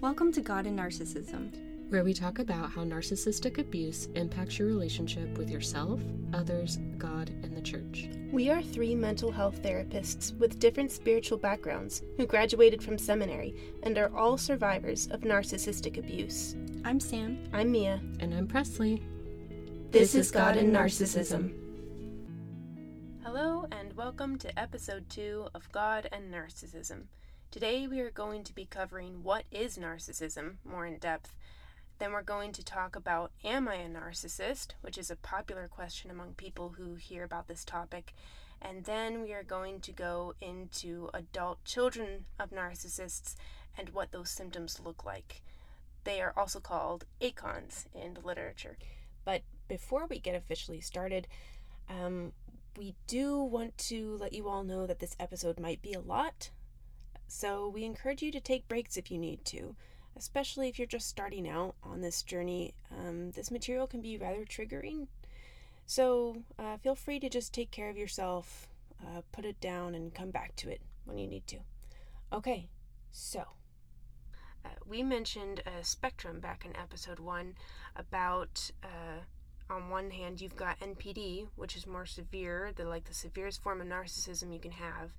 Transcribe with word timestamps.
Welcome 0.00 0.32
to 0.32 0.40
God 0.40 0.64
and 0.64 0.78
Narcissism, 0.78 1.52
where 1.90 2.04
we 2.04 2.14
talk 2.14 2.38
about 2.38 2.70
how 2.70 2.84
narcissistic 2.84 3.58
abuse 3.58 4.08
impacts 4.14 4.58
your 4.58 4.66
relationship 4.66 5.36
with 5.36 5.50
yourself, 5.50 6.00
others, 6.32 6.78
God, 6.96 7.28
and 7.42 7.54
the 7.54 7.60
church. 7.60 8.08
We 8.32 8.48
are 8.48 8.62
three 8.62 8.94
mental 8.94 9.30
health 9.30 9.62
therapists 9.62 10.34
with 10.38 10.58
different 10.58 10.90
spiritual 10.90 11.36
backgrounds 11.36 12.00
who 12.16 12.24
graduated 12.24 12.82
from 12.82 12.96
seminary 12.96 13.54
and 13.82 13.98
are 13.98 14.10
all 14.16 14.38
survivors 14.38 15.06
of 15.08 15.20
narcissistic 15.20 15.98
abuse. 15.98 16.56
I'm 16.82 16.98
Sam. 16.98 17.38
I'm 17.52 17.70
Mia. 17.70 18.00
And 18.20 18.32
I'm 18.32 18.46
Presley. 18.46 19.02
This, 19.90 20.12
this 20.12 20.14
is 20.14 20.30
God 20.30 20.56
and 20.56 20.74
Narcissism. 20.74 21.52
Hello, 23.22 23.66
and 23.70 23.94
welcome 23.98 24.38
to 24.38 24.58
episode 24.58 25.10
two 25.10 25.46
of 25.54 25.70
God 25.72 26.08
and 26.10 26.32
Narcissism. 26.32 27.02
Today 27.50 27.88
we 27.88 27.98
are 27.98 28.12
going 28.12 28.44
to 28.44 28.54
be 28.54 28.64
covering 28.64 29.24
what 29.24 29.42
is 29.50 29.76
narcissism 29.76 30.58
more 30.64 30.86
in 30.86 30.98
depth. 30.98 31.34
Then 31.98 32.12
we're 32.12 32.22
going 32.22 32.52
to 32.52 32.64
talk 32.64 32.94
about 32.94 33.32
Am 33.42 33.66
I 33.66 33.74
a 33.74 33.88
narcissist, 33.88 34.74
which 34.82 34.96
is 34.96 35.10
a 35.10 35.16
popular 35.16 35.66
question 35.66 36.12
among 36.12 36.34
people 36.34 36.74
who 36.78 36.94
hear 36.94 37.24
about 37.24 37.48
this 37.48 37.64
topic. 37.64 38.14
And 38.62 38.84
then 38.84 39.20
we 39.20 39.32
are 39.32 39.42
going 39.42 39.80
to 39.80 39.90
go 39.90 40.34
into 40.40 41.10
adult 41.12 41.64
children 41.64 42.26
of 42.38 42.50
narcissists 42.50 43.34
and 43.76 43.88
what 43.88 44.12
those 44.12 44.30
symptoms 44.30 44.78
look 44.78 45.04
like. 45.04 45.42
They 46.04 46.20
are 46.20 46.32
also 46.36 46.60
called 46.60 47.04
ACONs 47.20 47.86
in 47.92 48.14
the 48.14 48.24
literature. 48.24 48.78
But 49.24 49.42
before 49.66 50.06
we 50.06 50.20
get 50.20 50.36
officially 50.36 50.80
started, 50.80 51.26
um, 51.88 52.30
we 52.78 52.94
do 53.08 53.42
want 53.42 53.76
to 53.88 54.16
let 54.18 54.34
you 54.34 54.48
all 54.48 54.62
know 54.62 54.86
that 54.86 55.00
this 55.00 55.16
episode 55.18 55.58
might 55.58 55.82
be 55.82 55.94
a 55.94 56.00
lot 56.00 56.50
so 57.30 57.68
we 57.68 57.84
encourage 57.84 58.22
you 58.22 58.32
to 58.32 58.40
take 58.40 58.66
breaks 58.66 58.96
if 58.96 59.08
you 59.08 59.16
need 59.16 59.44
to, 59.44 59.76
especially 60.16 60.68
if 60.68 60.78
you're 60.78 60.86
just 60.86 61.08
starting 61.08 61.48
out 61.48 61.76
on 61.84 62.00
this 62.00 62.24
journey. 62.24 62.74
Um, 62.90 63.30
this 63.30 63.52
material 63.52 63.86
can 63.86 64.00
be 64.00 64.18
rather 64.18 64.44
triggering. 64.44 65.06
So 65.86 66.38
uh, 66.58 66.76
feel 66.78 66.96
free 66.96 67.20
to 67.20 67.28
just 67.28 67.54
take 67.54 67.70
care 67.70 67.88
of 67.88 67.96
yourself, 67.96 68.68
uh, 69.00 69.20
put 69.30 69.44
it 69.44 69.60
down, 69.60 69.94
and 69.94 70.12
come 70.12 70.30
back 70.30 70.56
to 70.56 70.70
it 70.70 70.80
when 71.04 71.18
you 71.18 71.28
need 71.28 71.46
to. 71.46 71.58
Okay, 72.32 72.68
so. 73.12 73.44
Uh, 74.64 74.70
we 74.84 75.02
mentioned 75.04 75.62
a 75.64 75.84
spectrum 75.84 76.40
back 76.40 76.64
in 76.64 76.76
episode 76.76 77.20
one 77.20 77.54
about 77.94 78.72
uh, 78.82 79.72
on 79.72 79.88
one 79.88 80.10
hand 80.10 80.40
you've 80.40 80.56
got 80.56 80.80
NPD, 80.80 81.46
which 81.54 81.76
is 81.76 81.86
more 81.86 82.06
severe, 82.06 82.72
the 82.74 82.84
like 82.84 83.04
the 83.04 83.14
severest 83.14 83.62
form 83.62 83.80
of 83.80 83.86
narcissism 83.86 84.52
you 84.52 84.58
can 84.58 84.72
have, 84.72 85.12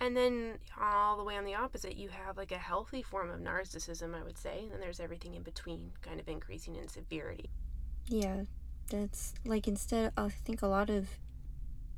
and 0.00 0.16
then 0.16 0.58
all 0.80 1.16
the 1.16 1.24
way 1.24 1.36
on 1.36 1.44
the 1.44 1.54
opposite, 1.54 1.96
you 1.96 2.08
have 2.10 2.36
like 2.36 2.52
a 2.52 2.58
healthy 2.58 3.02
form 3.02 3.30
of 3.30 3.40
narcissism, 3.40 4.14
I 4.14 4.22
would 4.22 4.36
say. 4.36 4.60
And 4.62 4.72
then 4.72 4.80
there's 4.80 5.00
everything 5.00 5.34
in 5.34 5.42
between, 5.42 5.92
kind 6.02 6.20
of 6.20 6.28
increasing 6.28 6.76
in 6.76 6.88
severity. 6.88 7.50
Yeah, 8.08 8.42
that's 8.90 9.34
like 9.44 9.66
instead, 9.66 10.12
I 10.16 10.28
think 10.28 10.62
a 10.62 10.66
lot 10.66 10.90
of 10.90 11.08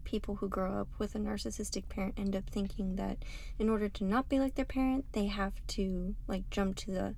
people 0.05 0.37
who 0.37 0.49
grow 0.49 0.81
up 0.81 0.89
with 0.99 1.15
a 1.15 1.19
narcissistic 1.19 1.89
parent 1.89 2.15
end 2.17 2.35
up 2.35 2.49
thinking 2.49 2.97
that 2.97 3.19
in 3.59 3.69
order 3.69 3.89
to 3.91 4.05
not 4.05 4.29
be 4.29 4.39
like 4.39 4.55
their 4.55 4.65
parent, 4.65 5.05
they 5.13 5.27
have 5.27 5.55
to 5.69 6.15
like 6.27 6.49
jump 6.51 6.77
to 6.77 6.91
the. 6.91 7.15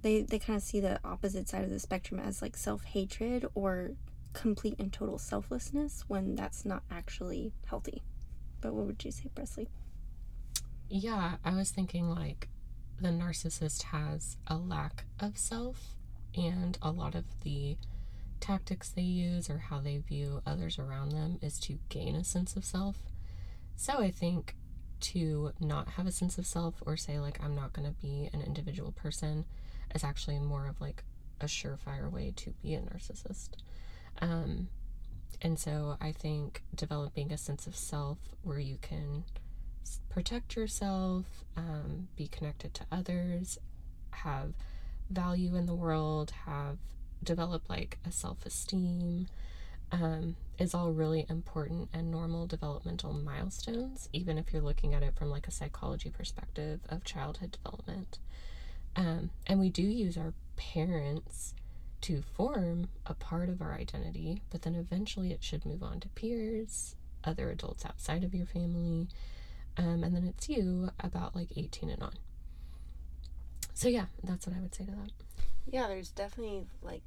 They, 0.00 0.22
they 0.22 0.38
kind 0.38 0.56
of 0.56 0.62
see 0.62 0.78
the 0.78 1.00
opposite 1.04 1.48
side 1.48 1.64
of 1.64 1.70
the 1.70 1.80
spectrum 1.80 2.20
as 2.20 2.40
like 2.40 2.56
self 2.56 2.84
hatred 2.84 3.46
or 3.54 3.92
complete 4.32 4.76
and 4.78 4.92
total 4.92 5.18
selflessness 5.18 6.04
when 6.06 6.36
that's 6.36 6.64
not 6.64 6.84
actually 6.90 7.52
healthy. 7.66 8.02
But 8.60 8.74
what 8.74 8.86
would 8.86 9.04
you 9.04 9.10
say, 9.10 9.28
Presley? 9.34 9.68
Yeah, 10.88 11.36
I 11.44 11.54
was 11.54 11.70
thinking 11.70 12.08
like 12.08 12.48
the 13.00 13.08
narcissist 13.08 13.84
has 13.84 14.36
a 14.46 14.56
lack 14.56 15.04
of 15.20 15.36
self, 15.36 15.94
and 16.34 16.78
a 16.80 16.90
lot 16.90 17.14
of 17.14 17.24
the 17.42 17.76
tactics 18.40 18.88
they 18.88 19.02
use 19.02 19.50
or 19.50 19.58
how 19.58 19.80
they 19.80 19.98
view 19.98 20.42
others 20.46 20.78
around 20.78 21.10
them 21.10 21.38
is 21.42 21.58
to 21.60 21.78
gain 21.88 22.14
a 22.16 22.24
sense 22.24 22.56
of 22.56 22.64
self. 22.64 22.96
So 23.76 23.98
I 23.98 24.10
think 24.10 24.54
to 25.00 25.52
not 25.60 25.90
have 25.90 26.06
a 26.06 26.12
sense 26.12 26.38
of 26.38 26.46
self 26.46 26.82
or 26.86 26.96
say, 26.96 27.18
like, 27.18 27.42
I'm 27.42 27.54
not 27.54 27.72
going 27.72 27.86
to 27.88 28.00
be 28.00 28.30
an 28.32 28.40
individual 28.40 28.92
person 28.92 29.44
is 29.94 30.04
actually 30.04 30.38
more 30.38 30.66
of 30.66 30.80
like 30.80 31.04
a 31.40 31.46
surefire 31.46 32.10
way 32.10 32.32
to 32.36 32.50
be 32.62 32.74
a 32.74 32.80
narcissist. 32.80 33.50
Um, 34.20 34.68
and 35.40 35.58
so 35.58 35.96
I 36.00 36.12
think 36.12 36.62
developing 36.74 37.32
a 37.32 37.38
sense 37.38 37.66
of 37.66 37.76
self 37.76 38.18
where 38.42 38.58
you 38.58 38.78
can 38.80 39.24
protect 40.08 40.56
yourself, 40.56 41.24
um, 41.56 42.08
be 42.16 42.28
connected 42.28 42.74
to 42.74 42.86
others, 42.90 43.58
have 44.10 44.52
value 45.10 45.54
in 45.54 45.66
the 45.66 45.74
world, 45.74 46.32
have 46.46 46.78
develop 47.22 47.68
like 47.68 47.98
a 48.06 48.12
self 48.12 48.44
esteem, 48.46 49.26
um, 49.90 50.36
is 50.58 50.74
all 50.74 50.92
really 50.92 51.24
important 51.28 51.88
and 51.92 52.10
normal 52.10 52.46
developmental 52.46 53.12
milestones, 53.12 54.08
even 54.12 54.38
if 54.38 54.52
you're 54.52 54.62
looking 54.62 54.94
at 54.94 55.02
it 55.02 55.14
from 55.16 55.30
like 55.30 55.48
a 55.48 55.52
psychology 55.52 56.10
perspective 56.10 56.80
of 56.88 57.04
childhood 57.04 57.52
development. 57.52 58.18
Um, 58.96 59.30
and 59.46 59.60
we 59.60 59.70
do 59.70 59.82
use 59.82 60.16
our 60.16 60.34
parents 60.56 61.54
to 62.02 62.22
form 62.22 62.88
a 63.06 63.14
part 63.14 63.48
of 63.48 63.60
our 63.60 63.74
identity, 63.74 64.42
but 64.50 64.62
then 64.62 64.74
eventually 64.74 65.32
it 65.32 65.42
should 65.42 65.64
move 65.64 65.82
on 65.82 66.00
to 66.00 66.08
peers, 66.08 66.94
other 67.24 67.50
adults 67.50 67.84
outside 67.84 68.24
of 68.24 68.34
your 68.34 68.46
family, 68.46 69.08
um, 69.78 70.02
and 70.02 70.14
then 70.14 70.24
it's 70.24 70.48
you 70.48 70.90
about 71.00 71.34
like 71.34 71.48
18 71.56 71.88
and 71.88 72.02
on. 72.02 72.14
So, 73.74 73.88
yeah, 73.88 74.06
that's 74.24 74.46
what 74.46 74.56
I 74.56 74.60
would 74.60 74.74
say 74.74 74.84
to 74.84 74.90
that. 74.90 75.10
Yeah, 75.70 75.86
there's 75.86 76.10
definitely 76.10 76.66
like, 76.82 77.02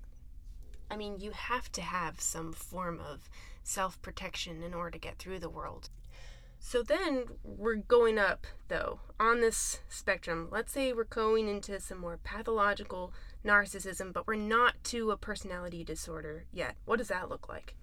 I 0.89 0.95
mean, 0.95 1.19
you 1.19 1.31
have 1.31 1.71
to 1.73 1.81
have 1.81 2.21
some 2.21 2.53
form 2.53 2.99
of 2.99 3.29
self 3.63 4.01
protection 4.01 4.63
in 4.63 4.73
order 4.73 4.91
to 4.91 4.97
get 4.97 5.17
through 5.17 5.39
the 5.39 5.49
world. 5.49 5.89
So 6.59 6.83
then 6.83 7.25
we're 7.43 7.75
going 7.75 8.17
up, 8.19 8.45
though, 8.67 8.99
on 9.19 9.41
this 9.41 9.79
spectrum. 9.89 10.47
Let's 10.51 10.71
say 10.71 10.93
we're 10.93 11.05
going 11.05 11.49
into 11.49 11.79
some 11.79 11.97
more 11.97 12.19
pathological 12.23 13.13
narcissism, 13.43 14.13
but 14.13 14.27
we're 14.27 14.35
not 14.35 14.75
to 14.85 15.11
a 15.11 15.17
personality 15.17 15.83
disorder 15.83 16.45
yet. 16.53 16.75
What 16.85 16.99
does 16.99 17.07
that 17.07 17.29
look 17.29 17.49
like? 17.49 17.75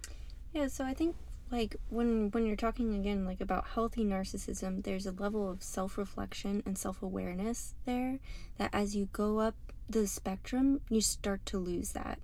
Yeah, 0.53 0.69
so 0.69 0.85
I 0.85 0.95
think 0.95 1.17
like 1.51 1.77
when 1.89 2.31
when 2.31 2.45
you're 2.47 2.57
talking 2.57 2.95
again 2.95 3.25
like 3.25 3.41
about 3.41 3.69
healthy 3.69 4.05
narcissism 4.05 4.83
there's 4.85 5.07
a 5.07 5.13
level 5.13 5.51
of 5.51 5.63
self-reflection 5.63 6.63
and 6.67 6.77
self-awareness 6.77 7.75
there 7.87 8.19
that 8.59 8.71
as 8.73 8.95
you 8.95 9.09
go 9.13 9.39
up 9.39 9.55
the 9.89 10.07
spectrum 10.07 10.81
you 10.89 11.01
start 11.01 11.45
to 11.47 11.59
lose 11.59 11.93
that. 11.93 12.19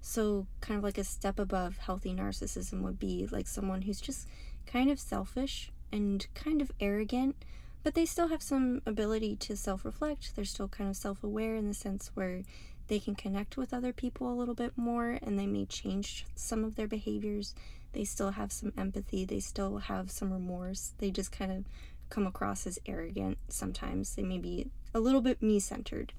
So 0.00 0.46
kind 0.60 0.78
of 0.78 0.84
like 0.84 0.98
a 0.98 1.04
step 1.04 1.38
above 1.38 1.78
healthy 1.78 2.14
narcissism 2.14 2.82
would 2.82 2.98
be 2.98 3.26
like 3.30 3.48
someone 3.48 3.82
who's 3.82 4.00
just 4.00 4.28
kind 4.66 4.90
of 4.90 5.00
selfish 5.00 5.72
and 5.90 6.26
kind 6.34 6.62
of 6.62 6.70
arrogant 6.80 7.34
but 7.82 7.94
they 7.94 8.04
still 8.04 8.28
have 8.28 8.42
some 8.42 8.82
ability 8.86 9.36
to 9.36 9.56
self-reflect. 9.56 10.34
They're 10.34 10.44
still 10.44 10.68
kind 10.68 10.90
of 10.90 10.96
self-aware 10.96 11.54
in 11.54 11.66
the 11.66 11.74
sense 11.74 12.10
where 12.14 12.42
they 12.88 12.98
can 12.98 13.14
connect 13.14 13.56
with 13.56 13.72
other 13.72 13.92
people 13.92 14.30
a 14.32 14.34
little 14.34 14.54
bit 14.54 14.72
more 14.76 15.18
and 15.22 15.38
they 15.38 15.46
may 15.46 15.64
change 15.64 16.26
some 16.34 16.64
of 16.64 16.76
their 16.76 16.88
behaviors 16.88 17.54
they 17.92 18.04
still 18.04 18.32
have 18.32 18.52
some 18.52 18.72
empathy, 18.76 19.24
they 19.24 19.40
still 19.40 19.78
have 19.78 20.10
some 20.10 20.32
remorse. 20.32 20.92
They 20.98 21.10
just 21.10 21.32
kind 21.32 21.52
of 21.52 21.64
come 22.10 22.26
across 22.26 22.66
as 22.66 22.78
arrogant 22.86 23.38
sometimes. 23.48 24.14
They 24.14 24.22
may 24.22 24.38
be 24.38 24.70
a 24.94 25.00
little 25.00 25.20
bit 25.20 25.42
me 25.42 25.60
centered. 25.60 26.12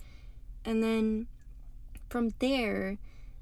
And 0.66 0.84
then 0.84 1.28
from 2.10 2.34
there, 2.40 2.98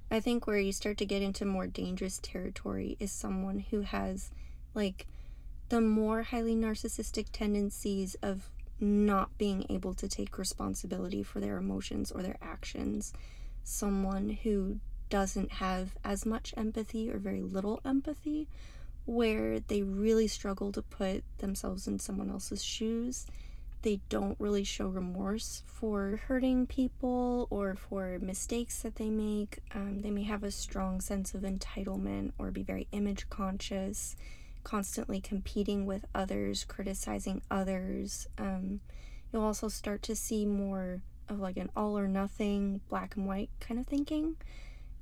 I 0.09 0.19
think 0.19 0.47
where 0.47 0.59
you 0.59 0.71
start 0.71 0.97
to 0.99 1.05
get 1.05 1.21
into 1.21 1.45
more 1.45 1.67
dangerous 1.67 2.19
territory 2.21 2.95
is 2.99 3.11
someone 3.11 3.59
who 3.71 3.81
has 3.81 4.31
like 4.73 5.07
the 5.69 5.81
more 5.81 6.23
highly 6.23 6.55
narcissistic 6.55 7.27
tendencies 7.33 8.15
of 8.21 8.49
not 8.79 9.37
being 9.37 9.65
able 9.69 9.93
to 9.95 10.07
take 10.07 10.37
responsibility 10.37 11.23
for 11.23 11.39
their 11.39 11.57
emotions 11.57 12.11
or 12.11 12.21
their 12.21 12.37
actions. 12.41 13.11
Someone 13.63 14.29
who 14.43 14.79
doesn't 15.09 15.53
have 15.53 15.95
as 16.03 16.25
much 16.25 16.53
empathy 16.57 17.11
or 17.11 17.17
very 17.17 17.41
little 17.41 17.79
empathy, 17.85 18.47
where 19.05 19.59
they 19.59 19.81
really 19.83 20.27
struggle 20.27 20.71
to 20.73 20.81
put 20.81 21.23
themselves 21.37 21.87
in 21.87 21.99
someone 21.99 22.29
else's 22.29 22.63
shoes. 22.63 23.25
They 23.83 24.01
don't 24.09 24.39
really 24.39 24.63
show 24.63 24.87
remorse 24.87 25.63
for 25.65 26.19
hurting 26.27 26.65
people 26.67 27.47
or 27.49 27.75
for 27.75 28.19
mistakes 28.19 28.81
that 28.81 28.95
they 28.95 29.09
make. 29.09 29.59
Um, 29.73 30.01
they 30.01 30.11
may 30.11 30.23
have 30.23 30.43
a 30.43 30.51
strong 30.51 30.99
sense 30.99 31.33
of 31.33 31.43
entitlement 31.43 32.33
or 32.37 32.51
be 32.51 32.63
very 32.63 32.87
image 32.91 33.29
conscious, 33.29 34.15
constantly 34.63 35.21
competing 35.21 35.85
with 35.85 36.05
others, 36.13 36.65
criticizing 36.65 37.41
others. 37.49 38.27
Um, 38.37 38.81
you'll 39.31 39.43
also 39.43 39.69
start 39.69 40.01
to 40.03 40.15
see 40.15 40.45
more 40.45 41.01
of 41.29 41.39
like 41.39 41.57
an 41.57 41.69
all 41.75 41.97
or 41.97 42.07
nothing, 42.07 42.81
black 42.89 43.15
and 43.15 43.27
white 43.27 43.51
kind 43.59 43.79
of 43.79 43.85
thinking 43.85 44.35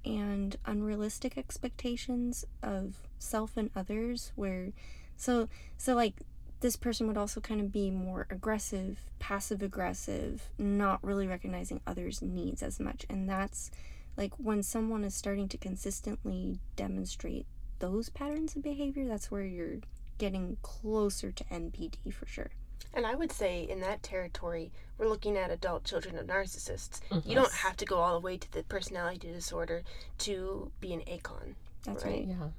and 0.06 0.58
unrealistic 0.66 1.38
expectations 1.38 2.46
of 2.62 2.96
self 3.18 3.58
and 3.58 3.70
others 3.76 4.32
where 4.36 4.72
so 5.18 5.50
so 5.78 5.96
like 5.96 6.16
this 6.62 6.76
person 6.76 7.08
would 7.08 7.18
also 7.18 7.42
kind 7.42 7.62
of 7.62 7.72
be 7.72 7.92
more 7.92 8.26
aggressive, 8.30 8.98
passive 9.20 9.62
aggressive, 9.62 10.50
not 10.58 11.04
really 11.04 11.28
recognizing 11.28 11.82
others' 11.86 12.22
needs 12.22 12.64
as 12.64 12.80
much. 12.80 13.06
And 13.10 13.30
that's 13.30 13.70
like 14.18 14.34
when 14.38 14.64
someone 14.64 15.04
is 15.04 15.14
starting 15.14 15.48
to 15.50 15.58
consistently 15.58 16.60
demonstrate 16.76 17.46
those 17.80 18.10
patterns 18.10 18.56
of 18.56 18.64
behavior, 18.64 19.08
that's 19.08 19.30
where 19.30 19.44
you're 19.44 19.82
getting 20.18 20.58
closer 20.62 21.32
to 21.32 21.44
NPD 21.46 22.14
for 22.14 22.26
sure. 22.26 22.52
And 22.94 23.06
I 23.06 23.16
would 23.16 23.32
say 23.32 23.64
in 23.64 23.82
that 23.82 24.04
territory, 24.04 24.72
we're 24.98 25.10
looking 25.10 25.38
at 25.38 25.52
adult 25.52 25.84
children 25.84 26.18
of 26.18 26.28
narcissists. 26.28 27.02
Mm-hmm. 27.10 27.28
You 27.30 27.36
don't 27.36 27.52
have 27.52 27.76
to 27.78 27.86
go 27.86 27.98
all 27.98 28.14
the 28.14 28.26
way 28.26 28.38
to 28.38 28.52
the 28.52 28.64
personality 28.64 29.32
disorder 29.32 29.84
to 30.20 30.72
be 30.80 30.94
an 30.94 31.02
ACON. 31.08 31.56
That's 31.84 32.06
right. 32.06 32.14
right. 32.14 32.28
Yeah. 32.28 32.50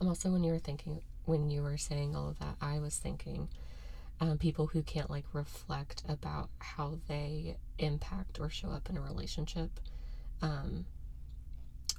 I'm 0.00 0.08
also 0.08 0.30
when 0.30 0.44
you 0.44 0.52
were 0.52 0.58
thinking 0.58 1.00
when 1.24 1.50
you 1.50 1.62
were 1.62 1.78
saying 1.78 2.14
all 2.14 2.28
of 2.28 2.38
that, 2.38 2.56
I 2.60 2.78
was 2.78 2.98
thinking 2.98 3.48
um, 4.20 4.38
people 4.38 4.66
who 4.66 4.82
can't 4.82 5.10
like 5.10 5.24
reflect 5.32 6.02
about 6.08 6.50
how 6.58 6.98
they 7.08 7.56
impact 7.78 8.38
or 8.40 8.50
show 8.50 8.68
up 8.68 8.88
in 8.90 8.96
a 8.96 9.00
relationship, 9.00 9.70
um, 10.42 10.84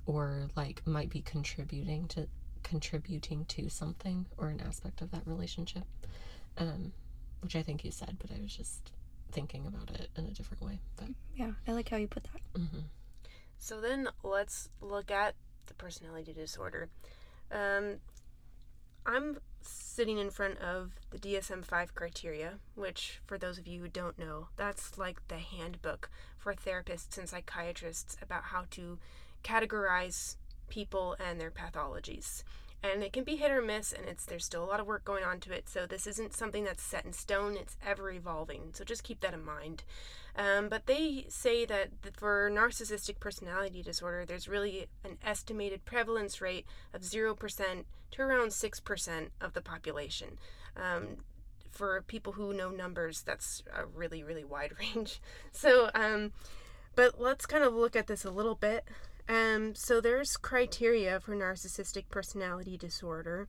or 0.06 0.48
like 0.56 0.86
might 0.86 1.10
be 1.10 1.22
contributing 1.22 2.08
to 2.10 2.28
contributing 2.64 3.46
to 3.46 3.70
something 3.70 4.26
or 4.38 4.50
an 4.50 4.62
aspect 4.62 5.02
of 5.02 5.12
that 5.12 5.22
relationship, 5.26 5.84
um, 6.58 6.92
which 7.42 7.56
I 7.56 7.62
think 7.62 7.84
you 7.84 7.92
said, 7.92 8.18
but 8.20 8.32
I 8.32 8.42
was 8.42 8.56
just 8.56 8.92
thinking 9.32 9.66
about 9.68 9.92
it 9.92 10.10
in 10.18 10.26
a 10.26 10.32
different 10.32 10.64
way. 10.64 10.80
But 10.96 11.10
yeah, 11.36 11.52
I 11.68 11.74
like 11.74 11.90
how 11.90 11.98
you 11.98 12.08
put 12.08 12.24
that. 12.24 12.62
Mm-hmm. 12.62 12.80
So 13.58 13.82
then 13.82 14.10
let's 14.24 14.70
look 14.82 15.12
at 15.12 15.36
the 15.68 15.74
personality 15.74 16.34
disorder. 16.34 16.90
Um, 17.52 17.98
I'm 19.06 19.38
sitting 19.62 20.18
in 20.18 20.30
front 20.30 20.60
of 20.60 20.92
the 21.12 21.18
DSM 21.18 21.64
5 21.64 21.96
criteria, 21.96 22.56
which, 22.76 23.22
for 23.26 23.38
those 23.38 23.58
of 23.58 23.68
you 23.68 23.82
who 23.82 23.88
don't 23.88 24.18
know, 24.18 24.48
that's 24.58 24.98
like 24.98 25.28
the 25.28 25.38
handbook 25.38 26.10
for 26.38 26.54
therapists 26.54 27.18
and 27.18 27.30
psychiatrists 27.30 28.18
about 28.22 28.46
how 28.46 28.66
to 28.72 29.00
categorize 29.44 30.36
people 30.70 31.16
and 31.24 31.40
their 31.40 31.52
pathologies 31.52 32.44
and 32.94 33.04
it 33.04 33.14
can 33.14 33.24
be 33.24 33.36
hit 33.36 33.52
or 33.52 33.62
miss 33.62 33.92
and 33.92 34.08
it's 34.08 34.26
there's 34.26 34.46
still 34.46 34.64
a 34.64 34.66
lot 34.66 34.80
of 34.80 34.88
work 34.88 35.04
going 35.04 35.24
on 35.24 35.40
to 35.40 35.54
it 35.54 35.68
so 35.68 35.86
this 35.86 36.08
isn't 36.08 36.34
something 36.34 36.64
that's 36.64 36.84
set 36.84 37.06
in 37.06 37.14
stone 37.14 37.56
it's 37.56 37.78
ever 37.86 38.12
evolving 38.12 38.70
so 38.74 38.84
just 38.84 39.04
keep 39.04 39.20
that 39.22 39.34
in 39.34 39.44
mind. 39.44 39.84
Um, 40.38 40.68
but 40.68 40.86
they 40.86 41.26
say 41.30 41.66
that 41.66 41.90
for 42.14 42.50
narcissistic 42.52 43.20
personality 43.20 43.82
disorder 43.82 44.26
there's 44.26 44.48
really 44.48 44.88
an 45.04 45.18
estimated 45.24 45.86
prevalence 45.86 46.42
rate 46.42 46.66
of 46.94 47.02
0% 47.02 47.84
to 48.12 48.22
around 48.22 48.50
6% 48.50 49.30
of 49.40 49.54
the 49.54 49.62
population. 49.62 50.38
Um, 50.76 51.18
for 51.72 52.02
people 52.08 52.34
who 52.34 52.54
know 52.54 52.70
numbers 52.70 53.22
that's 53.22 53.62
a 53.76 53.86
really 53.86 54.24
really 54.24 54.46
wide 54.46 54.72
range. 54.80 55.22
So 55.52 55.90
um, 55.94 56.32
but 56.96 57.20
let's 57.20 57.46
kind 57.46 57.64
of 57.64 57.74
look 57.74 57.96
at 57.96 58.08
this 58.08 58.26
a 58.26 58.32
little 58.32 58.56
bit 58.56 58.86
um, 59.27 59.74
so 59.75 60.00
there's 60.00 60.38
criteria 60.38 61.19
for 61.19 61.36
narcissistic 61.36 62.06
personality 62.10 62.77
disorder. 62.77 63.48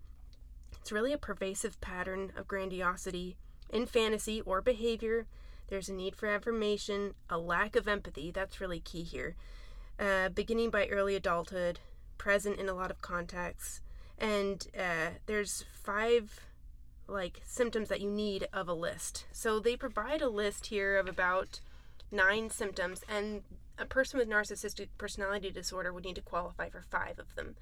It's 0.81 0.93
really 0.93 1.12
a 1.12 1.19
pervasive 1.19 1.81
pattern 1.81 2.32
of 2.37 2.49
grandiosity 2.49 3.37
in 3.70 3.87
fantasy 3.87 4.40
or 4.43 4.62
behavior. 4.62 5.26
There's 5.69 5.88
a 5.88 5.93
need 5.94 6.14
for 6.14 6.28
affirmation, 6.28 7.14
a 7.28 7.38
lack 7.38 7.76
of 7.76 7.88
empathy, 7.88 8.31
that's 8.31 8.61
really 8.61 8.81
key 8.81 9.02
here. 9.02 9.34
Uh, 9.99 10.28
beginning 10.28 10.70
by 10.70 10.87
early 10.87 11.17
adulthood, 11.17 11.81
present 12.19 12.58
in 12.58 12.69
a 12.69 12.75
lot 12.75 12.90
of 12.90 13.02
contexts, 13.02 13.81
and 14.19 14.69
uh, 14.78 15.11
there's 15.26 15.64
five 15.73 16.40
like 17.08 17.40
symptoms 17.44 17.88
that 17.88 18.00
you 18.00 18.11
need 18.11 18.49
of 18.52 18.69
a 18.69 18.75
list. 18.75 19.26
So 19.32 19.61
they 19.61 19.76
provide 19.76 20.23
a 20.23 20.28
list 20.28 20.67
here 20.67 20.96
of 20.96 21.08
about 21.08 21.61
nine 22.11 22.50
symptoms, 22.50 23.02
and 23.08 23.43
a 23.78 23.84
person 23.84 24.19
with 24.19 24.28
narcissistic 24.28 24.88
personality 24.99 25.50
disorder 25.50 25.93
would 25.93 26.05
need 26.05 26.17
to 26.17 26.23
qualify 26.23 26.69
for 26.69 26.82
five 26.82 27.19
of 27.19 27.34
them. 27.34 27.56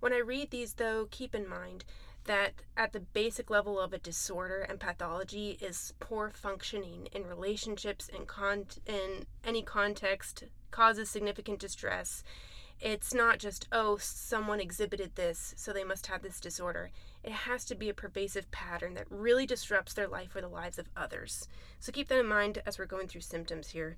When 0.00 0.12
I 0.12 0.18
read 0.18 0.50
these, 0.50 0.74
though, 0.74 1.06
keep 1.10 1.34
in 1.34 1.48
mind 1.48 1.84
that 2.24 2.52
at 2.76 2.92
the 2.92 3.00
basic 3.00 3.50
level 3.50 3.78
of 3.78 3.92
a 3.92 3.98
disorder 3.98 4.60
and 4.60 4.80
pathology 4.80 5.58
is 5.60 5.92
poor 6.00 6.30
functioning 6.30 7.08
in 7.12 7.26
relationships 7.26 8.10
and 8.14 8.26
con- 8.26 8.66
in 8.86 9.26
any 9.44 9.62
context 9.62 10.44
causes 10.70 11.10
significant 11.10 11.58
distress. 11.58 12.22
It's 12.80 13.14
not 13.14 13.38
just, 13.38 13.68
oh, 13.72 13.98
someone 13.98 14.60
exhibited 14.60 15.14
this, 15.14 15.54
so 15.56 15.72
they 15.72 15.84
must 15.84 16.08
have 16.08 16.22
this 16.22 16.40
disorder. 16.40 16.90
It 17.22 17.32
has 17.32 17.64
to 17.66 17.74
be 17.74 17.88
a 17.88 17.94
pervasive 17.94 18.50
pattern 18.50 18.94
that 18.94 19.06
really 19.10 19.46
disrupts 19.46 19.94
their 19.94 20.08
life 20.08 20.34
or 20.34 20.40
the 20.40 20.48
lives 20.48 20.78
of 20.78 20.88
others. 20.96 21.46
So 21.78 21.92
keep 21.92 22.08
that 22.08 22.18
in 22.18 22.26
mind 22.26 22.60
as 22.66 22.78
we're 22.78 22.86
going 22.86 23.08
through 23.08 23.20
symptoms 23.22 23.70
here. 23.70 23.96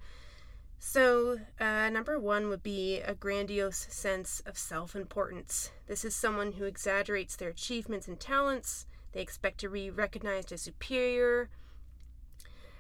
So, 0.79 1.39
uh, 1.59 1.91
number 1.91 2.19
one 2.19 2.49
would 2.49 2.63
be 2.63 3.01
a 3.01 3.15
grandiose 3.15 3.87
sense 3.91 4.41
of 4.47 4.59
self 4.59 4.95
importance. 4.95 5.71
This 5.87 6.05
is 6.05 6.15
someone 6.15 6.53
who 6.53 6.65
exaggerates 6.65 7.37
their 7.37 7.51
achievements 7.51 8.07
and 8.09 8.21
talents. 8.21 8.87
They 9.13 9.21
expect 9.21 9.59
to 9.61 9.71
be 9.71 9.91
recognized 9.91 10.53
as 10.53 10.63
superior. 10.63 11.49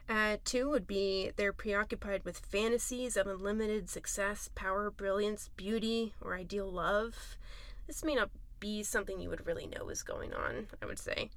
Uh, 0.08 0.36
two 0.44 0.68
would 0.70 0.86
be 0.86 1.32
they're 1.36 1.52
preoccupied 1.52 2.24
with 2.24 2.38
fantasies 2.38 3.16
of 3.16 3.26
unlimited 3.26 3.90
success, 3.90 4.50
power, 4.54 4.90
brilliance, 4.90 5.50
beauty, 5.56 6.14
or 6.20 6.36
ideal 6.36 6.70
love. 6.70 7.36
This 7.86 8.04
may 8.04 8.14
not 8.14 8.30
be 8.60 8.82
something 8.82 9.18
you 9.18 9.30
would 9.30 9.46
really 9.46 9.66
know 9.66 9.88
is 9.88 10.02
going 10.02 10.32
on, 10.32 10.68
I 10.80 10.86
would 10.86 10.98
say. 10.98 11.30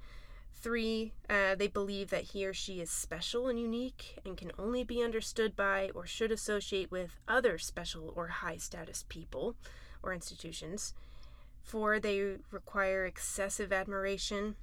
Three, 0.61 1.13
uh, 1.29 1.55
they 1.55 1.67
believe 1.67 2.09
that 2.09 2.25
he 2.25 2.45
or 2.45 2.53
she 2.53 2.81
is 2.81 2.89
special 2.89 3.47
and 3.47 3.57
unique 3.57 4.17
and 4.25 4.35
can 4.35 4.51
only 4.59 4.83
be 4.83 5.01
understood 5.01 5.55
by 5.55 5.89
or 5.95 6.05
should 6.05 6.33
associate 6.33 6.91
with 6.91 7.15
other 7.29 7.57
special 7.57 8.11
or 8.13 8.27
high 8.27 8.57
status 8.57 9.05
people 9.07 9.55
or 10.03 10.13
institutions. 10.13 10.93
Four, 11.63 11.99
they 11.99 12.37
require 12.51 13.05
excessive 13.05 13.71
admiration. 13.71 14.55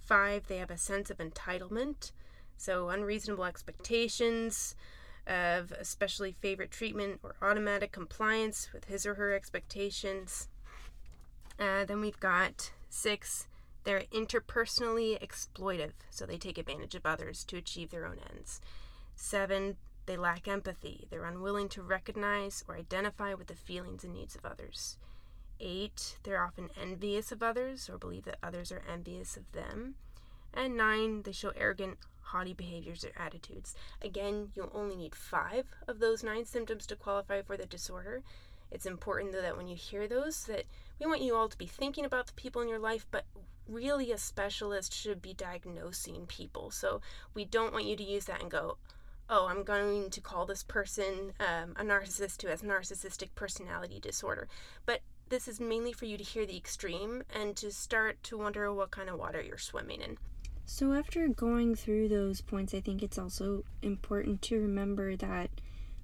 Five, 0.00 0.48
they 0.48 0.56
have 0.56 0.72
a 0.72 0.76
sense 0.76 1.08
of 1.08 1.18
entitlement, 1.18 2.10
so 2.56 2.88
unreasonable 2.88 3.44
expectations 3.44 4.74
of 5.26 5.72
especially 5.72 6.32
favorite 6.40 6.70
treatment 6.70 7.20
or 7.22 7.36
automatic 7.40 7.92
compliance 7.92 8.70
with 8.72 8.86
his 8.86 9.06
or 9.06 9.14
her 9.14 9.32
expectations. 9.32 10.48
Uh, 11.60 11.84
then 11.84 12.00
we've 12.00 12.20
got 12.20 12.72
six, 12.90 13.46
they're 13.84 14.04
interpersonally 14.12 15.18
exploitive, 15.22 15.92
so 16.10 16.26
they 16.26 16.38
take 16.38 16.58
advantage 16.58 16.94
of 16.94 17.06
others 17.06 17.44
to 17.44 17.56
achieve 17.56 17.90
their 17.90 18.06
own 18.06 18.18
ends. 18.30 18.60
Seven, 19.14 19.76
they 20.06 20.16
lack 20.16 20.48
empathy. 20.48 21.06
They're 21.10 21.24
unwilling 21.24 21.68
to 21.70 21.82
recognize 21.82 22.64
or 22.68 22.76
identify 22.76 23.34
with 23.34 23.46
the 23.46 23.54
feelings 23.54 24.04
and 24.04 24.12
needs 24.12 24.34
of 24.34 24.44
others. 24.44 24.98
Eight, 25.60 26.18
they're 26.24 26.42
often 26.42 26.70
envious 26.80 27.30
of 27.32 27.42
others 27.42 27.88
or 27.88 27.96
believe 27.96 28.24
that 28.24 28.38
others 28.42 28.72
are 28.72 28.82
envious 28.90 29.36
of 29.36 29.50
them. 29.52 29.94
And 30.52 30.76
nine, 30.76 31.22
they 31.22 31.32
show 31.32 31.52
arrogant, 31.56 31.98
haughty 32.20 32.54
behaviors 32.54 33.04
or 33.04 33.12
attitudes. 33.16 33.74
Again, 34.02 34.50
you'll 34.54 34.72
only 34.74 34.96
need 34.96 35.14
five 35.14 35.66
of 35.86 36.00
those 36.00 36.22
nine 36.22 36.44
symptoms 36.44 36.86
to 36.86 36.96
qualify 36.96 37.42
for 37.42 37.56
the 37.56 37.66
disorder. 37.66 38.22
It's 38.70 38.86
important 38.86 39.32
though 39.32 39.42
that 39.42 39.56
when 39.56 39.68
you 39.68 39.76
hear 39.76 40.08
those 40.08 40.44
that 40.46 40.64
we 40.98 41.06
want 41.06 41.22
you 41.22 41.34
all 41.34 41.48
to 41.48 41.58
be 41.58 41.66
thinking 41.66 42.04
about 42.04 42.26
the 42.26 42.32
people 42.32 42.60
in 42.60 42.68
your 42.68 42.78
life, 42.78 43.06
but 43.10 43.24
really 43.68 44.12
a 44.12 44.18
specialist 44.18 44.94
should 44.94 45.22
be 45.22 45.34
diagnosing 45.34 46.26
people. 46.26 46.70
So 46.70 47.00
we 47.34 47.44
don't 47.44 47.72
want 47.72 47.86
you 47.86 47.96
to 47.96 48.02
use 48.02 48.26
that 48.26 48.42
and 48.42 48.50
go, 48.50 48.76
oh, 49.28 49.46
I'm 49.48 49.62
going 49.62 50.10
to 50.10 50.20
call 50.20 50.46
this 50.46 50.62
person 50.62 51.32
um, 51.40 51.74
a 51.76 51.82
narcissist 51.82 52.42
who 52.42 52.48
has 52.48 52.62
narcissistic 52.62 53.30
personality 53.34 54.00
disorder. 54.00 54.48
But 54.84 55.00
this 55.28 55.48
is 55.48 55.60
mainly 55.60 55.92
for 55.92 56.04
you 56.04 56.18
to 56.18 56.24
hear 56.24 56.46
the 56.46 56.56
extreme 56.56 57.22
and 57.34 57.56
to 57.56 57.70
start 57.70 58.22
to 58.24 58.38
wonder 58.38 58.72
what 58.72 58.90
kind 58.90 59.08
of 59.08 59.18
water 59.18 59.40
you're 59.40 59.58
swimming 59.58 60.00
in. 60.02 60.18
So, 60.66 60.92
after 60.92 61.28
going 61.28 61.74
through 61.74 62.08
those 62.08 62.40
points, 62.40 62.72
I 62.72 62.80
think 62.80 63.02
it's 63.02 63.18
also 63.18 63.64
important 63.82 64.40
to 64.42 64.58
remember 64.58 65.14
that 65.16 65.50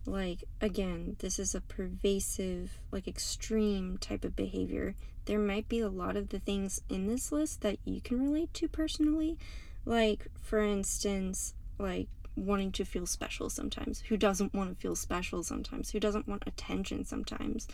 like 0.06 0.44
again 0.60 1.16
this 1.18 1.38
is 1.38 1.54
a 1.54 1.60
pervasive 1.60 2.78
like 2.90 3.06
extreme 3.06 3.98
type 3.98 4.24
of 4.24 4.36
behavior. 4.36 4.94
There 5.26 5.38
might 5.38 5.68
be 5.68 5.80
a 5.80 5.88
lot 5.88 6.16
of 6.16 6.30
the 6.30 6.38
things 6.38 6.80
in 6.88 7.06
this 7.06 7.30
list 7.30 7.60
that 7.60 7.78
you 7.84 8.00
can 8.00 8.20
relate 8.20 8.52
to 8.54 8.68
personally 8.68 9.38
like 9.84 10.26
for 10.40 10.60
instance 10.60 11.54
like 11.78 12.08
wanting 12.36 12.72
to 12.72 12.84
feel 12.84 13.06
special 13.06 13.50
sometimes 13.50 14.00
who 14.00 14.16
doesn't 14.16 14.54
want 14.54 14.70
to 14.70 14.80
feel 14.80 14.94
special 14.94 15.42
sometimes 15.42 15.90
who 15.90 16.00
doesn't 16.00 16.28
want 16.28 16.42
attention 16.46 17.04
sometimes 17.04 17.66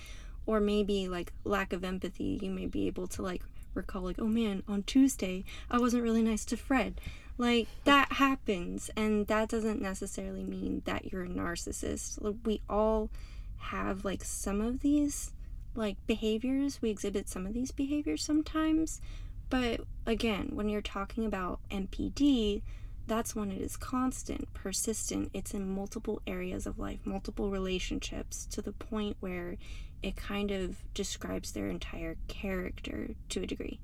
or 0.47 0.61
maybe 0.61 1.09
like 1.09 1.33
lack 1.45 1.73
of 1.73 1.85
empathy 1.85 2.39
you 2.43 2.51
may 2.51 2.67
be 2.67 2.87
able 2.87 3.07
to 3.07 3.23
like 3.23 3.43
recall 3.75 4.03
like 4.03 4.19
oh 4.19 4.27
man 4.27 4.63
on 4.67 4.83
tuesday 4.85 5.45
i 5.71 5.79
wasn't 5.79 6.03
really 6.03 6.23
nice 6.23 6.45
to 6.45 6.57
fred 6.57 7.01
like 7.39 7.69
that 7.85 8.13
happens, 8.13 8.91
and 8.97 9.27
that 9.27 9.49
doesn't 9.49 9.83
necessarily 9.83 10.45
mean 10.45 10.83
that 10.85 11.13
you're 11.13 11.25
a 11.25 11.29
narcissist. 11.29 12.19
We 12.45 12.63
all 12.69 13.11
have 13.59 14.05
like 14.05 14.25
some 14.25 14.61
of 14.61 14.81
these 14.81 15.33
like 15.75 15.97
behaviors. 16.07 16.81
We 16.81 16.91
exhibit 16.91 17.29
some 17.29 17.47
of 17.47 17.53
these 17.53 17.71
behaviors 17.71 18.25
sometimes, 18.25 19.01
But 19.49 19.81
again, 20.05 20.51
when 20.53 20.69
you're 20.69 20.81
talking 20.83 21.25
about 21.25 21.61
NPD, 21.71 22.63
that's 23.07 23.37
when 23.37 23.53
it 23.53 23.61
is 23.61 23.77
constant, 23.77 24.53
persistent. 24.55 25.31
It's 25.33 25.55
in 25.55 25.73
multiple 25.75 26.21
areas 26.27 26.67
of 26.67 26.79
life, 26.79 27.01
multiple 27.05 27.51
relationships, 27.51 28.47
to 28.47 28.61
the 28.61 28.73
point 28.73 29.17
where 29.21 29.57
it 30.03 30.17
kind 30.17 30.51
of 30.51 30.77
describes 30.95 31.53
their 31.53 31.69
entire 31.69 32.17
character 32.27 33.11
to 33.29 33.43
a 33.43 33.47
degree. 33.47 33.79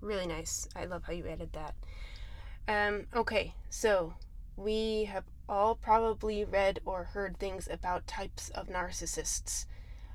Really 0.00 0.26
nice. 0.26 0.68
I 0.76 0.84
love 0.84 1.02
how 1.04 1.12
you 1.12 1.26
added 1.26 1.52
that. 1.54 1.74
Um, 2.68 3.06
okay, 3.16 3.54
so 3.70 4.14
we 4.56 5.04
have 5.04 5.24
all 5.48 5.74
probably 5.74 6.44
read 6.44 6.80
or 6.84 7.04
heard 7.04 7.38
things 7.38 7.66
about 7.70 8.06
types 8.06 8.50
of 8.50 8.68
narcissists. 8.68 9.64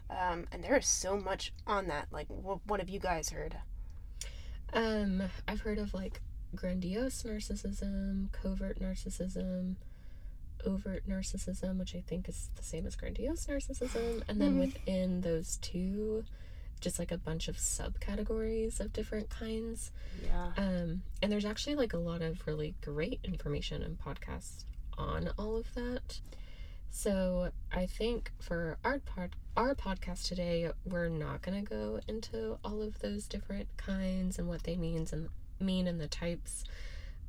Um, 0.10 0.46
and 0.52 0.64
there 0.64 0.78
is 0.78 0.86
so 0.88 1.18
much 1.18 1.52
on 1.66 1.88
that. 1.88 2.08
Like, 2.12 2.28
wh- 2.28 2.66
what 2.70 2.80
have 2.80 2.90
you 2.90 3.00
guys 3.00 3.30
heard? 3.30 3.58
Um, 4.72 5.24
I've 5.48 5.62
heard 5.62 5.80
of 5.80 5.94
like 5.96 6.22
grandiose 6.56 7.24
narcissism, 7.24 8.32
covert 8.32 8.80
narcissism, 8.80 9.76
overt 10.66 11.08
narcissism, 11.10 11.78
which 11.80 11.96
I 11.96 12.02
think 12.06 12.30
is 12.30 12.50
the 12.56 12.64
same 12.64 12.86
as 12.86 12.96
grandiose 12.96 13.48
narcissism, 13.48 14.22
and 14.28 14.40
then 14.40 14.56
Mhm. 14.56 14.60
within 14.60 15.22
those 15.22 15.58
two, 15.58 16.24
just 16.84 17.00
like 17.00 17.12
a 17.12 17.18
bunch 17.18 17.48
of 17.48 17.56
subcategories 17.58 18.80
of 18.80 18.94
different 18.94 19.30
kinds. 19.30 19.92
Yeah. 20.24 20.52
Um, 20.58 21.02
and 21.22 21.32
there's 21.32 21.46
actually 21.46 21.76
like 21.76 21.94
a 21.94 21.98
lot 21.98 22.22
of 22.22 22.46
really 22.46 22.76
great 22.82 23.20
information 23.24 23.82
and 23.82 23.98
podcasts 23.98 24.66
on 24.98 25.30
all 25.40 25.56
of 25.56 25.74
that. 25.74 26.20
So 26.92 27.50
I 27.72 27.88
think 27.88 28.32
for 28.40 28.78
our 28.84 29.00
pod, 29.00 29.36
our 29.58 29.74
podcast 29.74 30.28
today, 30.28 30.70
we're 30.86 31.10
not 31.10 31.42
gonna 31.42 31.64
go 31.64 32.00
into 32.08 32.60
all 32.64 32.84
of 32.84 33.00
those 33.00 33.26
different 33.28 33.68
kinds 33.78 34.38
and 34.38 34.48
what 34.48 34.64
they 34.64 34.76
means 34.76 35.12
and 35.12 35.30
mean 35.60 35.88
and 35.88 36.00
the 36.00 36.08
types. 36.08 36.66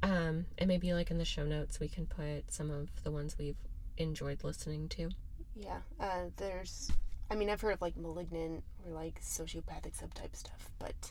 Um, 0.02 0.44
and 0.58 0.68
maybe 0.68 0.92
like 0.92 1.11
in 1.11 1.16
the 1.16 1.25
show 1.25 1.44
notes, 1.44 1.80
we 1.80 1.88
can 1.88 2.06
put 2.06 2.52
some 2.52 2.70
of 2.70 2.90
the 3.04 3.11
ones 3.11 3.37
we've 3.38 3.56
enjoyed 3.96 4.44
listening 4.44 4.88
to. 4.90 5.11
Yeah. 5.56 5.78
Uh, 5.99 6.26
there's, 6.37 6.90
I 7.35 7.37
mean, 7.37 7.50
I've 7.50 7.61
heard 7.61 7.75
of 7.75 7.83
like 7.83 7.97
malignant 7.97 8.62
or 8.87 8.93
like 8.93 9.21
sociopathic 9.21 9.99
subtype 10.00 10.37
stuff, 10.37 10.71
but 10.79 11.11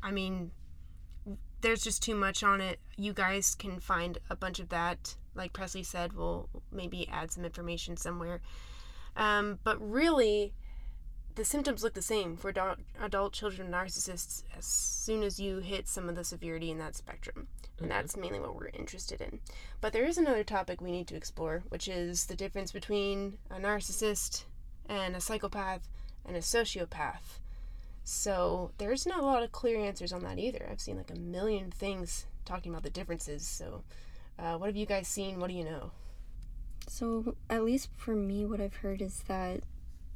I 0.00 0.12
mean, 0.12 0.52
there's 1.60 1.82
just 1.82 2.04
too 2.04 2.14
much 2.14 2.44
on 2.44 2.60
it. 2.60 2.78
You 2.96 3.12
guys 3.12 3.56
can 3.56 3.80
find 3.80 4.16
a 4.30 4.36
bunch 4.36 4.60
of 4.60 4.68
that. 4.68 5.16
Like 5.34 5.52
Presley 5.52 5.82
said, 5.82 6.12
we'll 6.12 6.48
maybe 6.70 7.08
add 7.08 7.32
some 7.32 7.44
information 7.44 7.96
somewhere. 7.96 8.42
Um, 9.16 9.58
but 9.64 9.76
really, 9.80 10.54
the 11.34 11.44
symptoms 11.44 11.82
look 11.82 11.94
the 11.94 12.00
same 12.00 12.36
for 12.36 12.50
adult, 12.50 12.78
adult 13.00 13.32
children 13.32 13.68
narcissists 13.68 14.44
as 14.56 14.64
soon 14.66 15.24
as 15.24 15.40
you 15.40 15.58
hit 15.58 15.88
some 15.88 16.08
of 16.08 16.14
the 16.14 16.22
severity 16.22 16.70
in 16.70 16.78
that 16.78 16.94
spectrum. 16.94 17.48
And 17.78 17.86
Mhm. 17.86 17.90
that's 17.90 18.16
mainly 18.16 18.38
what 18.38 18.54
we're 18.54 18.68
interested 18.68 19.20
in. 19.20 19.40
But 19.80 19.92
there 19.92 20.04
is 20.04 20.16
another 20.16 20.44
topic 20.44 20.80
we 20.80 20.92
need 20.92 21.08
to 21.08 21.16
explore, 21.16 21.64
which 21.70 21.88
is 21.88 22.26
the 22.26 22.36
difference 22.36 22.70
between 22.70 23.38
a 23.50 23.56
narcissist 23.56 24.44
and 24.88 25.16
a 25.16 25.20
psychopath 25.20 25.88
and 26.24 26.36
a 26.36 26.40
sociopath. 26.40 27.40
So 28.04 28.70
there's 28.78 29.06
not 29.06 29.20
a 29.20 29.26
lot 29.26 29.42
of 29.42 29.52
clear 29.52 29.78
answers 29.78 30.12
on 30.12 30.22
that 30.22 30.38
either. 30.38 30.68
I've 30.70 30.80
seen 30.80 30.96
like 30.96 31.10
a 31.10 31.18
million 31.18 31.70
things 31.70 32.26
talking 32.44 32.70
about 32.72 32.84
the 32.84 32.90
differences. 32.90 33.46
So, 33.46 33.82
uh, 34.38 34.56
what 34.56 34.66
have 34.66 34.76
you 34.76 34.86
guys 34.86 35.08
seen? 35.08 35.40
What 35.40 35.48
do 35.48 35.54
you 35.56 35.64
know? 35.64 35.90
So, 36.88 37.34
at 37.50 37.64
least 37.64 37.90
for 37.96 38.14
me, 38.14 38.46
what 38.46 38.60
I've 38.60 38.76
heard 38.76 39.02
is 39.02 39.24
that 39.26 39.60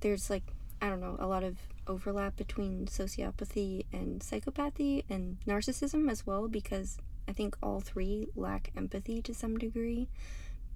there's 0.00 0.30
like, 0.30 0.44
I 0.80 0.88
don't 0.88 1.00
know, 1.00 1.16
a 1.18 1.26
lot 1.26 1.42
of 1.42 1.58
overlap 1.86 2.36
between 2.36 2.86
sociopathy 2.86 3.84
and 3.92 4.20
psychopathy 4.20 5.04
and 5.10 5.38
narcissism 5.46 6.08
as 6.08 6.24
well, 6.24 6.46
because 6.48 6.98
I 7.28 7.32
think 7.32 7.56
all 7.62 7.80
three 7.80 8.28
lack 8.36 8.70
empathy 8.76 9.20
to 9.22 9.34
some 9.34 9.58
degree. 9.58 10.08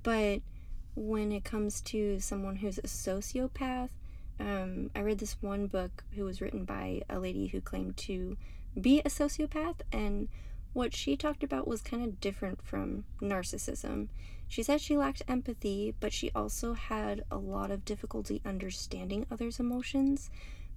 But 0.02 0.42
when 0.94 1.32
it 1.32 1.44
comes 1.44 1.80
to 1.82 2.20
someone 2.20 2.56
who's 2.56 2.78
a 2.78 2.82
sociopath, 2.82 3.90
um, 4.40 4.90
I 4.94 5.00
read 5.00 5.18
this 5.18 5.36
one 5.40 5.66
book 5.66 6.04
who 6.14 6.24
was 6.24 6.40
written 6.40 6.64
by 6.64 7.02
a 7.08 7.18
lady 7.18 7.46
who 7.48 7.60
claimed 7.60 7.96
to 7.98 8.36
be 8.80 9.00
a 9.00 9.08
sociopath, 9.08 9.76
and 9.92 10.28
what 10.72 10.94
she 10.94 11.16
talked 11.16 11.44
about 11.44 11.68
was 11.68 11.82
kind 11.82 12.04
of 12.04 12.20
different 12.20 12.62
from 12.62 13.04
narcissism. 13.20 14.08
She 14.48 14.62
said 14.62 14.80
she 14.80 14.96
lacked 14.96 15.22
empathy, 15.28 15.94
but 16.00 16.12
she 16.12 16.30
also 16.34 16.74
had 16.74 17.24
a 17.30 17.38
lot 17.38 17.70
of 17.70 17.84
difficulty 17.84 18.42
understanding 18.44 19.26
others' 19.30 19.60
emotions 19.60 20.30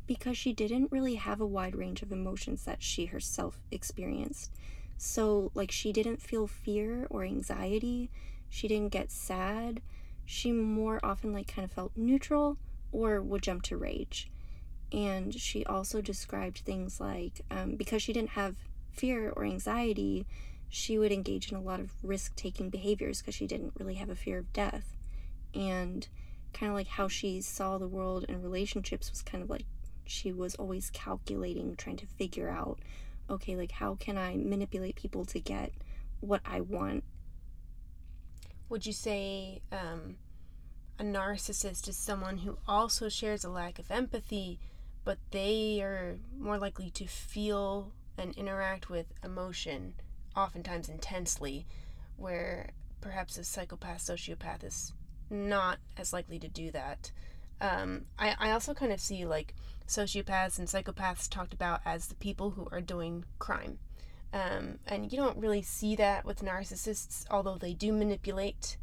because 0.05 0.37
she 0.37 0.53
didn't 0.53 0.91
really 0.91 1.15
have 1.15 1.41
a 1.41 1.45
wide 1.45 1.75
range 1.75 2.01
of 2.01 2.11
emotions 2.11 2.63
that 2.63 2.81
she 2.81 3.05
herself 3.05 3.59
experienced. 3.71 4.51
So, 4.97 5.51
like, 5.53 5.71
she 5.71 5.91
didn't 5.91 6.21
feel 6.21 6.47
fear 6.47 7.05
or 7.09 7.23
anxiety, 7.23 8.09
she 8.49 8.67
didn't 8.67 8.93
get 8.93 9.11
sad. 9.11 9.81
She 10.27 10.51
more 10.51 10.99
often, 11.01 11.33
like, 11.33 11.47
kind 11.47 11.65
of 11.65 11.71
felt 11.71 11.93
neutral 11.95 12.57
or 12.91 13.21
would 13.21 13.41
jump 13.41 13.63
to 13.63 13.77
rage. 13.77 14.29
And 14.91 15.33
she 15.33 15.65
also 15.65 16.01
described 16.01 16.59
things 16.59 16.99
like 16.99 17.41
um, 17.49 17.75
because 17.75 18.01
she 18.03 18.13
didn't 18.13 18.31
have 18.31 18.55
fear 18.91 19.31
or 19.35 19.43
anxiety, 19.43 20.27
she 20.69 20.97
would 20.97 21.11
engage 21.11 21.51
in 21.51 21.57
a 21.57 21.61
lot 21.61 21.79
of 21.79 21.91
risk 22.03 22.35
taking 22.35 22.69
behaviors 22.69 23.21
because 23.21 23.35
she 23.35 23.47
didn't 23.47 23.73
really 23.79 23.95
have 23.95 24.09
a 24.09 24.15
fear 24.15 24.37
of 24.37 24.53
death. 24.53 24.97
And 25.53 26.07
kind 26.53 26.69
of 26.69 26.75
like 26.75 26.87
how 26.87 27.07
she 27.07 27.41
saw 27.41 27.77
the 27.77 27.87
world 27.87 28.25
and 28.27 28.43
relationships 28.43 29.09
was 29.09 29.21
kind 29.21 29.43
of 29.43 29.49
like 29.49 29.65
she 30.05 30.31
was 30.31 30.55
always 30.55 30.89
calculating, 30.89 31.75
trying 31.75 31.97
to 31.97 32.05
figure 32.05 32.49
out 32.49 32.79
okay, 33.29 33.55
like 33.55 33.71
how 33.71 33.95
can 33.95 34.17
I 34.17 34.37
manipulate 34.37 34.95
people 34.95 35.25
to 35.25 35.39
get 35.39 35.73
what 36.21 36.41
I 36.45 36.61
want? 36.61 37.03
Would 38.69 38.85
you 38.85 38.93
say 38.93 39.61
um, 39.71 40.17
a 40.99 41.03
narcissist 41.03 41.87
is 41.87 41.95
someone 41.95 42.39
who 42.39 42.57
also 42.67 43.07
shares 43.07 43.43
a 43.43 43.49
lack 43.49 43.79
of 43.79 43.89
empathy, 43.91 44.59
but 45.05 45.19
they 45.31 45.81
are 45.81 46.17
more 46.37 46.57
likely 46.57 46.89
to 46.91 47.07
feel 47.07 47.93
and 48.17 48.35
interact 48.35 48.89
with 48.89 49.13
emotion, 49.23 49.93
oftentimes 50.35 50.89
intensely, 50.89 51.65
where 52.17 52.71
perhaps 52.99 53.37
a 53.37 53.43
psychopath, 53.43 53.99
sociopath 53.99 54.63
is 54.63 54.91
not 55.29 55.77
as 55.95 56.11
likely 56.11 56.39
to 56.39 56.49
do 56.49 56.71
that? 56.71 57.11
Um, 57.61 58.05
I, 58.19 58.35
I 58.37 58.51
also 58.51 58.73
kind 58.73 58.91
of 58.91 58.99
see 58.99 59.25
like 59.25 59.53
sociopaths 59.87 60.59
and 60.59 60.67
psychopaths 60.67 61.29
talked 61.29 61.53
about 61.53 61.81
as 61.85 62.07
the 62.07 62.15
people 62.15 62.51
who 62.51 62.67
are 62.71 62.81
doing 62.81 63.23
crime. 63.39 63.79
Um, 64.33 64.79
and 64.85 65.11
you 65.11 65.17
don't 65.17 65.37
really 65.37 65.61
see 65.61 65.95
that 65.95 66.25
with 66.25 66.43
narcissists, 66.43 67.25
although 67.31 67.57
they 67.57 67.73
do 67.73 67.93
manipulate. 67.93 68.77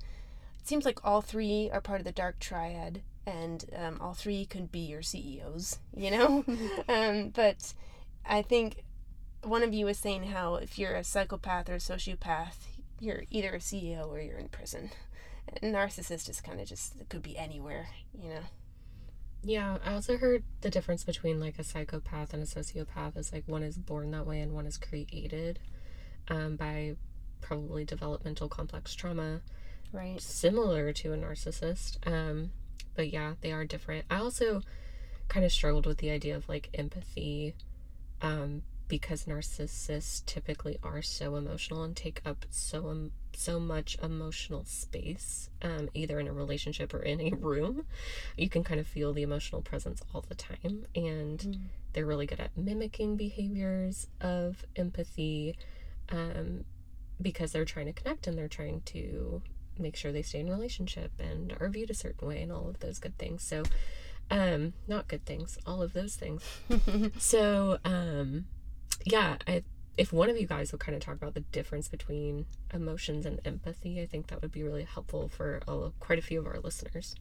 It 0.58 0.68
seems 0.68 0.84
like 0.84 1.04
all 1.04 1.20
three 1.20 1.70
are 1.70 1.80
part 1.80 2.00
of 2.00 2.04
the 2.04 2.12
dark 2.12 2.38
triad, 2.38 3.02
and 3.26 3.64
um, 3.76 3.98
all 4.00 4.14
three 4.14 4.44
could 4.46 4.72
be 4.72 4.80
your 4.80 5.02
CEOs, 5.02 5.78
you 5.94 6.10
know? 6.10 6.44
um, 6.88 7.28
but 7.28 7.74
I 8.24 8.42
think 8.42 8.84
one 9.42 9.62
of 9.62 9.74
you 9.74 9.86
was 9.86 9.98
saying 9.98 10.24
how 10.24 10.56
if 10.56 10.78
you're 10.78 10.94
a 10.94 11.04
psychopath 11.04 11.68
or 11.68 11.74
a 11.74 11.78
sociopath, 11.78 12.56
you're 13.00 13.24
either 13.30 13.54
a 13.54 13.58
CEO 13.58 14.08
or 14.08 14.20
you're 14.20 14.38
in 14.38 14.48
prison. 14.48 14.90
A 15.48 15.66
narcissist 15.66 16.28
is 16.30 16.40
kind 16.40 16.60
of 16.60 16.66
just, 16.66 16.96
it 16.98 17.08
could 17.10 17.22
be 17.22 17.36
anywhere, 17.36 17.88
you 18.18 18.30
know? 18.30 18.40
Yeah, 19.46 19.76
I 19.84 19.92
also 19.92 20.16
heard 20.16 20.42
the 20.62 20.70
difference 20.70 21.04
between 21.04 21.38
like 21.38 21.58
a 21.58 21.64
psychopath 21.64 22.32
and 22.32 22.42
a 22.42 22.46
sociopath 22.46 23.16
is 23.18 23.30
like 23.30 23.44
one 23.46 23.62
is 23.62 23.76
born 23.76 24.10
that 24.12 24.26
way 24.26 24.40
and 24.40 24.52
one 24.52 24.66
is 24.66 24.78
created 24.78 25.58
um, 26.28 26.56
by 26.56 26.96
probably 27.42 27.84
developmental 27.84 28.48
complex 28.48 28.94
trauma, 28.94 29.42
Right. 29.92 30.18
similar 30.20 30.92
to 30.94 31.12
a 31.12 31.16
narcissist. 31.18 31.98
Um, 32.06 32.52
but 32.96 33.12
yeah, 33.12 33.34
they 33.42 33.52
are 33.52 33.66
different. 33.66 34.06
I 34.10 34.16
also 34.16 34.62
kind 35.28 35.44
of 35.44 35.52
struggled 35.52 35.86
with 35.86 35.98
the 35.98 36.10
idea 36.10 36.36
of 36.36 36.48
like 36.48 36.70
empathy 36.72 37.54
um, 38.22 38.62
because 38.88 39.24
narcissists 39.24 40.24
typically 40.26 40.78
are 40.82 41.00
so 41.02 41.36
emotional 41.36 41.82
and 41.82 41.96
take 41.96 42.20
up 42.24 42.44
so 42.50 42.88
um, 42.88 43.10
so 43.34 43.58
much 43.58 43.96
emotional 44.02 44.64
space, 44.64 45.48
um, 45.62 45.88
either 45.94 46.20
in 46.20 46.28
a 46.28 46.32
relationship 46.32 46.94
or 46.94 47.00
in 47.00 47.20
a 47.20 47.30
room. 47.36 47.84
You 48.36 48.48
can 48.48 48.62
kind 48.62 48.78
of 48.78 48.86
feel 48.86 49.12
the 49.12 49.22
emotional 49.22 49.62
presence 49.62 50.02
all 50.12 50.24
the 50.28 50.34
time, 50.34 50.86
and 50.94 51.38
Mm. 51.40 51.58
they're 51.92 52.06
really 52.06 52.26
good 52.26 52.40
at 52.40 52.56
mimicking 52.56 53.16
behaviors 53.16 54.06
of 54.20 54.64
empathy 54.76 55.56
um, 56.10 56.64
because 57.20 57.52
they're 57.52 57.64
trying 57.64 57.86
to 57.86 57.92
connect 57.92 58.26
and 58.26 58.36
they're 58.36 58.48
trying 58.48 58.82
to 58.82 59.42
make 59.78 59.96
sure 59.96 60.12
they 60.12 60.22
stay 60.22 60.40
in 60.40 60.48
relationship 60.48 61.10
and 61.18 61.56
are 61.60 61.68
viewed 61.68 61.90
a 61.90 61.94
certain 61.94 62.28
way 62.28 62.40
and 62.42 62.52
all 62.52 62.68
of 62.68 62.78
those 62.80 62.98
good 63.00 63.16
things. 63.18 63.42
So, 63.42 63.64
um, 64.30 64.72
not 64.86 65.08
good 65.08 65.24
things, 65.26 65.58
all 65.66 65.82
of 65.82 65.92
those 65.92 66.14
things. 66.16 66.42
So, 67.18 67.78
um, 67.84 68.46
yeah, 69.04 69.36
I, 69.46 69.62
if 69.96 70.12
one 70.12 70.28
of 70.28 70.38
you 70.38 70.46
guys 70.46 70.72
would 70.72 70.80
kind 70.80 70.96
of 70.96 71.02
talk 71.02 71.16
about 71.16 71.34
the 71.34 71.40
difference 71.40 71.88
between 71.88 72.46
emotions 72.72 73.26
and 73.26 73.40
empathy, 73.44 74.00
I 74.00 74.06
think 74.06 74.28
that 74.28 74.42
would 74.42 74.52
be 74.52 74.62
really 74.62 74.84
helpful 74.84 75.28
for 75.28 75.60
a, 75.68 75.90
quite 76.00 76.18
a 76.18 76.22
few 76.22 76.40
of 76.40 76.46
our 76.46 76.58
listeners. 76.60 77.14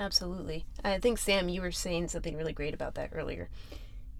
Absolutely. 0.00 0.64
I 0.84 0.98
think, 0.98 1.18
Sam, 1.18 1.48
you 1.48 1.62
were 1.62 1.72
saying 1.72 2.08
something 2.08 2.36
really 2.36 2.52
great 2.52 2.74
about 2.74 2.94
that 2.94 3.10
earlier. 3.12 3.48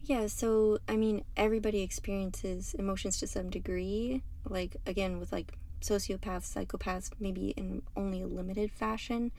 Yeah, 0.02 0.26
so 0.26 0.78
I 0.88 0.96
mean, 0.96 1.24
everybody 1.36 1.82
experiences 1.82 2.74
emotions 2.74 3.18
to 3.20 3.26
some 3.26 3.50
degree. 3.50 4.22
Like, 4.44 4.76
again, 4.86 5.18
with 5.18 5.32
like 5.32 5.58
sociopaths, 5.80 6.52
psychopaths, 6.54 7.10
maybe 7.20 7.48
in 7.50 7.82
only 7.96 8.22
a 8.22 8.26
limited 8.26 8.72
fashion. 8.72 9.30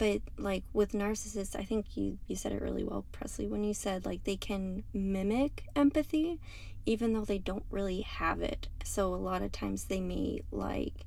But 0.00 0.22
like 0.38 0.64
with 0.72 0.92
narcissists, 0.92 1.54
I 1.54 1.62
think 1.62 1.94
you, 1.94 2.16
you 2.26 2.34
said 2.34 2.52
it 2.52 2.62
really 2.62 2.82
well, 2.82 3.04
Presley, 3.12 3.46
when 3.46 3.64
you 3.64 3.74
said 3.74 4.06
like 4.06 4.24
they 4.24 4.36
can 4.36 4.82
mimic 4.94 5.66
empathy 5.76 6.40
even 6.86 7.12
though 7.12 7.26
they 7.26 7.36
don't 7.36 7.66
really 7.70 8.00
have 8.00 8.40
it. 8.40 8.68
So 8.82 9.12
a 9.12 9.16
lot 9.16 9.42
of 9.42 9.52
times 9.52 9.84
they 9.84 10.00
may 10.00 10.40
like 10.50 11.04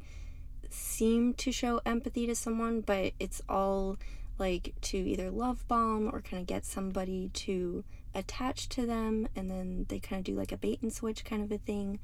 seem 0.70 1.34
to 1.34 1.52
show 1.52 1.82
empathy 1.88 2.28
to 2.28 2.36
someone, 2.36 2.82
but 2.82 3.14
it's 3.20 3.42
all 3.50 3.98
like 4.38 4.76
to 4.82 4.98
either 4.98 5.32
love 5.32 5.68
bomb 5.68 6.14
or 6.14 6.22
kind 6.22 6.42
of 6.42 6.46
get 6.46 6.64
somebody 6.64 7.32
to 7.34 7.84
attach 8.14 8.70
to 8.70 8.86
them 8.86 9.28
and 9.36 9.50
then 9.50 9.88
they 9.90 9.98
kind 9.98 10.20
of 10.20 10.24
do 10.24 10.36
like 10.36 10.52
a 10.52 10.58
bait 10.58 10.84
and 10.84 10.94
switch 10.94 11.26
kind 11.26 11.42
of 11.42 11.52
a 11.52 11.58
thing. 11.58 12.00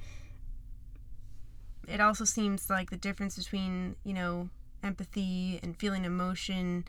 It 1.87 2.01
also 2.01 2.25
seems 2.25 2.67
like 2.67 2.89
the 2.89 2.97
difference 2.97 3.37
between, 3.37 3.95
you 4.03 4.15
know, 4.15 4.49
empathy 4.83 5.59
and 5.61 5.77
feeling 5.77 6.05
emotion 6.05 6.85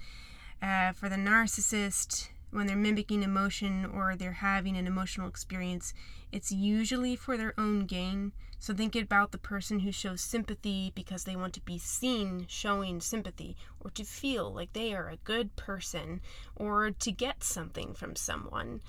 uh, 0.62 0.92
for 0.92 1.08
the 1.08 1.16
narcissist 1.16 2.28
when 2.50 2.66
they're 2.66 2.76
mimicking 2.76 3.22
emotion 3.22 3.86
or 3.86 4.16
they're 4.16 4.32
having 4.32 4.76
an 4.76 4.86
emotional 4.86 5.28
experience, 5.28 5.94
it's 6.32 6.50
usually 6.50 7.16
for 7.16 7.36
their 7.36 7.54
own 7.56 7.86
gain. 7.86 8.32
So 8.58 8.74
think 8.74 8.94
about 8.94 9.32
the 9.32 9.38
person 9.38 9.80
who 9.80 9.92
shows 9.92 10.20
sympathy 10.20 10.92
because 10.94 11.24
they 11.24 11.36
want 11.36 11.54
to 11.54 11.60
be 11.62 11.78
seen 11.78 12.44
showing 12.48 13.00
sympathy, 13.00 13.56
or 13.80 13.90
to 13.92 14.04
feel 14.04 14.52
like 14.52 14.72
they 14.72 14.92
are 14.92 15.08
a 15.08 15.16
good 15.16 15.56
person, 15.56 16.20
or 16.56 16.90
to 16.90 17.12
get 17.12 17.42
something 17.42 17.94
from 17.94 18.16
someone. 18.16 18.80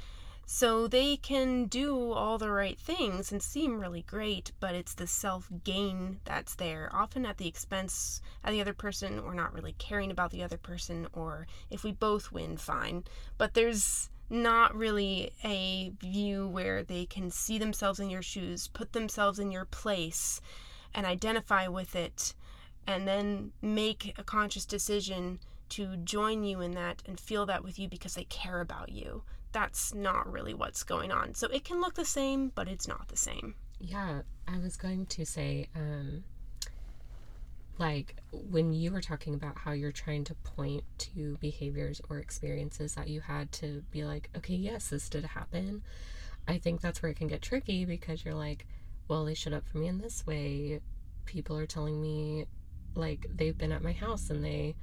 So 0.53 0.85
they 0.85 1.15
can 1.15 1.67
do 1.67 2.11
all 2.11 2.37
the 2.37 2.51
right 2.51 2.77
things 2.77 3.31
and 3.31 3.41
seem 3.41 3.79
really 3.79 4.01
great, 4.01 4.51
but 4.59 4.75
it's 4.75 4.93
the 4.93 5.07
self 5.07 5.47
gain 5.63 6.19
that's 6.25 6.55
there, 6.55 6.89
often 6.93 7.25
at 7.25 7.37
the 7.37 7.47
expense 7.47 8.21
of 8.43 8.51
the 8.51 8.59
other 8.59 8.73
person, 8.73 9.17
or 9.17 9.33
not 9.33 9.53
really 9.53 9.71
caring 9.71 10.11
about 10.11 10.31
the 10.31 10.43
other 10.43 10.57
person, 10.57 11.07
or 11.13 11.47
if 11.69 11.85
we 11.85 11.93
both 11.93 12.33
win, 12.33 12.57
fine. 12.57 13.05
But 13.37 13.53
there's 13.53 14.09
not 14.29 14.75
really 14.75 15.31
a 15.41 15.93
view 16.01 16.49
where 16.49 16.83
they 16.83 17.05
can 17.05 17.31
see 17.31 17.57
themselves 17.57 18.01
in 18.01 18.09
your 18.09 18.21
shoes, 18.21 18.67
put 18.67 18.91
themselves 18.91 19.39
in 19.39 19.51
your 19.51 19.65
place, 19.65 20.41
and 20.93 21.05
identify 21.05 21.69
with 21.69 21.95
it, 21.95 22.35
and 22.85 23.07
then 23.07 23.53
make 23.61 24.15
a 24.17 24.23
conscious 24.23 24.65
decision 24.65 25.39
to 25.69 25.95
join 25.95 26.43
you 26.43 26.59
in 26.59 26.71
that 26.71 27.01
and 27.05 27.21
feel 27.21 27.45
that 27.45 27.63
with 27.63 27.79
you 27.79 27.87
because 27.87 28.15
they 28.15 28.25
care 28.25 28.59
about 28.59 28.91
you 28.91 29.23
that's 29.51 29.93
not 29.93 30.31
really 30.31 30.53
what's 30.53 30.83
going 30.83 31.11
on. 31.11 31.33
So 31.33 31.47
it 31.47 31.63
can 31.63 31.81
look 31.81 31.95
the 31.95 32.05
same, 32.05 32.49
but 32.49 32.67
it's 32.67 32.87
not 32.87 33.07
the 33.07 33.17
same. 33.17 33.55
Yeah, 33.79 34.21
I 34.47 34.57
was 34.59 34.77
going 34.77 35.07
to 35.07 35.25
say, 35.25 35.67
um, 35.75 36.23
like 37.77 38.15
when 38.31 38.73
you 38.73 38.91
were 38.91 39.01
talking 39.01 39.33
about 39.33 39.57
how 39.57 39.71
you're 39.71 39.91
trying 39.91 40.23
to 40.25 40.35
point 40.35 40.83
to 40.99 41.37
behaviors 41.41 41.99
or 42.09 42.19
experiences 42.19 42.93
that 42.95 43.07
you 43.07 43.21
had 43.21 43.51
to 43.53 43.83
be 43.91 44.03
like, 44.03 44.29
okay, 44.37 44.53
yes, 44.53 44.89
this 44.89 45.09
did 45.09 45.25
happen. 45.25 45.81
I 46.47 46.57
think 46.57 46.81
that's 46.81 47.01
where 47.01 47.11
it 47.11 47.17
can 47.17 47.27
get 47.27 47.41
tricky 47.41 47.85
because 47.85 48.23
you're 48.23 48.35
like, 48.35 48.67
well, 49.07 49.25
they 49.25 49.33
showed 49.33 49.53
up 49.53 49.67
for 49.67 49.79
me 49.79 49.87
in 49.87 49.99
this 49.99 50.25
way. 50.25 50.79
People 51.25 51.57
are 51.57 51.65
telling 51.65 52.01
me, 52.01 52.45
like, 52.95 53.25
they've 53.33 53.57
been 53.57 53.71
at 53.71 53.83
my 53.83 53.93
house 53.93 54.29
and 54.29 54.43
they 54.43 54.75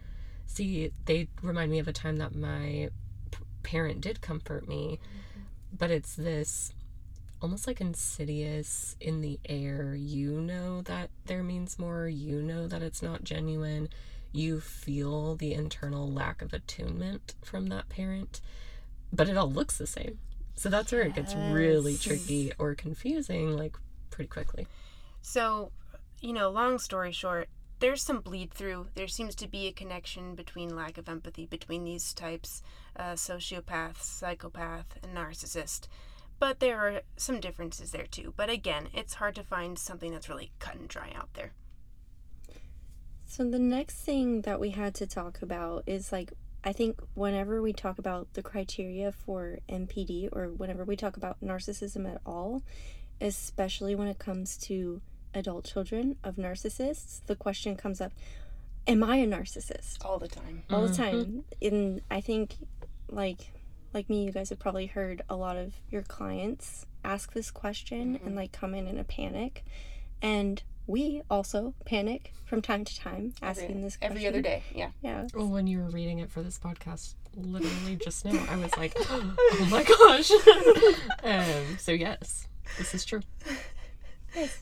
see, 0.46 0.92
they 1.04 1.28
remind 1.42 1.70
me 1.70 1.78
of 1.78 1.88
a 1.88 1.92
time 1.92 2.16
that 2.16 2.34
my 2.34 2.90
parent 3.62 4.00
did 4.00 4.20
comfort 4.20 4.68
me, 4.68 5.00
but 5.76 5.90
it's 5.90 6.14
this 6.14 6.72
almost 7.40 7.66
like 7.66 7.80
insidious 7.80 8.96
in 9.00 9.20
the 9.20 9.38
air. 9.44 9.94
You 9.94 10.40
know 10.40 10.82
that 10.82 11.10
there 11.26 11.42
means 11.42 11.78
more, 11.78 12.08
you 12.08 12.42
know 12.42 12.66
that 12.66 12.82
it's 12.82 13.02
not 13.02 13.24
genuine. 13.24 13.88
You 14.32 14.60
feel 14.60 15.36
the 15.36 15.54
internal 15.54 16.10
lack 16.10 16.42
of 16.42 16.52
attunement 16.52 17.34
from 17.42 17.68
that 17.68 17.88
parent, 17.88 18.40
but 19.12 19.28
it 19.28 19.36
all 19.36 19.50
looks 19.50 19.78
the 19.78 19.86
same. 19.86 20.18
So 20.54 20.68
that's 20.68 20.90
where 20.90 21.02
it 21.02 21.14
gets 21.14 21.34
really 21.34 21.96
tricky 21.96 22.52
or 22.58 22.74
confusing, 22.74 23.56
like 23.56 23.76
pretty 24.10 24.28
quickly. 24.28 24.66
So, 25.22 25.70
you 26.20 26.32
know, 26.32 26.50
long 26.50 26.78
story 26.78 27.12
short, 27.12 27.48
there's 27.80 28.02
some 28.02 28.20
bleed 28.20 28.52
through. 28.52 28.88
There 28.94 29.08
seems 29.08 29.34
to 29.36 29.48
be 29.48 29.66
a 29.66 29.72
connection 29.72 30.34
between 30.34 30.74
lack 30.74 30.98
of 30.98 31.08
empathy 31.08 31.46
between 31.46 31.84
these 31.84 32.12
types 32.12 32.62
uh, 32.96 33.12
sociopath, 33.12 33.98
psychopath, 34.02 34.98
and 35.02 35.16
narcissist. 35.16 35.88
But 36.40 36.60
there 36.60 36.78
are 36.78 37.00
some 37.16 37.40
differences 37.40 37.90
there 37.90 38.06
too. 38.06 38.34
But 38.36 38.50
again, 38.50 38.88
it's 38.94 39.14
hard 39.14 39.34
to 39.36 39.42
find 39.42 39.78
something 39.78 40.12
that's 40.12 40.28
really 40.28 40.52
cut 40.58 40.76
and 40.76 40.88
dry 40.88 41.12
out 41.14 41.34
there. 41.34 41.52
So, 43.26 43.44
the 43.44 43.58
next 43.58 43.96
thing 43.96 44.42
that 44.42 44.58
we 44.58 44.70
had 44.70 44.94
to 44.96 45.06
talk 45.06 45.42
about 45.42 45.84
is 45.86 46.12
like, 46.12 46.32
I 46.64 46.72
think 46.72 47.00
whenever 47.14 47.60
we 47.60 47.72
talk 47.72 47.98
about 47.98 48.32
the 48.32 48.42
criteria 48.42 49.12
for 49.12 49.58
NPD 49.68 50.30
or 50.32 50.46
whenever 50.46 50.84
we 50.84 50.96
talk 50.96 51.16
about 51.16 51.40
narcissism 51.40 52.10
at 52.10 52.20
all, 52.24 52.62
especially 53.20 53.94
when 53.94 54.08
it 54.08 54.18
comes 54.18 54.56
to 54.58 55.02
adult 55.34 55.64
children 55.64 56.16
of 56.24 56.36
narcissists, 56.36 57.20
the 57.26 57.36
question 57.36 57.76
comes 57.76 58.00
up 58.00 58.12
Am 58.86 59.04
I 59.04 59.16
a 59.16 59.26
narcissist? 59.26 60.02
All 60.02 60.18
the 60.18 60.28
time. 60.28 60.62
All 60.70 60.88
mm-hmm. 60.88 60.92
the 60.92 60.96
time. 60.96 61.44
And 61.60 62.00
I 62.10 62.22
think, 62.22 62.56
like, 63.10 63.52
like 63.92 64.08
me, 64.08 64.24
you 64.24 64.32
guys 64.32 64.48
have 64.48 64.58
probably 64.58 64.86
heard 64.86 65.20
a 65.28 65.36
lot 65.36 65.58
of 65.58 65.74
your 65.90 66.02
clients 66.02 66.86
ask 67.04 67.34
this 67.34 67.50
question 67.50 68.14
mm-hmm. 68.14 68.26
and 68.26 68.36
like 68.36 68.52
come 68.52 68.74
in 68.74 68.86
in 68.86 68.98
a 68.98 69.04
panic. 69.04 69.62
And 70.22 70.62
we 70.86 71.22
also 71.30 71.74
panic 71.84 72.32
from 72.46 72.62
time 72.62 72.84
to 72.84 72.98
time 72.98 73.34
asking 73.42 73.70
every, 73.70 73.82
this 73.82 73.96
question. 73.98 74.16
Every 74.16 74.26
other 74.26 74.40
day, 74.40 74.62
yeah. 74.74 74.90
Yeah. 75.02 75.26
Well, 75.34 75.48
when 75.48 75.66
you 75.66 75.80
were 75.80 75.90
reading 75.90 76.20
it 76.20 76.30
for 76.30 76.42
this 76.42 76.58
podcast, 76.58 77.14
literally 77.36 77.96
just 77.96 78.24
now, 78.24 78.42
I 78.48 78.56
was 78.56 78.74
like, 78.78 78.96
oh 79.10 79.68
my 79.70 79.82
gosh. 79.82 80.30
um, 81.22 81.76
so, 81.78 81.92
yes, 81.92 82.48
this 82.78 82.94
is 82.94 83.04
true. 83.04 83.20
Yes. 84.34 84.60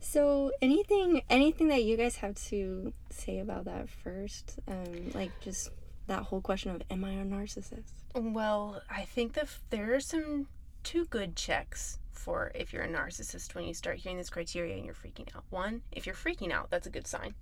So 0.00 0.52
anything 0.62 1.22
anything 1.28 1.68
that 1.68 1.84
you 1.84 1.96
guys 1.96 2.16
have 2.16 2.34
to 2.46 2.92
say 3.10 3.40
about 3.40 3.64
that 3.64 3.88
first? 3.88 4.58
Um, 4.68 5.10
like 5.14 5.32
just 5.40 5.70
that 6.06 6.22
whole 6.24 6.40
question 6.40 6.70
of 6.70 6.82
am 6.90 7.04
I 7.04 7.12
a 7.12 7.24
narcissist? 7.24 7.92
Well, 8.14 8.82
I 8.90 9.02
think 9.04 9.34
that 9.34 9.48
there 9.70 9.94
are 9.94 10.00
some 10.00 10.48
two 10.82 11.04
good 11.06 11.36
checks 11.36 11.98
for 12.18 12.50
if 12.54 12.72
you're 12.72 12.82
a 12.82 12.88
narcissist 12.88 13.54
when 13.54 13.64
you 13.64 13.72
start 13.72 13.98
hearing 13.98 14.18
this 14.18 14.28
criteria 14.28 14.76
and 14.76 14.84
you're 14.84 14.94
freaking 14.94 15.34
out. 15.34 15.44
One, 15.50 15.82
if 15.92 16.04
you're 16.04 16.14
freaking 16.14 16.52
out, 16.52 16.70
that's 16.70 16.86
a 16.86 16.90
good 16.90 17.06
sign. 17.06 17.34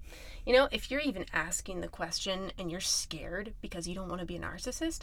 You 0.45 0.53
know, 0.53 0.69
if 0.71 0.91
you're 0.91 1.01
even 1.01 1.27
asking 1.33 1.81
the 1.81 1.89
question 1.89 2.53
and 2.59 2.71
you're 2.71 2.81
scared 2.81 3.55
because 3.61 3.89
you 3.89 3.95
don't 3.95 4.09
want 4.09 4.21
to 4.21 4.27
be 4.27 4.37
a 4.37 4.41
narcissist, 4.41 5.01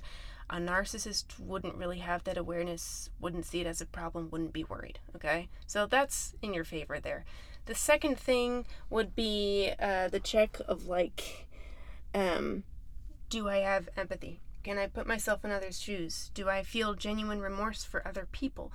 a 0.50 0.58
narcissist 0.58 1.40
wouldn't 1.40 1.76
really 1.76 2.00
have 2.00 2.24
that 2.24 2.38
awareness, 2.38 3.10
wouldn't 3.20 3.46
see 3.46 3.62
it 3.62 3.68
as 3.68 3.82
a 3.82 3.86
problem, 3.86 4.30
wouldn't 4.30 4.54
be 4.54 4.64
worried. 4.64 5.00
Okay? 5.16 5.50
So 5.68 5.86
that's 5.86 6.36
in 6.42 6.54
your 6.54 6.64
favor 6.64 7.00
there. 7.00 7.26
The 7.66 7.76
second 7.76 8.20
thing 8.20 8.66
would 8.90 9.16
be 9.16 9.72
uh, 9.80 10.10
the 10.10 10.20
check 10.20 10.60
of 10.68 10.88
like, 10.88 11.48
um, 12.14 12.64
do 13.30 13.50
I 13.50 13.58
have 13.58 13.90
empathy? 13.98 14.42
Can 14.64 14.78
I 14.78 14.88
put 14.88 15.08
myself 15.08 15.44
in 15.44 15.52
others' 15.52 15.82
shoes? 15.82 16.32
Do 16.34 16.48
I 16.48 16.64
feel 16.64 16.94
genuine 16.94 17.42
remorse 17.42 17.84
for 17.84 18.08
other 18.08 18.28
people? 18.32 18.72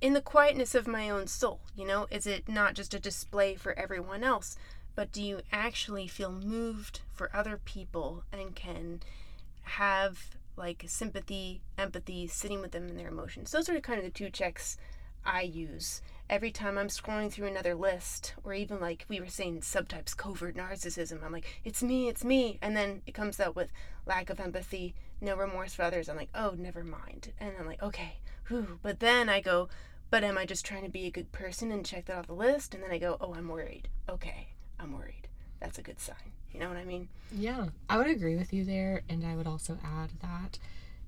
In 0.00 0.12
the 0.12 0.20
quietness 0.20 0.74
of 0.74 0.86
my 0.86 1.08
own 1.08 1.26
soul, 1.26 1.60
you 1.74 1.86
know, 1.86 2.06
is 2.10 2.26
it 2.26 2.48
not 2.48 2.74
just 2.74 2.92
a 2.92 3.00
display 3.00 3.54
for 3.54 3.78
everyone 3.78 4.22
else, 4.22 4.56
but 4.94 5.10
do 5.10 5.22
you 5.22 5.40
actually 5.52 6.06
feel 6.06 6.30
moved 6.30 7.00
for 7.12 7.34
other 7.34 7.58
people 7.64 8.24
and 8.32 8.54
can 8.54 9.00
have 9.62 10.36
like 10.56 10.84
sympathy, 10.86 11.62
empathy, 11.78 12.26
sitting 12.26 12.60
with 12.60 12.72
them 12.72 12.88
in 12.88 12.96
their 12.96 13.08
emotions? 13.08 13.50
Those 13.50 13.68
are 13.68 13.80
kind 13.80 13.98
of 13.98 14.04
the 14.04 14.10
two 14.10 14.30
checks 14.30 14.76
I 15.24 15.42
use 15.42 16.02
every 16.28 16.50
time 16.50 16.76
I'm 16.76 16.88
scrolling 16.88 17.30
through 17.30 17.46
another 17.46 17.74
list, 17.74 18.34
or 18.44 18.52
even 18.52 18.80
like 18.80 19.04
we 19.08 19.20
were 19.20 19.28
saying 19.28 19.60
subtypes, 19.60 20.16
covert 20.16 20.56
narcissism, 20.56 21.24
I'm 21.24 21.32
like, 21.32 21.60
it's 21.64 21.82
me, 21.82 22.08
it's 22.08 22.24
me. 22.24 22.58
And 22.60 22.76
then 22.76 23.02
it 23.06 23.14
comes 23.14 23.38
out 23.40 23.56
with 23.56 23.70
lack 24.06 24.30
of 24.30 24.40
empathy, 24.40 24.94
no 25.20 25.36
remorse 25.36 25.74
for 25.74 25.82
others. 25.82 26.08
I'm 26.08 26.16
like, 26.16 26.30
oh, 26.34 26.54
never 26.56 26.84
mind. 26.84 27.32
And 27.38 27.52
I'm 27.58 27.66
like, 27.66 27.82
okay, 27.82 28.18
whew. 28.48 28.78
But 28.82 29.00
then 29.00 29.28
I 29.28 29.40
go, 29.40 29.68
but 30.10 30.24
am 30.24 30.38
I 30.38 30.46
just 30.46 30.64
trying 30.64 30.84
to 30.84 30.88
be 30.88 31.06
a 31.06 31.10
good 31.10 31.32
person 31.32 31.70
and 31.72 31.84
check 31.84 32.06
that 32.06 32.16
off 32.16 32.26
the 32.26 32.34
list? 32.34 32.74
And 32.74 32.82
then 32.82 32.90
I 32.90 32.98
go, 32.98 33.16
oh, 33.20 33.34
I'm 33.34 33.48
worried. 33.48 33.88
Okay, 34.08 34.48
I'm 34.78 34.92
worried. 34.92 35.28
That's 35.60 35.78
a 35.78 35.82
good 35.82 36.00
sign. 36.00 36.32
You 36.52 36.60
know 36.60 36.68
what 36.68 36.78
I 36.78 36.84
mean? 36.84 37.08
Yeah, 37.32 37.66
I 37.88 37.98
would 37.98 38.06
agree 38.06 38.36
with 38.36 38.52
you 38.52 38.64
there. 38.64 39.02
And 39.08 39.26
I 39.26 39.36
would 39.36 39.46
also 39.46 39.78
add 39.84 40.10
that 40.22 40.58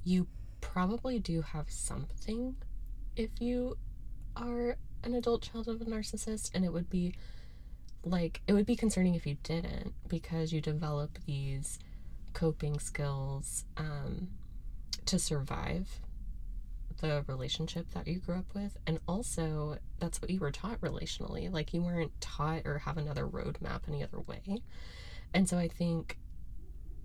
you 0.04 0.26
probably 0.60 1.18
do 1.18 1.42
have 1.42 1.70
something 1.70 2.56
if 3.16 3.30
you 3.40 3.76
are 4.36 4.76
an 5.04 5.14
adult 5.14 5.42
child 5.42 5.68
of 5.68 5.80
a 5.80 5.84
narcissist 5.84 6.50
and 6.54 6.64
it 6.64 6.72
would 6.72 6.90
be 6.90 7.14
like 8.04 8.40
it 8.46 8.52
would 8.52 8.66
be 8.66 8.76
concerning 8.76 9.14
if 9.14 9.26
you 9.26 9.36
didn't 9.42 9.92
because 10.08 10.52
you 10.52 10.60
develop 10.60 11.18
these 11.26 11.78
coping 12.32 12.78
skills 12.78 13.64
um, 13.76 14.28
to 15.04 15.18
survive 15.18 16.00
the 17.00 17.24
relationship 17.26 17.90
that 17.92 18.06
you 18.06 18.18
grew 18.18 18.36
up 18.36 18.54
with. 18.54 18.76
And 18.86 18.98
also, 19.08 19.78
that's 19.98 20.20
what 20.20 20.30
you 20.30 20.40
were 20.40 20.50
taught 20.50 20.80
relationally. 20.80 21.50
Like, 21.52 21.72
you 21.74 21.82
weren't 21.82 22.18
taught 22.20 22.62
or 22.64 22.78
have 22.78 22.98
another 22.98 23.26
roadmap 23.26 23.82
any 23.88 24.02
other 24.02 24.20
way. 24.20 24.62
And 25.34 25.48
so 25.48 25.58
I 25.58 25.68
think, 25.68 26.18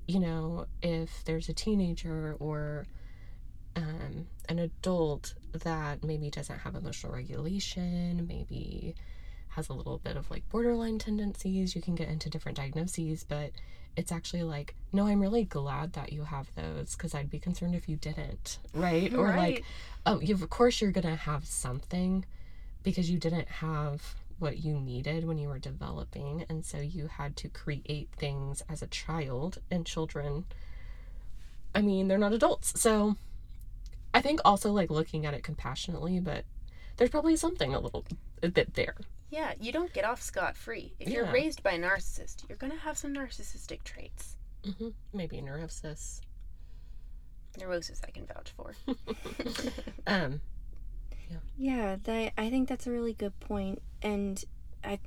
you 0.08 0.20
know, 0.20 0.66
if 0.82 1.24
there's 1.26 1.50
a 1.50 1.54
teenager 1.54 2.36
or 2.40 2.86
um, 3.76 4.28
an 4.50 4.60
adult 4.60 5.34
that 5.52 6.04
maybe 6.04 6.30
doesn't 6.30 6.60
have 6.60 6.76
emotional 6.76 7.14
regulation, 7.14 8.26
maybe 8.28 8.96
has 9.50 9.70
a 9.70 9.74
little 9.74 10.00
bit 10.00 10.18
of 10.18 10.30
like 10.32 10.48
borderline 10.50 11.00
tendencies, 11.00 11.76
you 11.76 11.82
can 11.82 11.96
get 11.96 12.10
into 12.10 12.30
different 12.30 12.58
diagnoses, 12.58 13.24
but 13.24 13.52
it's 13.96 14.12
actually 14.12 14.44
like, 14.44 14.76
no, 14.92 15.08
I'm 15.08 15.22
really 15.22 15.44
glad 15.44 15.94
that 15.94 16.14
you 16.14 16.24
have 16.24 16.54
those 16.56 16.96
because 16.96 17.14
I'd 17.14 17.30
be 17.30 17.40
concerned 17.40 17.76
if 17.76 17.88
you 17.88 17.96
didn't, 17.96 18.60
right? 18.74 19.14
Or 19.14 19.28
Right. 19.28 19.38
like, 19.38 19.64
oh, 20.06 20.20
you 20.20 20.34
of 20.36 20.50
course 20.50 20.82
you're 20.82 20.92
gonna 20.92 21.16
have 21.16 21.46
something 21.46 22.26
because 22.84 23.10
you 23.10 23.18
didn't 23.18 23.48
have 23.48 24.16
what 24.40 24.58
you 24.58 24.80
needed 24.80 25.26
when 25.26 25.38
you 25.38 25.48
were 25.48 25.60
developing, 25.60 26.46
and 26.50 26.66
so 26.66 26.80
you 26.80 27.08
had 27.08 27.38
to 27.38 27.50
create 27.50 28.10
things 28.18 28.64
as 28.68 28.82
a 28.82 28.88
child. 28.88 29.60
And 29.72 29.86
children, 29.86 30.46
I 31.74 31.82
mean, 31.82 32.08
they're 32.08 32.18
not 32.18 32.34
adults, 32.34 32.80
so 32.80 33.16
I 34.14 34.22
think 34.22 34.42
also 34.44 34.72
like 34.72 34.90
looking 34.90 35.26
at 35.26 35.34
it 35.34 35.44
compassionately, 35.44 36.20
but 36.20 36.46
there's 36.98 37.10
probably 37.10 37.36
something 37.36 37.74
a 37.74 37.80
little 37.80 38.06
a 38.42 38.50
bit 38.50 38.74
there. 38.74 38.96
Yeah, 39.34 39.54
you 39.60 39.72
don't 39.72 39.92
get 39.92 40.06
off 40.06 40.22
scot 40.22 40.56
free. 40.56 40.94
If 41.00 41.10
you're 41.10 41.26
raised 41.26 41.64
by 41.64 41.72
a 41.72 41.80
narcissist, 41.80 42.48
you're 42.48 42.58
going 42.58 42.72
to 42.72 42.78
have 42.78 43.00
some 43.00 43.16
narcissistic 43.16 43.84
traits. 43.84 44.38
hmm 44.64 44.90
Maybe 45.12 45.42
neurosis. 45.42 46.22
Neurosis, 47.60 48.00
I 48.08 48.12
can 48.12 48.28
vouch 48.28 48.54
for. 48.56 48.76
Um, 50.06 50.40
Yeah, 51.58 51.96
that 52.04 52.34
I 52.38 52.52
think 52.52 52.70
that's 52.70 52.86
a 52.86 52.92
really 52.92 53.14
good 53.14 53.40
point, 53.40 53.82
and 54.04 54.44
I, 54.84 55.00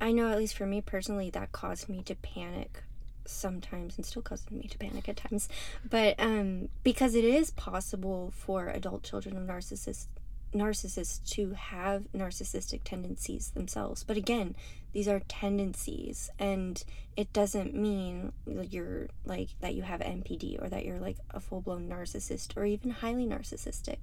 I 0.00 0.10
know 0.10 0.28
at 0.32 0.38
least 0.38 0.56
for 0.56 0.66
me 0.66 0.80
personally, 0.80 1.30
that 1.30 1.52
caused 1.52 1.88
me 1.88 2.02
to 2.06 2.16
panic 2.16 2.82
sometimes, 3.24 3.96
and 3.96 4.04
still 4.04 4.22
causes 4.22 4.50
me 4.50 4.62
to 4.66 4.78
panic 4.78 5.08
at 5.08 5.18
times. 5.18 5.48
But 5.88 6.16
um, 6.18 6.70
because 6.82 7.14
it 7.14 7.24
is 7.24 7.52
possible 7.52 8.32
for 8.34 8.66
adult 8.68 9.04
children 9.04 9.36
of 9.36 9.44
narcissists 9.44 10.08
narcissists 10.54 11.24
to 11.30 11.52
have 11.52 12.04
narcissistic 12.14 12.80
tendencies 12.84 13.50
themselves. 13.50 14.04
But 14.04 14.16
again, 14.16 14.56
these 14.92 15.08
are 15.08 15.20
tendencies, 15.20 16.30
and 16.38 16.82
it 17.16 17.32
doesn't 17.32 17.74
mean 17.74 18.32
you're 18.46 19.08
like 19.24 19.50
that 19.60 19.74
you 19.74 19.82
have 19.82 20.00
NPD 20.00 20.62
or 20.62 20.68
that 20.68 20.84
you're 20.84 20.98
like 20.98 21.18
a 21.30 21.40
full 21.40 21.60
blown 21.60 21.88
narcissist 21.88 22.56
or 22.56 22.64
even 22.64 22.90
highly 22.90 23.26
narcissistic. 23.26 23.98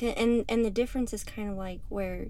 And 0.00 0.44
and 0.48 0.64
the 0.64 0.70
difference 0.70 1.12
is 1.12 1.24
kind 1.24 1.48
of 1.50 1.56
like 1.56 1.80
where 1.88 2.26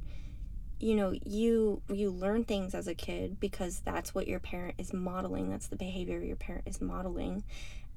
you 0.80 0.94
know 0.94 1.12
you 1.24 1.82
you 1.92 2.10
learn 2.10 2.44
things 2.44 2.74
as 2.74 2.88
a 2.88 2.94
kid 2.94 3.38
because 3.38 3.80
that's 3.80 4.14
what 4.14 4.26
your 4.26 4.40
parent 4.40 4.74
is 4.78 4.94
modeling 4.94 5.50
that's 5.50 5.66
the 5.66 5.76
behavior 5.76 6.20
your 6.20 6.36
parent 6.36 6.66
is 6.66 6.80
modeling 6.80 7.44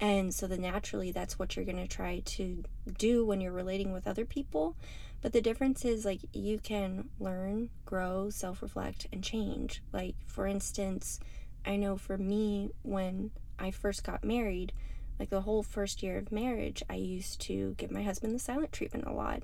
and 0.00 0.34
so 0.34 0.46
then 0.46 0.60
naturally 0.60 1.10
that's 1.10 1.38
what 1.38 1.56
you're 1.56 1.64
going 1.64 1.78
to 1.78 1.88
try 1.88 2.20
to 2.26 2.62
do 2.98 3.24
when 3.24 3.40
you're 3.40 3.52
relating 3.52 3.92
with 3.92 4.06
other 4.06 4.26
people 4.26 4.76
but 5.24 5.32
the 5.32 5.40
difference 5.40 5.86
is 5.86 6.04
like 6.04 6.20
you 6.34 6.58
can 6.58 7.08
learn 7.18 7.70
grow 7.86 8.28
self-reflect 8.28 9.06
and 9.10 9.24
change. 9.24 9.82
Like 9.90 10.16
for 10.26 10.46
instance 10.46 11.18
i 11.64 11.76
know 11.76 11.96
for 11.96 12.18
me 12.18 12.68
when 12.82 13.30
i 13.58 13.70
first 13.70 14.04
got 14.04 14.22
married 14.22 14.70
like 15.18 15.30
the 15.30 15.40
whole 15.40 15.62
first 15.62 16.02
year 16.02 16.18
of 16.18 16.30
marriage 16.30 16.82
i 16.90 16.94
used 16.96 17.40
to 17.40 17.74
give 17.78 17.90
my 17.90 18.02
husband 18.02 18.34
the 18.34 18.38
silent 18.38 18.70
treatment 18.70 19.06
a 19.06 19.12
lot. 19.12 19.42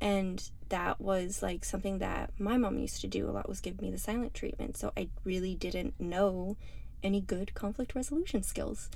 And 0.00 0.42
that 0.70 1.00
was 1.00 1.40
like 1.40 1.64
something 1.64 1.98
that 1.98 2.30
my 2.40 2.56
mom 2.56 2.76
used 2.80 3.00
to 3.02 3.06
do 3.06 3.30
a 3.30 3.30
lot 3.30 3.48
was 3.48 3.60
give 3.60 3.80
me 3.80 3.92
the 3.92 3.98
silent 3.98 4.34
treatment. 4.34 4.76
So 4.76 4.90
i 4.96 5.08
really 5.22 5.54
didn't 5.54 6.00
know 6.00 6.56
any 7.04 7.20
good 7.20 7.54
conflict 7.54 7.94
resolution 7.94 8.42
skills. 8.42 8.90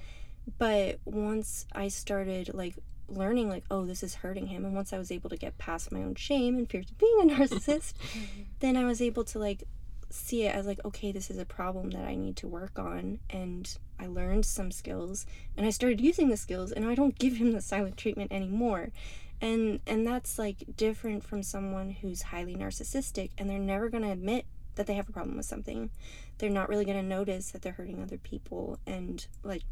But 0.59 0.99
once 1.05 1.67
i 1.73 1.87
started 1.87 2.53
like 2.53 2.75
learning 3.09 3.49
like 3.49 3.65
oh 3.71 3.85
this 3.85 4.03
is 4.03 4.17
hurting 4.17 4.47
him. 4.47 4.65
And 4.65 4.75
once 4.75 4.93
i 4.93 4.99
was 4.99 5.11
able 5.11 5.31
to 5.31 5.37
get 5.37 5.59
past 5.59 5.93
my 5.93 6.01
own 6.01 6.15
shame 6.15 6.57
and 6.57 6.69
fears 6.69 6.91
of 6.91 6.99
being 6.99 7.19
a 7.23 7.25
narcissist 7.35 7.95
then 8.61 8.77
i 8.77 8.85
was 8.85 9.01
able 9.01 9.25
to 9.25 9.39
like 9.39 9.65
see 10.09 10.45
it 10.45 10.55
as 10.55 10.67
like 10.67 10.83
okay 10.85 11.11
this 11.11 11.31
is 11.31 11.39
a 11.39 11.45
problem 11.45 11.91
that 11.91 12.05
i 12.05 12.15
need 12.15 12.37
to 12.37 12.49
work 12.49 12.79
on. 12.79 13.19
And 13.31 13.77
i 13.99 14.07
learned 14.07 14.47
some 14.47 14.71
skills 14.71 15.27
and 15.57 15.67
i 15.67 15.71
started 15.71 16.01
using 16.01 16.29
the 16.29 16.37
skills 16.37 16.73
and 16.73 16.87
i 16.87 16.95
don't 16.95 17.19
give 17.19 17.37
him 17.37 17.53
the 17.53 17.61
silent 17.61 17.97
treatment 17.97 18.33
anymore. 18.33 18.91
And 19.41 19.81
and 19.87 20.07
that's 20.07 20.39
like 20.39 20.65
different 20.77 21.23
from 21.23 21.43
someone 21.43 21.91
who's 21.91 22.23
highly 22.23 22.57
narcissistic 22.57 23.31
and 23.37 23.51
they're 23.51 23.59
never 23.59 23.91
going 23.91 24.03
to 24.03 24.11
admit 24.11 24.47
that 24.77 24.87
they 24.87 24.95
have 24.95 25.09
a 25.09 25.13
problem 25.13 25.37
with 25.37 25.47
something. 25.47 25.91
They're 26.39 26.51
not 26.51 26.69
really 26.69 26.85
going 26.85 26.99
to 26.99 27.03
notice 27.03 27.51
that 27.51 27.63
they're 27.63 27.73
hurting 27.73 28.03
other 28.03 28.19
people 28.19 28.79
and 28.87 29.27
like 29.43 29.63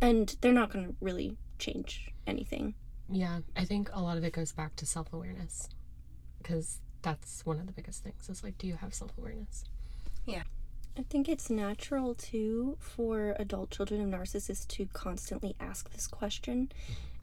and 0.00 0.36
they're 0.40 0.52
not 0.52 0.70
going 0.70 0.86
to 0.86 0.94
really 1.00 1.36
change 1.58 2.10
anything 2.26 2.74
yeah, 3.10 3.40
I 3.56 3.64
think 3.64 3.90
a 3.92 4.00
lot 4.00 4.16
of 4.16 4.24
it 4.24 4.32
goes 4.32 4.52
back 4.52 4.76
to 4.76 4.86
self 4.86 5.12
awareness 5.12 5.68
because 6.38 6.80
that's 7.02 7.44
one 7.44 7.58
of 7.58 7.66
the 7.66 7.72
biggest 7.72 8.02
things. 8.02 8.28
Is 8.28 8.42
like, 8.42 8.58
do 8.58 8.66
you 8.66 8.76
have 8.76 8.94
self 8.94 9.12
awareness? 9.18 9.64
Yeah. 10.24 10.42
I 10.96 11.02
think 11.02 11.28
it's 11.28 11.50
natural 11.50 12.14
too 12.14 12.76
for 12.78 13.34
adult 13.38 13.70
children 13.70 14.00
of 14.00 14.20
narcissists 14.20 14.66
to 14.68 14.86
constantly 14.92 15.56
ask 15.58 15.90
this 15.92 16.06
question. 16.06 16.70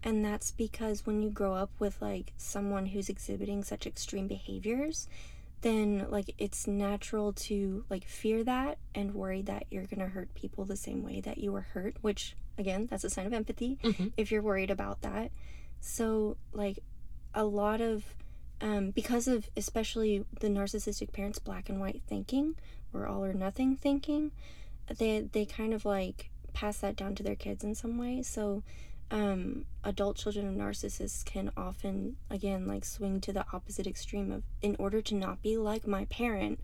And 0.04 0.26
that's 0.26 0.52
because 0.52 1.06
when 1.06 1.22
you 1.22 1.30
grow 1.30 1.54
up 1.54 1.72
with 1.80 2.02
like 2.02 2.34
someone 2.38 2.88
who's 2.88 3.08
exhibiting 3.08 3.64
such 3.64 3.88
extreme 3.88 4.28
behaviors, 4.28 5.08
then 5.62 6.06
like 6.10 6.36
it's 6.38 6.68
natural 6.68 7.32
to 7.34 7.86
like 7.90 8.04
fear 8.06 8.44
that 8.44 8.78
and 8.94 9.14
worry 9.14 9.42
that 9.44 9.66
you're 9.72 9.86
going 9.86 10.00
to 10.00 10.08
hurt 10.08 10.34
people 10.34 10.66
the 10.66 10.76
same 10.76 11.04
way 11.04 11.22
that 11.22 11.38
you 11.38 11.52
were 11.52 11.62
hurt, 11.62 11.96
which 12.02 12.36
again, 12.58 12.88
that's 12.90 13.04
a 13.04 13.10
sign 13.10 13.26
of 13.26 13.34
empathy 13.34 13.78
Mhm. 13.84 14.12
if 14.18 14.32
you're 14.32 14.42
worried 14.42 14.72
about 14.72 15.02
that. 15.02 15.32
So 15.80 16.38
like 16.54 16.80
a 17.34 17.44
lot 17.46 17.82
of 17.82 18.04
um, 18.62 18.92
because 18.92 19.28
of 19.28 19.50
especially 19.58 20.24
the 20.40 20.48
narcissistic 20.48 21.12
parents 21.14 21.40
black 21.40 21.68
and 21.70 21.80
white 21.80 22.02
thinking 22.08 22.56
or 22.94 23.08
all 23.08 23.24
or 23.26 23.34
nothing 23.34 23.76
thinking 23.76 24.32
they 25.00 25.22
they 25.22 25.46
kind 25.46 25.74
of 25.74 25.84
like 25.86 26.30
pass 26.54 26.78
that 26.80 26.96
down 26.96 27.16
to 27.16 27.24
their 27.24 27.36
kids 27.36 27.64
in 27.64 27.74
some 27.74 27.98
way 27.98 28.22
so 28.22 28.62
um, 29.10 29.66
adult 29.84 30.16
children 30.18 30.48
of 30.48 30.54
narcissists 30.54 31.26
can 31.26 31.52
often 31.58 32.18
again 32.30 32.68
like 32.68 32.86
swing 32.86 33.20
to 33.22 33.34
the 33.34 33.46
opposite 33.52 33.88
extreme 33.88 34.32
of 34.32 34.44
in 34.62 34.76
order 34.78 35.02
to 35.02 35.16
not 35.16 35.42
be 35.42 35.58
like 35.58 35.88
my 35.88 36.06
parent 36.06 36.60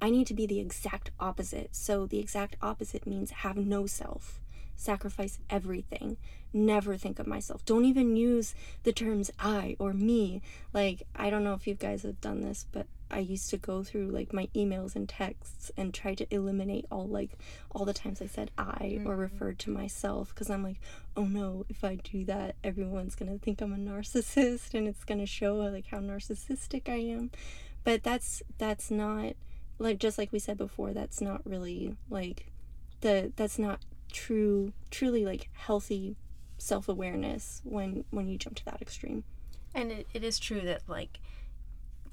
i 0.00 0.08
need 0.08 0.26
to 0.28 0.34
be 0.34 0.46
the 0.46 0.58
exact 0.60 1.10
opposite 1.20 1.74
so 1.76 2.06
the 2.06 2.18
exact 2.18 2.56
opposite 2.62 3.06
means 3.06 3.30
have 3.30 3.56
no 3.58 3.84
self 3.86 4.40
sacrifice 4.76 5.38
everything. 5.50 6.16
Never 6.52 6.96
think 6.96 7.18
of 7.18 7.26
myself. 7.26 7.64
Don't 7.64 7.84
even 7.84 8.16
use 8.16 8.54
the 8.82 8.92
terms 8.92 9.30
i 9.38 9.76
or 9.78 9.92
me. 9.92 10.42
Like 10.72 11.02
i 11.14 11.30
don't 11.30 11.44
know 11.44 11.54
if 11.54 11.66
you 11.66 11.74
guys 11.74 12.02
have 12.02 12.20
done 12.20 12.40
this 12.40 12.66
but 12.72 12.86
i 13.10 13.18
used 13.18 13.50
to 13.50 13.58
go 13.58 13.82
through 13.82 14.06
like 14.08 14.32
my 14.32 14.48
emails 14.54 14.96
and 14.96 15.06
texts 15.08 15.70
and 15.76 15.92
try 15.92 16.14
to 16.14 16.26
eliminate 16.34 16.86
all 16.90 17.06
like 17.06 17.32
all 17.70 17.84
the 17.84 17.92
times 17.92 18.22
i 18.22 18.26
said 18.26 18.50
i 18.56 18.98
or 19.04 19.12
mm-hmm. 19.12 19.20
referred 19.20 19.58
to 19.58 19.70
myself 19.70 20.30
because 20.30 20.48
i'm 20.48 20.62
like 20.62 20.80
oh 21.16 21.24
no 21.24 21.66
if 21.68 21.84
i 21.84 21.96
do 21.96 22.24
that 22.24 22.54
everyone's 22.64 23.14
gonna 23.14 23.38
think 23.38 23.60
i'm 23.60 23.72
a 23.72 23.76
narcissist 23.76 24.72
and 24.72 24.88
it's 24.88 25.04
gonna 25.04 25.26
show 25.26 25.56
like 25.56 25.86
how 25.88 25.98
narcissistic 25.98 26.88
i 26.88 26.96
am. 26.96 27.30
But 27.84 28.02
that's 28.02 28.42
that's 28.58 28.90
not 28.90 29.34
like 29.78 29.98
just 29.98 30.18
like 30.18 30.32
we 30.32 30.38
said 30.38 30.56
before 30.56 30.92
that's 30.92 31.20
not 31.20 31.44
really 31.44 31.96
like 32.08 32.52
the 33.00 33.32
that's 33.34 33.58
not 33.58 33.80
true 34.12 34.72
truly 34.90 35.24
like 35.24 35.48
healthy 35.54 36.16
self-awareness 36.58 37.60
when 37.64 38.04
when 38.10 38.28
you 38.28 38.38
jump 38.38 38.54
to 38.56 38.64
that 38.64 38.80
extreme 38.80 39.24
And 39.74 39.90
it, 39.90 40.06
it 40.12 40.22
is 40.22 40.38
true 40.38 40.60
that, 40.60 40.82
like, 40.86 41.18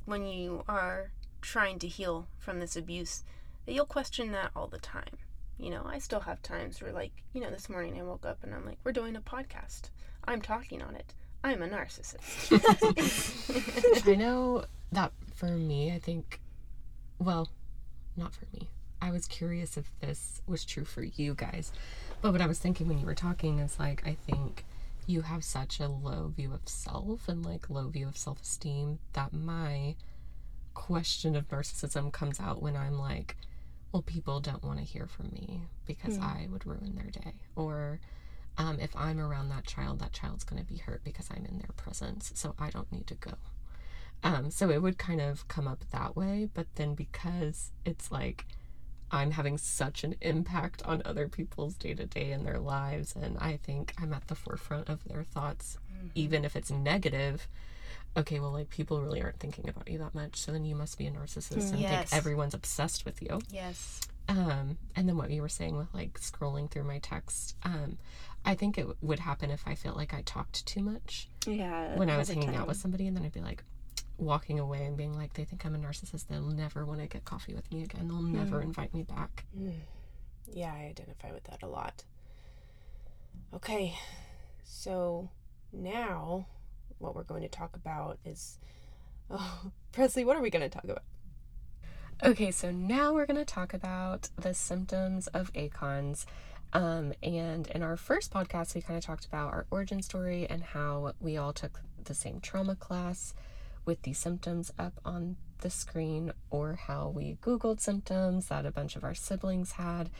when 0.06 0.26
you 0.26 0.64
are 0.68 1.12
trying 1.42 1.78
to 1.80 1.88
heal 1.88 2.28
from 2.38 2.60
this 2.60 2.76
abuse, 2.76 3.24
that 3.66 3.74
you'll 3.74 3.86
question 3.86 4.32
that 4.32 4.52
all 4.56 4.68
the 4.68 4.80
time. 4.80 5.18
You 5.58 5.70
know, 5.72 5.84
I 5.86 6.00
still 6.00 6.22
have 6.22 6.42
times 6.42 6.82
where, 6.82 6.94
like, 6.94 7.12
you 7.34 7.42
know, 7.42 7.50
this 7.50 7.70
morning 7.70 8.00
I 8.00 8.04
woke 8.04 8.26
up 8.26 8.44
and 8.44 8.54
I'm 8.56 8.66
like, 8.66 8.78
we're 8.84 8.94
doing 8.94 9.16
a 9.16 9.22
podcast. 9.22 9.90
I'm 10.26 10.42
talking 10.42 10.82
on 10.82 10.96
it. 10.96 11.14
I'm 11.44 11.62
a 11.62 11.68
narcissist. 11.68 12.50
I 14.08 14.16
know 14.16 14.66
that 14.92 15.12
for 15.36 15.48
me, 15.52 15.94
I 15.94 16.00
think, 16.00 16.40
well, 17.20 17.50
not 18.16 18.34
for 18.34 18.46
me. 18.54 18.70
I 19.02 19.12
was 19.12 19.28
curious 19.28 19.78
if 19.78 19.92
this 20.00 20.42
was 20.48 20.66
true 20.66 20.86
for 20.86 21.04
you 21.04 21.34
guys. 21.36 21.72
But 22.22 22.32
what 22.32 22.42
I 22.42 22.48
was 22.48 22.60
thinking 22.60 22.88
when 22.88 23.00
you 23.00 23.06
were 23.06 23.16
talking 23.16 23.60
is 23.60 23.80
like, 23.80 24.06
I 24.06 24.16
think 24.26 24.66
you 25.08 25.22
have 25.22 25.44
such 25.44 25.80
a 25.80 25.88
low 25.88 26.34
view 26.36 26.54
of 26.54 26.68
self 26.68 27.28
and 27.28 27.44
like 27.46 27.70
low 27.70 27.88
view 27.88 28.08
of 28.08 28.18
self 28.18 28.42
esteem 28.42 29.00
that 29.14 29.34
my 29.34 29.96
question 30.74 31.36
of 31.36 31.48
narcissism 31.50 32.12
comes 32.12 32.40
out 32.40 32.62
when 32.62 32.76
I'm 32.76 32.98
like, 33.00 33.36
well, 33.92 34.02
people 34.04 34.40
don't 34.40 34.64
want 34.64 34.78
to 34.80 34.86
hear 34.86 35.08
from 35.08 35.30
me 35.32 35.64
because 35.86 36.18
Hmm. 36.18 36.24
I 36.24 36.48
would 36.52 36.66
ruin 36.66 36.96
their 36.96 37.10
day. 37.10 37.34
Or 37.56 38.00
um, 38.58 38.80
if 38.80 38.96
I'm 38.96 39.20
around 39.20 39.50
that 39.50 39.66
child, 39.66 40.00
that 40.00 40.14
child's 40.14 40.44
going 40.44 40.62
to 40.62 40.68
be 40.68 40.78
hurt 40.78 41.04
because 41.04 41.30
I'm 41.32 41.46
in 41.46 41.58
their 41.58 41.72
presence. 41.76 42.32
So 42.36 42.54
I 42.60 42.70
don't 42.70 42.92
need 42.92 43.08
to 43.08 43.16
go. 43.16 43.34
Um, 44.22 44.52
so 44.52 44.70
it 44.70 44.82
would 44.82 44.98
kind 44.98 45.22
of 45.22 45.48
come 45.48 45.68
up 45.68 45.86
that 45.92 46.16
way, 46.16 46.50
but 46.54 46.68
then 46.76 46.94
because 46.94 47.72
it's 47.86 48.12
like 48.12 48.46
I'm 49.12 49.32
having 49.32 49.58
such 49.58 50.04
an 50.04 50.16
impact 50.22 50.84
on 50.86 51.02
other 51.06 51.28
people's 51.28 51.74
day 51.76 51.94
to 51.96 52.06
day 52.06 52.32
in 52.32 52.44
their 52.44 52.60
lives, 52.60 53.16
and 53.16 53.38
I 53.40 53.58
think 53.58 53.94
I'm 54.00 54.14
at 54.14 54.28
the 54.28 54.36
forefront 54.36 54.88
of 54.90 55.04
their 55.06 55.24
thoughts, 55.24 55.78
even 56.16 56.46
if 56.46 56.56
it's 56.56 56.70
negative. 56.72 57.48
Okay, 58.18 58.40
well, 58.40 58.52
like 58.52 58.70
people 58.70 59.02
really 59.02 59.22
aren't 59.22 59.40
thinking 59.40 59.70
about 59.70 59.90
you 59.90 59.98
that 60.00 60.16
much, 60.16 60.36
so 60.38 60.52
then 60.52 60.66
you 60.66 60.76
must 60.76 60.98
be 60.98 61.06
a 61.08 61.12
narcissist 61.12 61.72
and 61.72 61.80
Yes. 61.80 62.10
think 62.10 62.18
everyone's 62.20 62.54
obsessed 62.54 63.06
with 63.06 63.22
you. 63.22 63.40
Yes. 63.52 64.02
Um, 64.28 64.78
and 64.96 65.08
then 65.10 65.18
what 65.18 65.32
you 65.32 65.42
were 65.42 65.50
saying 65.50 65.76
with 65.78 65.92
like 65.94 66.20
scrolling 66.20 66.70
through 66.70 66.84
my 66.84 67.00
text, 67.00 67.56
um, 67.64 67.98
I 68.46 68.54
think 68.56 68.78
it 68.78 68.82
w- 68.82 68.98
would 69.02 69.20
happen 69.20 69.50
if 69.52 69.68
I 69.68 69.74
felt 69.76 69.98
like 69.98 70.14
I 70.14 70.22
talked 70.22 70.66
too 70.66 70.82
much 70.82 71.30
Yeah. 71.48 71.96
when 71.98 72.10
I 72.10 72.18
was 72.18 72.30
hanging 72.30 72.52
time. 72.52 72.62
out 72.62 72.68
with 72.68 72.78
somebody, 72.78 73.08
and 73.08 73.16
then 73.18 73.24
I'd 73.26 73.32
be 73.34 73.42
like 73.42 73.64
walking 74.20 74.60
away 74.60 74.86
and 74.86 74.98
being 74.98 75.18
like, 75.18 75.34
they 75.34 75.46
think 75.46 75.66
I'm 75.66 75.76
a 75.76 75.78
narcissist. 75.78 76.28
They'll 76.28 76.42
never 76.42 76.86
want 76.86 77.00
to 77.00 77.08
get 77.08 77.26
coffee 77.26 77.54
with 77.54 77.72
me 77.72 77.84
again. 77.84 78.08
They'll 78.08 78.22
never 78.22 78.62
invite 78.62 78.94
me 78.94 79.04
back. 79.04 79.46
Yeah, 80.52 80.74
I 80.74 80.88
identify 80.90 81.32
with 81.32 81.46
that 81.46 81.64
a 81.64 81.68
lot. 81.68 82.04
Okay, 83.54 83.96
so 84.64 85.30
now 85.72 86.48
what 86.98 87.16
we're 87.16 87.24
going 87.24 87.42
to 87.42 87.50
talk 87.50 87.76
about 87.76 88.20
is. 88.26 88.58
Oh, 89.32 89.72
Presley, 89.92 90.26
what 90.26 90.36
are 90.36 90.42
we 90.42 90.50
going 90.50 90.68
to 90.68 90.70
talk 90.70 90.86
about? 90.86 91.04
Okay, 92.24 92.50
so 92.50 92.72
now 92.72 93.14
we're 93.14 93.28
going 93.28 93.38
to 93.38 93.46
talk 93.46 93.76
about 93.76 94.30
the 94.38 94.56
symptoms 94.56 95.28
of 95.28 95.54
ACONs. 95.54 96.26
Um, 96.74 97.14
and 97.22 97.68
in 97.68 97.84
our 97.84 97.96
first 97.96 98.34
podcast, 98.34 98.74
we 98.74 98.82
kind 98.82 98.98
of 98.98 99.06
talked 99.06 99.26
about 99.26 99.54
our 99.54 99.68
origin 99.70 100.02
story 100.02 100.48
and 100.50 100.64
how 100.64 101.14
we 101.20 101.38
all 101.38 101.54
took 101.54 101.80
the 102.04 102.16
same 102.16 102.40
trauma 102.40 102.76
class 102.76 103.36
with 103.90 104.04
the 104.04 104.14
symptoms 104.14 104.72
up 104.78 104.94
on 105.04 105.36
the 105.62 105.70
screen, 105.72 106.32
or 106.52 106.76
how 106.76 107.10
we 107.10 107.40
Googled 107.42 107.80
symptoms 107.80 108.46
that 108.50 108.64
a 108.68 108.72
bunch 108.72 108.96
of 108.96 109.04
our 109.04 109.16
siblings 109.16 109.72
had. 109.72 110.12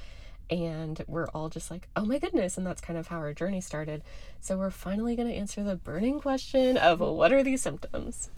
And 0.50 1.00
we're 1.06 1.28
all 1.28 1.50
just 1.50 1.70
like, 1.70 1.88
oh 1.96 2.04
my 2.04 2.18
goodness. 2.18 2.58
And 2.58 2.66
that's 2.66 2.82
kind 2.82 2.98
of 2.98 3.10
how 3.10 3.18
our 3.18 3.32
journey 3.32 3.62
started. 3.62 4.02
So 4.42 4.58
we're 4.58 4.72
finally 4.72 5.16
going 5.16 5.28
to 5.28 5.36
answer 5.36 5.62
the 5.62 5.76
burning 5.76 6.20
question 6.20 6.78
of 6.78 7.00
what 7.00 7.32
are 7.32 7.44
these 7.44 7.62
symptoms? 7.62 8.32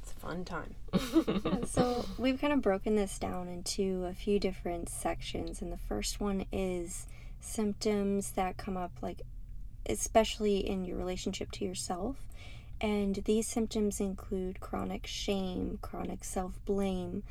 It's 0.00 0.12
a 0.12 0.14
fun 0.14 0.44
time. 0.44 0.76
Yeah, 1.44 1.64
so 1.64 2.06
we've 2.16 2.40
kind 2.40 2.52
of 2.52 2.62
broken 2.62 2.94
this 2.94 3.18
down 3.18 3.48
into 3.48 4.04
a 4.04 4.14
few 4.14 4.38
different 4.38 4.88
sections, 4.88 5.60
and 5.60 5.72
the 5.72 5.76
first 5.88 6.20
one 6.20 6.46
is 6.52 7.06
symptoms 7.40 8.30
that 8.32 8.56
come 8.56 8.76
up, 8.76 8.92
like 9.02 9.22
especially 9.86 10.58
in 10.58 10.84
your 10.84 10.96
relationship 10.96 11.50
to 11.52 11.64
yourself. 11.64 12.27
And 12.80 13.16
these 13.24 13.48
symptoms 13.48 14.00
include 14.00 14.60
chronic 14.60 15.06
shame, 15.06 15.78
chronic 15.82 16.22
self 16.22 16.64
blame, 16.64 17.24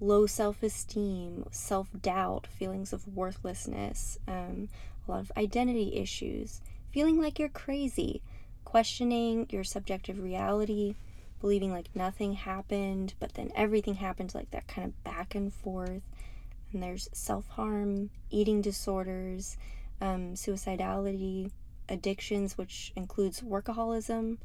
low 0.00 0.26
self 0.26 0.62
esteem, 0.62 1.46
self 1.50 1.88
doubt, 2.00 2.46
feelings 2.46 2.92
of 2.92 3.06
worthlessness, 3.14 4.18
um, 4.26 4.68
a 5.06 5.10
lot 5.10 5.20
of 5.20 5.32
identity 5.36 5.96
issues, 5.96 6.60
feeling 6.90 7.20
like 7.20 7.38
you're 7.38 7.48
crazy, 7.50 8.22
questioning 8.64 9.46
your 9.50 9.64
subjective 9.64 10.18
reality, 10.18 10.94
believing 11.40 11.70
like 11.70 11.94
nothing 11.94 12.32
happened, 12.32 13.12
but 13.20 13.34
then 13.34 13.52
everything 13.54 13.96
happened, 13.96 14.34
like 14.34 14.50
that 14.52 14.66
kind 14.66 14.88
of 14.88 15.04
back 15.04 15.34
and 15.34 15.52
forth. 15.52 16.02
And 16.72 16.82
there's 16.82 17.10
self 17.12 17.46
harm, 17.48 18.08
eating 18.30 18.62
disorders, 18.62 19.58
um, 20.00 20.32
suicidality, 20.32 21.50
addictions, 21.88 22.56
which 22.56 22.92
includes 22.96 23.42
workaholism, 23.42 24.38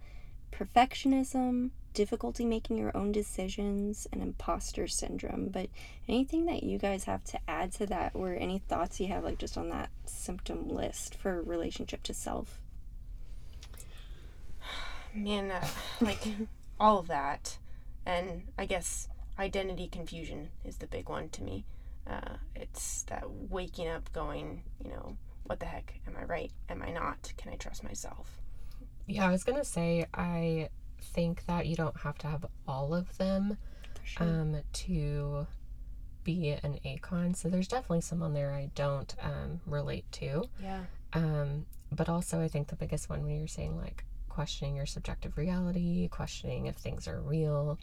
perfectionism, 0.52 1.72
difficulty 1.94 2.46
making 2.46 2.78
your 2.78 2.96
own 2.96 3.12
decisions, 3.12 4.08
and 4.12 4.22
imposter 4.22 4.88
syndrome. 4.88 5.50
But 5.50 5.70
anything 6.08 6.46
that 6.46 6.64
you 6.64 6.78
guys 6.78 7.06
have 7.06 7.24
to 7.26 7.40
add 7.48 7.72
to 7.74 7.86
that, 7.88 8.12
or 8.14 8.34
any 8.34 8.60
thoughts 8.60 9.00
you 9.00 9.08
have, 9.08 9.24
like 9.24 9.38
just 9.38 9.58
on 9.58 9.70
that 9.70 9.90
symptom 10.06 10.68
list 10.68 11.16
for 11.16 11.42
relationship 11.42 12.04
to 12.04 12.14
self? 12.14 12.60
Man, 15.14 15.52
uh, 15.52 15.68
like 16.02 16.28
all 16.80 17.00
of 17.00 17.08
that. 17.08 17.58
And 18.06 18.44
I 18.58 18.66
guess 18.66 19.08
identity 19.38 19.88
confusion 19.88 20.50
is 20.64 20.78
the 20.78 20.88
big 20.88 21.10
one 21.10 21.30
to 21.30 21.44
me. 21.44 21.66
Uh, 22.08 22.38
it's 22.56 23.04
that 23.04 23.30
waking 23.30 23.88
up 23.88 24.12
going, 24.14 24.64
you 24.84 24.90
know, 24.90 25.16
what 25.44 25.60
the 25.60 25.66
heck? 25.66 26.00
Am 26.08 26.16
I 26.18 26.24
right? 26.26 26.52
Am 26.70 26.82
I 26.82 26.92
not? 26.92 27.34
Can 27.38 27.52
I 27.52 27.56
trust 27.56 27.84
myself? 27.84 28.40
Yeah, 29.10 29.28
I 29.28 29.32
was 29.32 29.44
gonna 29.44 29.66
say 29.66 30.06
I 30.14 30.70
think 31.02 31.46
that 31.48 31.66
you 31.66 31.76
don't 31.76 31.98
have 31.98 32.18
to 32.20 32.28
have 32.28 32.46
all 32.68 32.94
of 32.94 33.18
them 33.18 33.58
sure. 34.04 34.28
um, 34.28 34.58
to 34.74 35.48
be 36.24 36.50
an 36.52 36.80
acon. 36.86 37.36
So 37.36 37.50
there's 37.50 37.68
definitely 37.68 38.02
some 38.02 38.22
on 38.22 38.34
there 38.34 38.52
I 38.52 38.70
don't 38.76 39.14
um, 39.22 39.62
relate 39.66 40.10
to. 40.14 40.44
Yeah. 40.62 40.82
Um, 41.14 41.66
but 41.92 42.08
also, 42.08 42.42
I 42.42 42.48
think 42.48 42.68
the 42.68 42.76
biggest 42.76 43.10
one 43.10 43.24
when 43.24 43.36
you're 43.38 43.48
saying 43.48 43.78
like 43.78 44.04
questioning 44.28 44.76
your 44.76 44.86
subjective 44.86 45.38
reality, 45.38 46.08
questioning 46.10 46.68
if 46.68 46.76
things 46.76 47.08
are 47.08 47.20
real, 47.22 47.80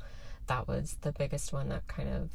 that 0.47 0.69
was 0.69 0.97
the 1.01 1.13
biggest 1.13 1.53
one 1.53 1.69
that 1.71 1.87
kind 1.89 2.09
of 2.09 2.31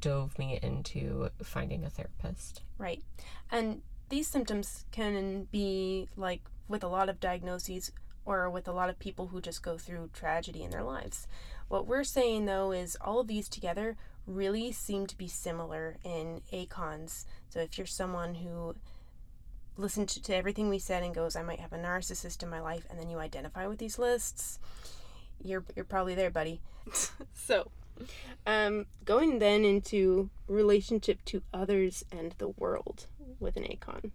dove 0.00 0.38
me 0.38 0.58
into 0.62 1.28
finding 1.42 1.84
a 1.84 1.90
therapist. 1.90 2.62
Right. 2.78 3.02
And 3.50 3.82
these 4.08 4.28
symptoms 4.28 4.84
can 4.92 5.48
be 5.50 6.08
like 6.16 6.40
with 6.68 6.82
a 6.82 6.88
lot 6.88 7.08
of 7.08 7.20
diagnoses 7.20 7.92
or 8.24 8.48
with 8.48 8.66
a 8.66 8.72
lot 8.72 8.88
of 8.88 8.98
people 8.98 9.28
who 9.28 9.40
just 9.40 9.62
go 9.62 9.76
through 9.76 10.10
tragedy 10.12 10.62
in 10.62 10.70
their 10.70 10.82
lives. 10.82 11.26
What 11.68 11.86
we're 11.86 12.04
saying 12.04 12.46
though 12.46 12.72
is 12.72 12.96
all 13.00 13.20
of 13.20 13.26
these 13.26 13.48
together 13.48 13.96
really 14.26 14.72
seem 14.72 15.06
to 15.06 15.16
be 15.16 15.28
similar 15.28 15.96
in 16.02 16.40
ACONs. 16.52 17.24
So 17.48 17.60
if 17.60 17.76
you're 17.76 17.86
someone 17.86 18.36
who 18.36 18.74
listened 19.76 20.08
to, 20.08 20.34
everything 20.34 20.68
we 20.68 20.78
said 20.78 21.02
and 21.02 21.14
goes, 21.14 21.36
I 21.36 21.42
might 21.42 21.60
have 21.60 21.72
a 21.72 21.78
narcissist 21.78 22.42
in 22.42 22.48
my 22.48 22.60
life, 22.60 22.86
and 22.88 22.98
then 22.98 23.10
you 23.10 23.18
identify 23.18 23.66
with 23.66 23.78
these 23.78 23.98
lists, 23.98 24.58
you're 25.42 25.64
you're 25.74 25.84
probably 25.84 26.14
there, 26.14 26.30
buddy. 26.30 26.60
so 27.34 27.70
um, 28.46 28.86
going 29.04 29.38
then 29.38 29.64
into 29.64 30.30
relationship 30.48 31.24
to 31.26 31.42
others 31.52 32.04
and 32.10 32.34
the 32.38 32.48
world 32.48 33.06
with 33.40 33.56
an 33.56 33.64
ACON. 33.64 34.12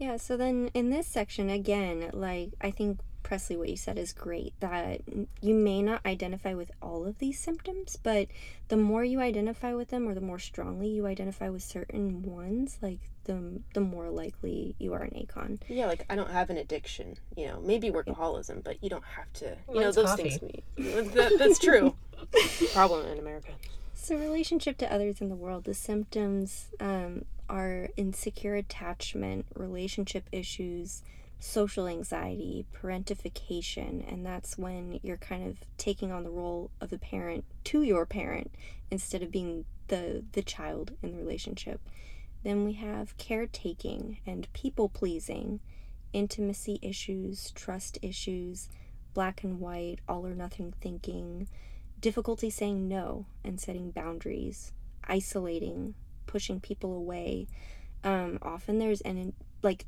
Yeah, 0.00 0.16
so 0.16 0.38
then 0.38 0.70
in 0.72 0.88
this 0.88 1.06
section, 1.06 1.50
again, 1.50 2.08
like 2.14 2.52
I 2.58 2.70
think 2.70 3.00
Presley, 3.22 3.58
what 3.58 3.68
you 3.68 3.76
said 3.76 3.98
is 3.98 4.14
great 4.14 4.54
that 4.60 5.02
you 5.42 5.54
may 5.54 5.82
not 5.82 6.04
identify 6.06 6.54
with 6.54 6.70
all 6.80 7.06
of 7.06 7.18
these 7.18 7.38
symptoms, 7.38 7.98
but 8.02 8.28
the 8.68 8.78
more 8.78 9.04
you 9.04 9.20
identify 9.20 9.74
with 9.74 9.88
them 9.88 10.08
or 10.08 10.14
the 10.14 10.22
more 10.22 10.38
strongly 10.38 10.88
you 10.88 11.06
identify 11.06 11.50
with 11.50 11.62
certain 11.62 12.22
ones, 12.22 12.78
like 12.80 12.98
the, 13.24 13.60
the 13.74 13.82
more 13.82 14.08
likely 14.08 14.74
you 14.78 14.94
are 14.94 15.02
an 15.02 15.12
ACON. 15.14 15.60
Yeah, 15.68 15.86
like 15.86 16.06
I 16.08 16.16
don't 16.16 16.30
have 16.30 16.48
an 16.48 16.56
addiction, 16.56 17.18
you 17.36 17.48
know, 17.48 17.60
maybe 17.60 17.90
workaholism, 17.90 18.64
but 18.64 18.82
you 18.82 18.88
don't 18.88 19.04
have 19.04 19.30
to, 19.34 19.54
you 19.68 19.80
know, 19.80 19.92
those 19.92 20.06
coffee. 20.06 20.30
things. 20.30 21.12
That, 21.12 21.36
that's 21.38 21.58
true. 21.58 21.94
Problem 22.72 23.06
in 23.06 23.18
America. 23.18 23.52
So, 23.92 24.16
relationship 24.16 24.78
to 24.78 24.90
others 24.90 25.20
in 25.20 25.28
the 25.28 25.36
world, 25.36 25.64
the 25.64 25.74
symptoms 25.74 26.68
um, 26.80 27.26
are 27.50 27.88
insecure 27.96 28.54
attachment, 28.54 29.44
relationship 29.56 30.24
issues, 30.30 31.02
social 31.40 31.88
anxiety, 31.88 32.64
parentification, 32.80 34.10
and 34.10 34.24
that's 34.24 34.56
when 34.56 35.00
you're 35.02 35.16
kind 35.16 35.46
of 35.48 35.56
taking 35.76 36.12
on 36.12 36.22
the 36.22 36.30
role 36.30 36.70
of 36.80 36.90
the 36.90 36.98
parent 36.98 37.44
to 37.64 37.82
your 37.82 38.06
parent 38.06 38.52
instead 38.90 39.22
of 39.22 39.32
being 39.32 39.64
the 39.88 40.22
the 40.32 40.42
child 40.42 40.92
in 41.02 41.10
the 41.12 41.18
relationship. 41.18 41.80
Then 42.44 42.64
we 42.64 42.74
have 42.74 43.16
caretaking 43.18 44.18
and 44.24 44.50
people 44.52 44.88
pleasing, 44.88 45.60
intimacy 46.12 46.78
issues, 46.80 47.50
trust 47.50 47.98
issues, 48.00 48.68
black 49.12 49.42
and 49.42 49.58
white, 49.58 49.98
all 50.08 50.26
or 50.26 50.34
nothing 50.34 50.72
thinking, 50.80 51.48
difficulty 52.00 52.48
saying 52.48 52.88
no 52.88 53.26
and 53.44 53.60
setting 53.60 53.90
boundaries, 53.90 54.72
isolating, 55.04 55.94
pushing 56.30 56.60
people 56.60 56.96
away. 56.96 57.48
Um, 58.04 58.38
often 58.40 58.78
there's 58.78 59.00
an 59.00 59.18
in, 59.18 59.32
like 59.62 59.84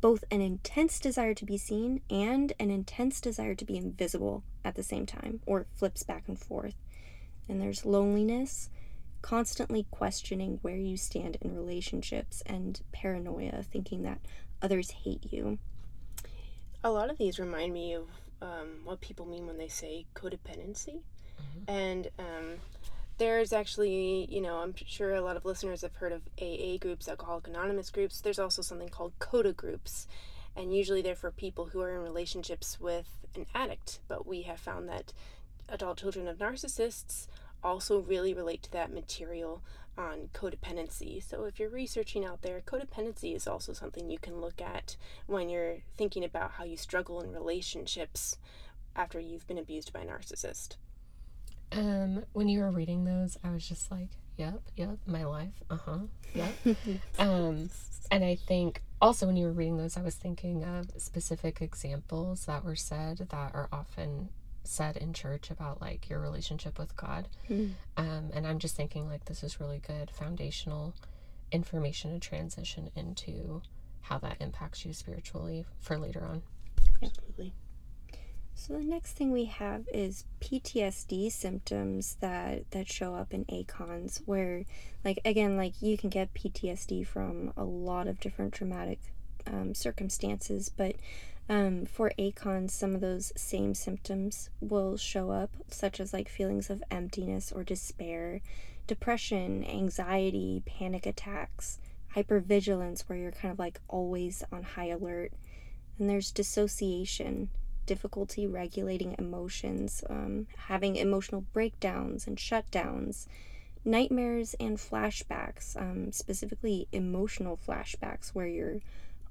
both 0.00 0.24
an 0.30 0.40
intense 0.40 1.00
desire 1.00 1.34
to 1.34 1.44
be 1.44 1.58
seen 1.58 2.00
and 2.08 2.52
an 2.58 2.70
intense 2.70 3.20
desire 3.20 3.54
to 3.56 3.64
be 3.64 3.76
invisible 3.76 4.44
at 4.64 4.76
the 4.76 4.82
same 4.82 5.06
time, 5.06 5.40
or 5.44 5.60
it 5.60 5.66
flips 5.74 6.02
back 6.04 6.24
and 6.28 6.38
forth. 6.38 6.76
And 7.48 7.60
there's 7.60 7.84
loneliness, 7.84 8.70
constantly 9.22 9.86
questioning 9.90 10.60
where 10.62 10.76
you 10.76 10.96
stand 10.96 11.36
in 11.40 11.54
relationships, 11.54 12.42
and 12.46 12.80
paranoia, 12.92 13.64
thinking 13.64 14.02
that 14.04 14.20
others 14.62 14.90
hate 14.90 15.32
you. 15.32 15.58
A 16.84 16.90
lot 16.90 17.10
of 17.10 17.18
these 17.18 17.38
remind 17.38 17.72
me 17.72 17.94
of 17.94 18.06
um, 18.40 18.68
what 18.84 19.00
people 19.00 19.26
mean 19.26 19.46
when 19.46 19.58
they 19.58 19.68
say 19.68 20.06
codependency. 20.14 21.00
And 21.68 22.08
um, 22.18 22.54
there's 23.22 23.52
actually, 23.52 24.26
you 24.28 24.40
know, 24.40 24.56
I'm 24.56 24.74
sure 24.84 25.14
a 25.14 25.20
lot 25.20 25.36
of 25.36 25.44
listeners 25.44 25.82
have 25.82 25.94
heard 25.94 26.10
of 26.10 26.22
AA 26.40 26.76
groups, 26.80 27.08
Alcoholic 27.08 27.46
Anonymous 27.46 27.88
groups. 27.88 28.20
There's 28.20 28.40
also 28.40 28.62
something 28.62 28.88
called 28.88 29.12
CODA 29.20 29.52
groups. 29.52 30.08
And 30.56 30.74
usually 30.74 31.02
they're 31.02 31.14
for 31.14 31.30
people 31.30 31.66
who 31.66 31.80
are 31.82 31.94
in 31.94 32.02
relationships 32.02 32.80
with 32.80 33.24
an 33.36 33.46
addict. 33.54 34.00
But 34.08 34.26
we 34.26 34.42
have 34.42 34.58
found 34.58 34.88
that 34.88 35.12
adult 35.68 35.98
children 35.98 36.26
of 36.26 36.38
narcissists 36.38 37.28
also 37.62 38.00
really 38.00 38.34
relate 38.34 38.64
to 38.64 38.72
that 38.72 38.92
material 38.92 39.62
on 39.96 40.30
codependency. 40.34 41.22
So, 41.22 41.44
if 41.44 41.60
you're 41.60 41.68
researching 41.68 42.24
out 42.24 42.42
there, 42.42 42.60
codependency 42.60 43.36
is 43.36 43.46
also 43.46 43.72
something 43.72 44.10
you 44.10 44.18
can 44.18 44.40
look 44.40 44.60
at 44.60 44.96
when 45.28 45.48
you're 45.48 45.76
thinking 45.96 46.24
about 46.24 46.52
how 46.52 46.64
you 46.64 46.76
struggle 46.76 47.20
in 47.20 47.30
relationships 47.30 48.36
after 48.96 49.20
you've 49.20 49.46
been 49.46 49.58
abused 49.58 49.92
by 49.92 50.00
a 50.00 50.06
narcissist. 50.06 50.74
Um, 51.76 52.24
when 52.32 52.48
you 52.48 52.60
were 52.60 52.70
reading 52.70 53.04
those, 53.04 53.38
I 53.42 53.50
was 53.50 53.66
just 53.66 53.90
like, 53.90 54.08
yep, 54.36 54.60
yep, 54.76 54.98
my 55.06 55.24
life, 55.24 55.62
uh 55.70 55.76
huh, 55.76 55.98
yep. 56.34 56.52
um, 57.18 57.70
and 58.10 58.24
I 58.24 58.34
think 58.34 58.82
also 59.00 59.26
when 59.26 59.36
you 59.36 59.46
were 59.46 59.52
reading 59.52 59.78
those, 59.78 59.96
I 59.96 60.02
was 60.02 60.14
thinking 60.14 60.64
of 60.64 60.90
specific 60.96 61.60
examples 61.60 62.46
that 62.46 62.64
were 62.64 62.76
said 62.76 63.18
that 63.18 63.54
are 63.54 63.68
often 63.72 64.28
said 64.64 64.96
in 64.96 65.12
church 65.12 65.50
about 65.50 65.80
like 65.80 66.08
your 66.08 66.20
relationship 66.20 66.78
with 66.78 66.96
God. 66.96 67.28
Mm. 67.50 67.72
Um, 67.96 68.30
and 68.32 68.46
I'm 68.46 68.58
just 68.58 68.76
thinking 68.76 69.08
like 69.08 69.24
this 69.24 69.42
is 69.42 69.60
really 69.60 69.80
good 69.84 70.10
foundational 70.10 70.94
information 71.50 72.12
to 72.12 72.20
transition 72.20 72.90
into 72.94 73.62
how 74.02 74.18
that 74.18 74.36
impacts 74.40 74.84
you 74.84 74.92
spiritually 74.92 75.64
for 75.80 75.98
later 75.98 76.24
on. 76.24 76.42
Absolutely. 77.02 77.52
So 78.54 78.74
the 78.74 78.84
next 78.84 79.14
thing 79.14 79.32
we 79.32 79.46
have 79.46 79.88
is 79.92 80.24
PTSD 80.40 81.32
symptoms 81.32 82.16
that 82.20 82.70
that 82.70 82.90
show 82.90 83.14
up 83.14 83.34
in 83.34 83.44
ACONs 83.46 84.22
where 84.24 84.64
like 85.04 85.18
again 85.24 85.56
like 85.56 85.82
you 85.82 85.96
can 85.98 86.10
get 86.10 86.34
PTSD 86.34 87.06
from 87.06 87.52
a 87.56 87.64
lot 87.64 88.06
of 88.06 88.20
different 88.20 88.54
traumatic 88.54 89.00
um, 89.46 89.74
circumstances 89.74 90.68
but 90.68 90.94
um, 91.48 91.86
for 91.86 92.12
ACONs 92.18 92.70
some 92.70 92.94
of 92.94 93.00
those 93.00 93.32
same 93.36 93.74
symptoms 93.74 94.48
will 94.60 94.96
show 94.96 95.30
up 95.30 95.50
such 95.68 95.98
as 95.98 96.12
like 96.12 96.28
feelings 96.28 96.70
of 96.70 96.84
emptiness 96.90 97.50
or 97.50 97.64
despair 97.64 98.40
depression 98.86 99.64
anxiety 99.64 100.62
panic 100.66 101.04
attacks 101.04 101.78
hypervigilance 102.14 103.02
where 103.08 103.18
you're 103.18 103.32
kind 103.32 103.50
of 103.50 103.58
like 103.58 103.80
always 103.88 104.44
on 104.52 104.62
high 104.62 104.88
alert 104.88 105.32
and 105.98 106.08
there's 106.08 106.30
dissociation 106.30 107.48
difficulty 107.86 108.46
regulating 108.46 109.14
emotions, 109.18 110.02
um, 110.08 110.46
having 110.56 110.96
emotional 110.96 111.44
breakdowns 111.52 112.26
and 112.26 112.36
shutdowns, 112.36 113.26
nightmares 113.84 114.54
and 114.60 114.78
flashbacks, 114.78 115.80
um, 115.80 116.12
specifically 116.12 116.86
emotional 116.92 117.58
flashbacks 117.66 118.28
where 118.30 118.46
you're 118.46 118.80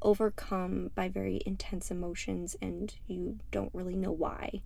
overcome 0.02 0.92
by 0.96 1.08
very 1.08 1.42
intense 1.46 1.92
emotions 1.92 2.56
and 2.62 2.96
you 3.08 3.38
don't 3.52 3.74
really 3.74 3.96
know 3.96 4.12
why. 4.12 4.62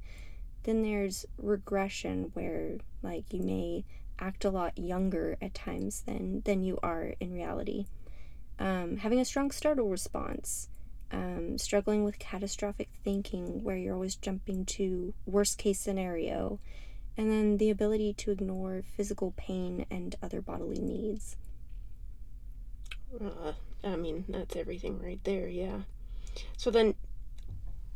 Then 0.64 0.82
there's 0.82 1.26
regression 1.38 2.32
where 2.34 2.78
like 3.04 3.32
you 3.32 3.44
may 3.44 3.86
act 4.18 4.46
a 4.46 4.50
lot 4.50 4.78
younger 4.78 5.38
at 5.42 5.54
times 5.54 6.02
than 6.02 6.42
than 6.46 6.64
you 6.64 6.80
are 6.82 7.14
in 7.20 7.34
reality. 7.34 7.86
Um, 8.58 8.98
having 8.98 9.20
a 9.20 9.26
strong 9.26 9.52
startle 9.52 9.90
response, 9.90 10.70
um, 11.12 11.58
struggling 11.58 12.04
with 12.04 12.20
catastrophic 12.20 12.90
thinking, 13.04 13.64
where 13.64 13.78
you're 13.78 13.94
always 13.94 14.16
jumping 14.16 14.66
to 14.66 15.14
worst 15.26 15.58
case 15.58 15.80
scenario, 15.80 16.60
and 17.18 17.32
then 17.32 17.58
the 17.58 17.70
ability 17.70 18.14
to 18.14 18.32
ignore 18.32 18.84
physical 18.96 19.34
pain 19.38 19.86
and 19.90 20.16
other 20.22 20.42
bodily 20.42 20.80
needs. 20.80 21.38
Uh, 23.20 23.54
I 23.84 23.96
mean, 23.96 24.26
that's 24.28 24.56
everything 24.56 25.00
right 25.02 25.24
there, 25.24 25.48
yeah. 25.48 25.82
So 26.58 26.72
then, 26.72 26.96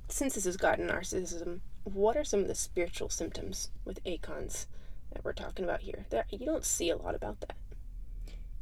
since 0.08 0.36
this 0.36 0.46
has 0.46 0.58
gotten 0.58 0.88
narcissism, 0.88 1.60
what 1.84 2.16
are 2.16 2.24
some 2.24 2.42
of 2.42 2.48
the 2.48 2.56
spiritual 2.56 3.10
symptoms 3.10 3.70
with 3.86 4.04
ACONs 4.06 4.68
that 5.12 5.24
we're 5.24 5.34
talking 5.34 5.66
about 5.66 5.82
here? 5.82 6.06
That 6.10 6.28
you 6.32 6.46
don't 6.46 6.66
see 6.66 6.90
a 6.90 6.96
lot 6.96 7.16
about 7.16 7.42
that. 7.42 7.56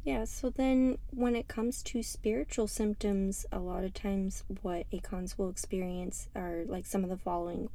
Yeah, 0.04 0.24
so 0.24 0.48
then 0.48 0.96
when 1.10 1.36
it 1.36 1.48
comes 1.48 1.82
to 1.82 2.02
spiritual 2.02 2.66
symptoms, 2.66 3.44
a 3.52 3.58
lot 3.58 3.84
of 3.84 3.92
times 3.92 4.42
what 4.62 4.90
ACONs 4.90 5.36
will 5.36 5.50
experience 5.50 6.28
are 6.34 6.64
like 6.66 6.86
some 6.86 7.04
of 7.04 7.10
the 7.10 7.16
following. 7.18 7.68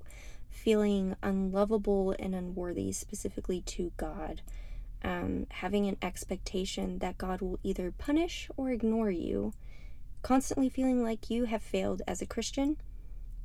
Feeling 0.49 1.15
unlovable 1.21 2.15
and 2.17 2.33
unworthy, 2.33 2.91
specifically 2.91 3.61
to 3.61 3.91
God, 3.97 4.41
um, 5.03 5.45
having 5.49 5.87
an 5.87 5.97
expectation 6.01 6.99
that 6.99 7.19
God 7.19 7.41
will 7.41 7.59
either 7.61 7.91
punish 7.91 8.49
or 8.57 8.71
ignore 8.71 9.11
you, 9.11 9.53
constantly 10.23 10.69
feeling 10.69 11.03
like 11.03 11.29
you 11.29 11.45
have 11.45 11.61
failed 11.61 12.01
as 12.07 12.21
a 12.21 12.25
Christian, 12.25 12.77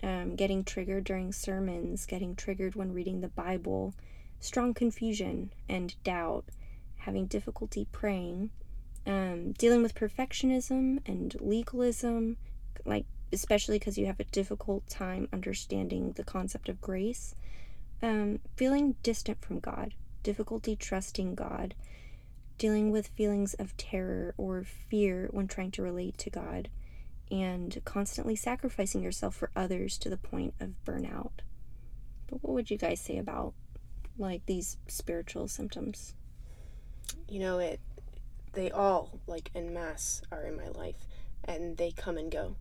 um, 0.02 0.34
getting 0.34 0.64
triggered 0.64 1.04
during 1.04 1.32
sermons, 1.32 2.06
getting 2.06 2.34
triggered 2.34 2.74
when 2.74 2.94
reading 2.94 3.20
the 3.20 3.28
Bible, 3.28 3.92
strong 4.40 4.72
confusion 4.72 5.52
and 5.68 5.94
doubt, 6.04 6.46
having 6.96 7.26
difficulty 7.26 7.86
praying 7.92 8.50
um, 9.06 9.52
dealing 9.52 9.82
with 9.82 9.94
perfectionism 9.94 10.98
and 11.06 11.36
legalism, 11.40 12.36
like 12.84 13.06
especially 13.32 13.78
because 13.78 13.98
you 13.98 14.06
have 14.06 14.20
a 14.20 14.24
difficult 14.24 14.86
time 14.88 15.28
understanding 15.32 16.12
the 16.12 16.24
concept 16.24 16.68
of 16.68 16.80
grace, 16.80 17.34
um, 18.02 18.40
feeling 18.56 18.96
distant 19.02 19.40
from 19.44 19.60
God, 19.60 19.94
difficulty 20.22 20.76
trusting 20.76 21.34
God, 21.34 21.74
dealing 22.56 22.90
with 22.90 23.08
feelings 23.08 23.54
of 23.54 23.76
terror 23.76 24.34
or 24.36 24.64
fear 24.64 25.28
when 25.30 25.46
trying 25.48 25.70
to 25.72 25.82
relate 25.82 26.18
to 26.18 26.30
God, 26.30 26.68
and 27.30 27.80
constantly 27.84 28.34
sacrificing 28.34 29.02
yourself 29.02 29.34
for 29.34 29.50
others 29.54 29.98
to 29.98 30.08
the 30.08 30.16
point 30.16 30.54
of 30.60 30.70
burnout. 30.84 31.40
But 32.26 32.42
what 32.42 32.54
would 32.54 32.70
you 32.70 32.78
guys 32.78 33.00
say 33.00 33.18
about 33.18 33.54
like 34.18 34.44
these 34.46 34.76
spiritual 34.86 35.48
symptoms? 35.48 36.14
You 37.28 37.40
know, 37.40 37.58
it 37.58 37.80
they 38.58 38.70
all, 38.72 39.20
like 39.28 39.50
en 39.54 39.72
masse, 39.72 40.20
are 40.32 40.42
in 40.42 40.56
my 40.56 40.66
life, 40.68 41.06
and 41.44 41.76
they 41.76 41.92
come 41.92 42.18
and 42.18 42.28
go. 42.28 42.56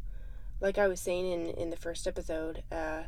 Like 0.61 0.77
I 0.77 0.87
was 0.87 0.99
saying 0.99 1.31
in, 1.31 1.47
in 1.47 1.71
the 1.71 1.75
first 1.75 2.07
episode, 2.07 2.61
uh, 2.71 3.03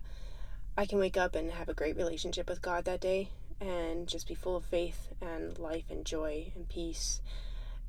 I 0.75 0.86
can 0.88 0.97
wake 0.97 1.15
up 1.15 1.36
and 1.36 1.52
have 1.52 1.69
a 1.69 1.73
great 1.75 1.95
relationship 1.95 2.49
with 2.49 2.63
God 2.63 2.86
that 2.86 2.99
day 2.99 3.30
and 3.62 4.08
just 4.08 4.28
be 4.28 4.34
full 4.34 4.56
of 4.56 4.65
faith 4.65 5.10
and 5.21 5.60
life 5.60 5.86
and 5.91 6.04
joy 6.04 6.52
and 6.56 6.67
peace. 6.67 7.21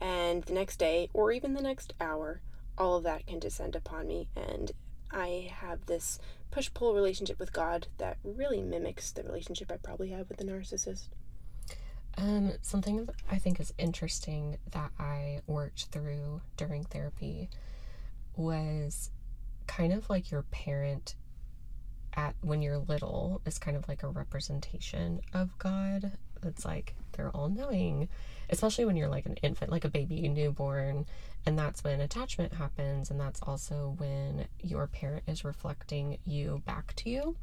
And 0.03 0.43
the 0.43 0.53
next 0.53 0.77
day, 0.77 1.09
or 1.15 1.33
even 1.33 1.55
the 1.55 1.63
next 1.63 1.95
hour, 1.99 2.43
all 2.77 2.97
of 2.97 3.05
that 3.05 3.27
can 3.27 3.39
descend 3.39 3.75
upon 3.75 4.07
me, 4.07 4.29
and 4.37 4.73
I 5.11 5.51
have 5.61 5.87
this 5.87 6.19
push 6.51 6.71
pull 6.75 6.95
relationship 6.95 7.39
with 7.39 7.55
God 7.55 7.87
that 7.97 8.19
really 8.23 8.61
mimics 8.61 9.13
the 9.13 9.23
relationship 9.23 9.73
I 9.73 9.79
probably 9.79 10.11
have 10.11 10.29
with 10.29 10.37
the 10.37 10.45
narcissist. 10.45 11.09
Um, 12.18 12.53
something 12.62 13.09
I 13.31 13.38
think 13.38 13.61
is 13.61 13.73
interesting 13.79 14.59
that 14.73 14.90
I 14.99 15.40
worked 15.46 15.87
through 15.87 16.42
during 16.57 16.85
therapy 16.85 17.49
was 18.37 19.11
kind 19.66 19.92
of 19.92 20.09
like 20.11 20.31
your 20.31 20.42
parent 20.42 21.14
at 22.14 22.35
when 22.40 22.61
you're 22.61 22.79
little 22.79 23.40
is 23.46 23.59
kind 23.59 23.77
of 23.77 23.87
like 23.88 24.03
a 24.03 24.09
representation 24.09 25.20
of 25.33 25.57
God. 25.59 26.12
It's 26.42 26.64
like 26.64 26.94
they're 27.12 27.31
all 27.31 27.49
knowing, 27.49 28.09
especially 28.49 28.85
when 28.85 28.96
you're 28.96 29.09
like 29.09 29.27
an 29.27 29.37
infant, 29.42 29.70
like 29.70 29.85
a 29.85 29.90
baby, 29.90 30.29
newborn, 30.29 31.07
and 31.46 31.59
that's 31.59 31.85
when 31.85 32.01
attachment 32.01 32.53
happens, 32.55 33.11
and 33.11 33.20
that's 33.20 33.40
also 33.42 33.94
when 33.99 34.46
your 34.62 34.87
parent 34.87 35.25
is 35.27 35.44
reflecting 35.44 36.18
you 36.25 36.62
back 36.66 36.94
to 36.96 37.11
you. 37.11 37.37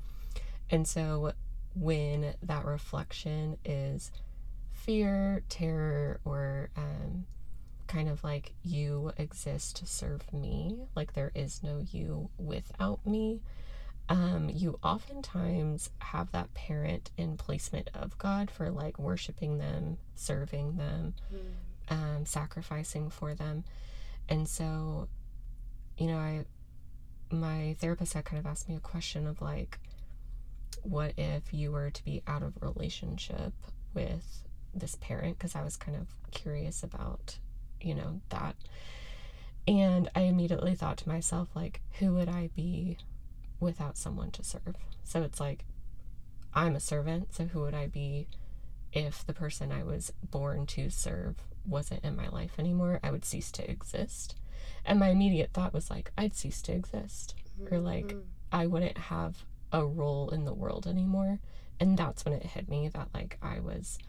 And 0.69 0.87
so 0.87 1.33
when 1.75 2.33
that 2.43 2.65
reflection 2.65 3.57
is 3.63 4.11
fear, 4.87 5.43
terror, 5.49 6.19
or 6.25 6.69
um, 6.77 7.25
kind 7.87 8.07
of 8.09 8.23
like 8.23 8.53
you 8.63 9.11
exist 9.17 9.75
to 9.75 9.85
serve 9.85 10.31
me, 10.33 10.87
like 10.95 11.13
there 11.13 11.31
is 11.35 11.61
no 11.61 11.83
you 11.91 12.29
without 12.37 13.05
me. 13.05 13.41
Um, 14.09 14.49
you 14.49 14.79
oftentimes 14.81 15.89
have 15.99 16.31
that 16.31 16.53
parent 16.53 17.11
in 17.17 17.35
placement 17.35 17.89
of 17.93 18.17
God 18.17 18.49
for 18.49 18.69
like 18.71 18.97
worshiping 18.97 19.57
them, 19.57 19.97
serving 20.15 20.77
them, 20.77 21.13
mm. 21.33 21.93
um, 21.93 22.25
sacrificing 22.25 23.09
for 23.09 23.35
them. 23.35 23.65
And 24.29 24.47
so, 24.47 25.09
you 25.97 26.07
know, 26.07 26.17
I, 26.17 26.45
my 27.29 27.75
therapist 27.79 28.13
had 28.13 28.23
kind 28.23 28.39
of 28.39 28.45
asked 28.45 28.69
me 28.69 28.77
a 28.77 28.79
question 28.79 29.27
of 29.27 29.41
like, 29.41 29.79
what 30.83 31.13
if 31.17 31.53
you 31.53 31.73
were 31.73 31.89
to 31.89 32.05
be 32.05 32.23
out 32.25 32.43
of 32.43 32.53
relationship 32.61 33.51
with 33.93 34.46
this 34.73 34.95
parent 34.95 35.37
because 35.37 35.55
I 35.55 35.63
was 35.63 35.77
kind 35.77 35.97
of 35.97 36.07
curious 36.31 36.83
about, 36.83 37.37
you 37.81 37.95
know, 37.95 38.21
that. 38.29 38.55
And 39.67 40.09
I 40.15 40.21
immediately 40.21 40.75
thought 40.75 40.97
to 40.97 41.09
myself, 41.09 41.49
like, 41.53 41.81
who 41.99 42.13
would 42.13 42.29
I 42.29 42.49
be 42.55 42.97
without 43.59 43.97
someone 43.97 44.31
to 44.31 44.43
serve? 44.43 44.75
So 45.03 45.23
it's 45.23 45.39
like, 45.39 45.65
I'm 46.53 46.75
a 46.75 46.79
servant, 46.79 47.33
so 47.33 47.45
who 47.45 47.61
would 47.61 47.73
I 47.73 47.87
be 47.87 48.27
if 48.93 49.25
the 49.25 49.33
person 49.33 49.71
I 49.71 49.83
was 49.83 50.13
born 50.23 50.65
to 50.67 50.89
serve 50.89 51.35
wasn't 51.65 52.03
in 52.03 52.15
my 52.15 52.29
life 52.29 52.53
anymore? 52.57 52.99
I 53.03 53.11
would 53.11 53.25
cease 53.25 53.51
to 53.53 53.69
exist. 53.69 54.35
And 54.85 54.99
my 54.99 55.09
immediate 55.09 55.51
thought 55.53 55.73
was 55.73 55.89
like, 55.89 56.11
I'd 56.17 56.33
cease 56.33 56.61
to 56.63 56.71
exist. 56.71 57.35
Or 57.69 57.79
like, 57.79 58.07
mm-hmm. 58.07 58.19
I 58.51 58.67
wouldn't 58.67 58.97
have 58.97 59.43
a 59.71 59.85
role 59.85 60.29
in 60.29 60.45
the 60.45 60.53
world 60.53 60.87
anymore. 60.87 61.39
And 61.79 61.97
that's 61.97 62.25
when 62.25 62.33
it 62.33 62.43
hit 62.43 62.69
me 62.69 62.87
that 62.89 63.09
like 63.13 63.37
I 63.41 63.59
was 63.59 63.99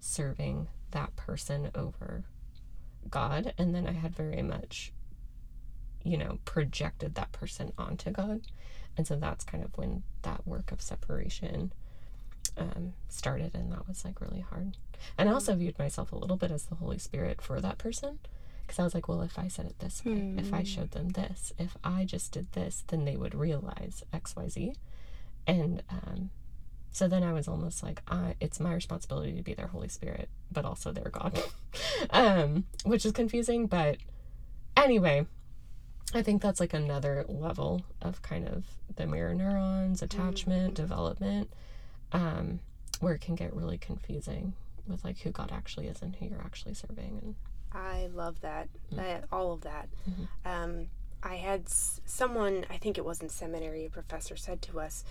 serving 0.00 0.68
that 0.92 1.14
person 1.16 1.70
over 1.74 2.24
God. 3.10 3.54
And 3.58 3.74
then 3.74 3.86
I 3.86 3.92
had 3.92 4.14
very 4.14 4.42
much, 4.42 4.92
you 6.04 6.16
know, 6.16 6.38
projected 6.44 7.14
that 7.14 7.32
person 7.32 7.72
onto 7.78 8.10
God. 8.10 8.42
And 8.96 9.06
so 9.06 9.16
that's 9.16 9.44
kind 9.44 9.62
of 9.62 9.76
when 9.76 10.02
that 10.22 10.46
work 10.46 10.72
of 10.72 10.80
separation 10.80 11.72
um, 12.56 12.94
started. 13.08 13.54
And 13.54 13.72
that 13.72 13.86
was 13.86 14.04
like 14.04 14.20
really 14.20 14.40
hard. 14.40 14.76
And 15.18 15.28
I 15.28 15.32
also 15.32 15.54
viewed 15.54 15.78
myself 15.78 16.12
a 16.12 16.16
little 16.16 16.36
bit 16.36 16.50
as 16.50 16.64
the 16.64 16.76
Holy 16.76 16.98
Spirit 16.98 17.42
for 17.42 17.60
that 17.60 17.78
person. 17.78 18.18
Because 18.66 18.80
I 18.80 18.84
was 18.84 18.94
like, 18.94 19.06
well, 19.06 19.22
if 19.22 19.38
I 19.38 19.46
said 19.46 19.66
it 19.66 19.78
this 19.78 20.04
way, 20.04 20.14
hmm. 20.14 20.38
if 20.40 20.52
I 20.52 20.64
showed 20.64 20.90
them 20.90 21.10
this, 21.10 21.52
if 21.56 21.76
I 21.84 22.04
just 22.04 22.32
did 22.32 22.50
this, 22.52 22.82
then 22.88 23.04
they 23.04 23.16
would 23.16 23.34
realize 23.34 24.02
XYZ. 24.12 24.74
And 25.46 25.84
um, 25.88 26.30
so 26.96 27.08
then 27.08 27.22
I 27.22 27.34
was 27.34 27.46
almost 27.46 27.82
like, 27.82 28.00
I, 28.08 28.36
it's 28.40 28.58
my 28.58 28.72
responsibility 28.72 29.34
to 29.34 29.42
be 29.42 29.52
their 29.52 29.66
Holy 29.66 29.88
Spirit, 29.88 30.30
but 30.50 30.64
also 30.64 30.92
their 30.92 31.10
God, 31.10 31.38
um, 32.10 32.64
which 32.86 33.04
is 33.04 33.12
confusing. 33.12 33.66
But 33.66 33.98
anyway, 34.78 35.26
I 36.14 36.22
think 36.22 36.40
that's 36.40 36.58
like 36.58 36.72
another 36.72 37.26
level 37.28 37.82
of 38.00 38.22
kind 38.22 38.48
of 38.48 38.64
the 38.96 39.06
mirror 39.06 39.34
neurons, 39.34 40.00
attachment, 40.00 40.72
mm-hmm. 40.72 40.82
development, 40.82 41.52
um, 42.12 42.60
where 43.00 43.12
it 43.12 43.20
can 43.20 43.34
get 43.34 43.54
really 43.54 43.76
confusing 43.76 44.54
with 44.88 45.04
like 45.04 45.18
who 45.18 45.30
God 45.32 45.50
actually 45.52 45.88
is 45.88 46.00
and 46.00 46.16
who 46.16 46.24
you're 46.24 46.40
actually 46.40 46.72
serving. 46.72 47.20
And 47.22 47.34
I 47.74 48.08
love 48.14 48.40
that, 48.40 48.70
mm-hmm. 48.90 49.22
all 49.30 49.52
of 49.52 49.60
that. 49.60 49.90
Mm-hmm. 50.08 50.48
Um, 50.48 50.86
I 51.22 51.34
had 51.34 51.68
someone, 51.68 52.64
I 52.70 52.78
think 52.78 52.96
it 52.96 53.04
was 53.04 53.20
in 53.20 53.28
seminary, 53.28 53.84
a 53.84 53.90
professor 53.90 54.34
said 54.34 54.62
to 54.62 54.80
us, 54.80 55.04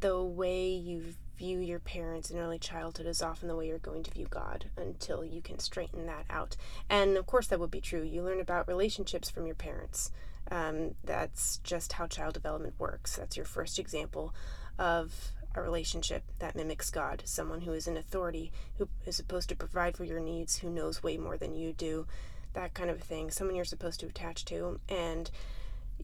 the 0.00 0.22
way 0.22 0.68
you 0.68 1.14
view 1.40 1.58
your 1.58 1.78
parents 1.78 2.30
in 2.30 2.38
early 2.38 2.58
childhood 2.58 3.06
is 3.06 3.22
often 3.22 3.48
the 3.48 3.56
way 3.56 3.66
you're 3.66 3.78
going 3.78 4.02
to 4.02 4.10
view 4.10 4.26
God 4.28 4.66
until 4.76 5.24
you 5.24 5.40
can 5.40 5.58
straighten 5.58 6.04
that 6.04 6.26
out. 6.28 6.54
And 6.90 7.16
of 7.16 7.24
course, 7.24 7.46
that 7.46 7.58
would 7.58 7.70
be 7.70 7.80
true. 7.80 8.02
You 8.02 8.22
learn 8.22 8.40
about 8.40 8.68
relationships 8.68 9.30
from 9.30 9.46
your 9.46 9.54
parents. 9.54 10.12
Um, 10.50 10.96
that's 11.02 11.56
just 11.64 11.94
how 11.94 12.06
child 12.06 12.34
development 12.34 12.74
works. 12.78 13.16
That's 13.16 13.38
your 13.38 13.46
first 13.46 13.78
example 13.78 14.34
of 14.78 15.32
a 15.54 15.62
relationship 15.62 16.24
that 16.40 16.54
mimics 16.54 16.90
God, 16.90 17.22
someone 17.24 17.62
who 17.62 17.72
is 17.72 17.88
in 17.88 17.96
authority, 17.96 18.52
who 18.76 18.86
is 19.06 19.16
supposed 19.16 19.48
to 19.48 19.56
provide 19.56 19.96
for 19.96 20.04
your 20.04 20.20
needs, 20.20 20.58
who 20.58 20.68
knows 20.68 21.02
way 21.02 21.16
more 21.16 21.38
than 21.38 21.54
you 21.54 21.72
do, 21.72 22.06
that 22.52 22.74
kind 22.74 22.90
of 22.90 23.00
thing, 23.00 23.30
someone 23.30 23.56
you're 23.56 23.64
supposed 23.64 24.00
to 24.00 24.06
attach 24.06 24.44
to. 24.44 24.78
And 24.90 25.30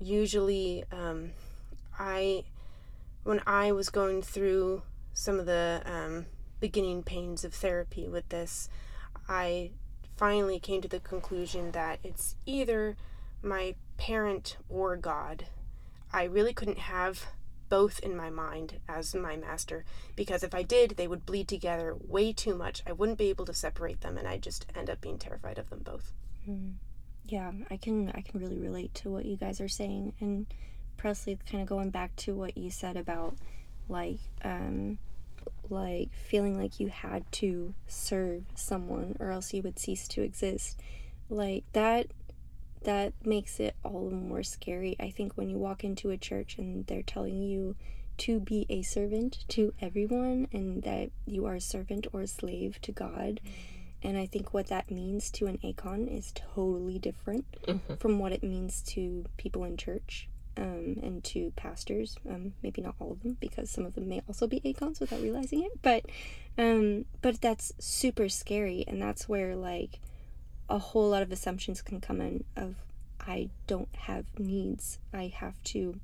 usually, 0.00 0.84
um, 0.90 1.32
I, 1.98 2.44
when 3.22 3.42
I 3.46 3.72
was 3.72 3.90
going 3.90 4.22
through 4.22 4.80
some 5.16 5.40
of 5.40 5.46
the 5.46 5.80
um, 5.86 6.26
beginning 6.60 7.02
pains 7.02 7.42
of 7.42 7.54
therapy 7.54 8.06
with 8.06 8.28
this, 8.28 8.68
I 9.26 9.70
finally 10.14 10.60
came 10.60 10.82
to 10.82 10.88
the 10.88 11.00
conclusion 11.00 11.72
that 11.72 12.00
it's 12.04 12.36
either 12.44 12.98
my 13.42 13.76
parent 13.96 14.58
or 14.68 14.94
God. 14.94 15.46
I 16.12 16.24
really 16.24 16.52
couldn't 16.52 16.78
have 16.78 17.28
both 17.70 17.98
in 18.00 18.14
my 18.14 18.28
mind 18.28 18.78
as 18.86 19.14
my 19.14 19.36
master 19.36 19.86
because 20.16 20.42
if 20.42 20.54
I 20.54 20.62
did, 20.62 20.92
they 20.92 21.08
would 21.08 21.24
bleed 21.24 21.48
together 21.48 21.96
way 21.98 22.34
too 22.34 22.54
much. 22.54 22.82
I 22.86 22.92
wouldn't 22.92 23.18
be 23.18 23.30
able 23.30 23.46
to 23.46 23.54
separate 23.54 24.02
them, 24.02 24.18
and 24.18 24.28
I'd 24.28 24.42
just 24.42 24.66
end 24.74 24.90
up 24.90 25.00
being 25.00 25.18
terrified 25.18 25.58
of 25.58 25.70
them 25.70 25.80
both. 25.82 26.12
Mm. 26.46 26.74
Yeah, 27.24 27.52
I 27.70 27.78
can 27.78 28.10
I 28.10 28.20
can 28.20 28.38
really 28.38 28.58
relate 28.58 28.92
to 28.96 29.10
what 29.10 29.24
you 29.24 29.36
guys 29.36 29.62
are 29.62 29.68
saying, 29.68 30.12
and 30.20 30.46
Presley, 30.98 31.38
kind 31.50 31.62
of 31.62 31.68
going 31.68 31.88
back 31.88 32.14
to 32.16 32.34
what 32.34 32.58
you 32.58 32.70
said 32.70 32.98
about 32.98 33.34
like 33.88 34.18
um, 34.44 34.98
like 35.70 36.12
feeling 36.12 36.58
like 36.58 36.80
you 36.80 36.88
had 36.88 37.30
to 37.32 37.74
serve 37.86 38.44
someone 38.54 39.16
or 39.18 39.30
else 39.30 39.52
you 39.52 39.62
would 39.62 39.78
cease 39.78 40.08
to 40.08 40.22
exist. 40.22 40.80
Like 41.28 41.64
that 41.72 42.08
that 42.84 43.12
makes 43.24 43.58
it 43.58 43.74
all 43.82 44.08
the 44.08 44.16
more 44.16 44.42
scary. 44.42 44.96
I 45.00 45.10
think 45.10 45.32
when 45.36 45.48
you 45.48 45.58
walk 45.58 45.82
into 45.82 46.10
a 46.10 46.16
church 46.16 46.56
and 46.58 46.86
they're 46.86 47.02
telling 47.02 47.42
you 47.42 47.74
to 48.18 48.40
be 48.40 48.64
a 48.68 48.82
servant 48.82 49.44
to 49.48 49.74
everyone 49.80 50.48
and 50.52 50.82
that 50.84 51.10
you 51.26 51.46
are 51.46 51.56
a 51.56 51.60
servant 51.60 52.06
or 52.12 52.22
a 52.22 52.26
slave 52.26 52.80
to 52.82 52.92
God. 52.92 53.40
And 54.02 54.16
I 54.16 54.26
think 54.26 54.54
what 54.54 54.68
that 54.68 54.90
means 54.90 55.30
to 55.32 55.46
an 55.46 55.58
ACON 55.64 56.06
is 56.06 56.32
totally 56.54 56.98
different 56.98 57.44
mm-hmm. 57.62 57.94
from 57.94 58.18
what 58.18 58.32
it 58.32 58.42
means 58.42 58.82
to 58.82 59.24
people 59.36 59.64
in 59.64 59.76
church 59.76 60.28
um, 60.56 60.98
and 61.02 61.22
to 61.24 61.52
pastors. 61.56 62.16
Um, 62.28 62.54
maybe 62.62 62.82
not 62.82 62.94
all 62.98 63.12
of 63.12 63.22
them, 63.22 63.36
because 63.40 63.70
some 63.70 63.86
of 63.86 63.94
them 63.94 64.08
may 64.08 64.22
also 64.28 64.46
be 64.46 64.60
ACONs 64.60 65.00
without 65.00 65.20
realizing 65.20 65.62
it. 65.62 65.82
But, 65.82 66.06
um, 66.58 67.04
but 67.22 67.40
that's 67.40 67.72
super 67.78 68.28
scary, 68.28 68.84
and 68.86 69.00
that's 69.00 69.28
where 69.28 69.56
like 69.56 70.00
a 70.68 70.78
whole 70.78 71.10
lot 71.10 71.22
of 71.22 71.32
assumptions 71.32 71.82
can 71.82 72.00
come 72.00 72.20
in 72.20 72.44
of 72.56 72.76
I 73.20 73.50
don't 73.66 73.94
have 73.94 74.26
needs. 74.38 74.98
I 75.12 75.32
have 75.36 75.62
to 75.64 75.98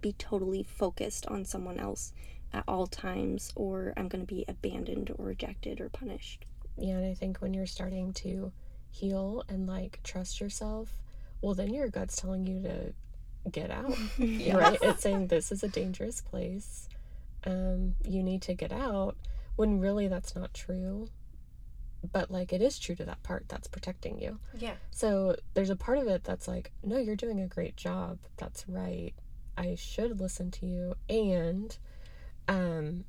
be 0.00 0.12
totally 0.12 0.62
focused 0.62 1.26
on 1.26 1.44
someone 1.44 1.78
else 1.78 2.12
at 2.52 2.64
all 2.66 2.86
times 2.86 3.52
or 3.54 3.94
I'm 3.96 4.08
going 4.08 4.26
to 4.26 4.34
be 4.34 4.44
abandoned 4.48 5.10
or 5.16 5.26
rejected 5.26 5.80
or 5.80 5.88
punished. 5.88 6.44
Yeah, 6.76 6.96
and 6.96 7.06
I 7.06 7.14
think 7.14 7.38
when 7.38 7.54
you're 7.54 7.66
starting 7.66 8.12
to 8.14 8.52
heal 8.90 9.44
and 9.48 9.66
like 9.66 10.00
trust 10.02 10.40
yourself, 10.40 10.98
well 11.40 11.54
then 11.54 11.72
your 11.72 11.88
gut's 11.88 12.16
telling 12.16 12.46
you 12.46 12.60
to 12.62 12.92
get 13.50 13.70
out. 13.70 13.94
yes. 14.18 14.54
Right? 14.56 14.78
It's 14.82 15.02
saying 15.02 15.28
this 15.28 15.52
is 15.52 15.62
a 15.62 15.68
dangerous 15.68 16.20
place. 16.20 16.88
Um 17.44 17.94
you 18.06 18.22
need 18.22 18.42
to 18.42 18.54
get 18.54 18.72
out 18.72 19.16
when 19.56 19.80
really 19.80 20.08
that's 20.08 20.34
not 20.34 20.54
true 20.54 21.08
but 22.10 22.30
like 22.30 22.52
it 22.52 22.60
is 22.60 22.78
true 22.78 22.94
to 22.96 23.04
that 23.04 23.22
part 23.22 23.44
that's 23.48 23.68
protecting 23.68 24.18
you. 24.18 24.38
Yeah. 24.58 24.74
So 24.90 25.36
there's 25.54 25.70
a 25.70 25.76
part 25.76 25.98
of 25.98 26.08
it 26.08 26.24
that's 26.24 26.48
like, 26.48 26.72
no, 26.82 26.98
you're 26.98 27.16
doing 27.16 27.40
a 27.40 27.46
great 27.46 27.76
job. 27.76 28.18
That's 28.38 28.68
right. 28.68 29.14
I 29.56 29.76
should 29.76 30.18
listen 30.18 30.50
to 30.52 30.66
you 30.66 30.94
and 31.08 31.76
um 32.48 33.04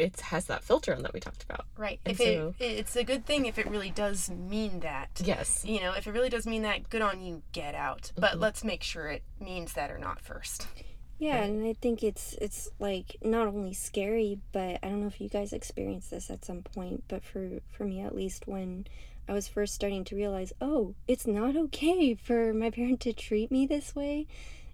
it 0.00 0.20
has 0.20 0.46
that 0.46 0.62
filter 0.64 0.94
on 0.94 1.02
that 1.02 1.12
we 1.12 1.20
talked 1.20 1.44
about. 1.44 1.66
Right. 1.76 2.00
And 2.04 2.12
if 2.12 2.18
so, 2.18 2.54
it, 2.58 2.64
it's 2.64 2.96
a 2.96 3.04
good 3.04 3.26
thing 3.26 3.46
if 3.46 3.58
it 3.58 3.68
really 3.68 3.90
does 3.90 4.30
mean 4.30 4.80
that. 4.80 5.20
Yes. 5.22 5.64
You 5.64 5.80
know, 5.80 5.92
if 5.92 6.06
it 6.06 6.12
really 6.12 6.28
does 6.28 6.46
mean 6.46 6.62
that, 6.62 6.88
good 6.90 7.02
on 7.02 7.20
you, 7.20 7.42
get 7.52 7.74
out. 7.74 8.12
But 8.16 8.32
mm-hmm. 8.32 8.40
let's 8.40 8.64
make 8.64 8.82
sure 8.82 9.08
it 9.08 9.22
means 9.40 9.74
that 9.74 9.90
or 9.90 9.98
not 9.98 10.20
first. 10.20 10.66
Yeah, 11.18 11.42
and 11.42 11.66
I 11.66 11.74
think 11.74 12.02
it's 12.02 12.34
it's 12.40 12.70
like 12.78 13.16
not 13.22 13.46
only 13.46 13.74
scary, 13.74 14.38
but 14.52 14.78
I 14.82 14.88
don't 14.88 15.02
know 15.02 15.06
if 15.06 15.20
you 15.20 15.28
guys 15.28 15.52
experienced 15.52 16.10
this 16.10 16.30
at 16.30 16.46
some 16.46 16.62
point, 16.62 17.04
but 17.08 17.22
for 17.22 17.60
for 17.70 17.84
me 17.84 18.00
at 18.00 18.14
least 18.14 18.48
when 18.48 18.86
I 19.28 19.34
was 19.34 19.46
first 19.46 19.74
starting 19.74 20.02
to 20.04 20.16
realize, 20.16 20.54
oh, 20.62 20.94
it's 21.06 21.26
not 21.26 21.56
okay 21.56 22.14
for 22.14 22.54
my 22.54 22.70
parent 22.76 23.00
to 23.00 23.12
treat 23.12 23.50
me 23.52 23.66
this 23.66 23.94
way. 23.94 24.26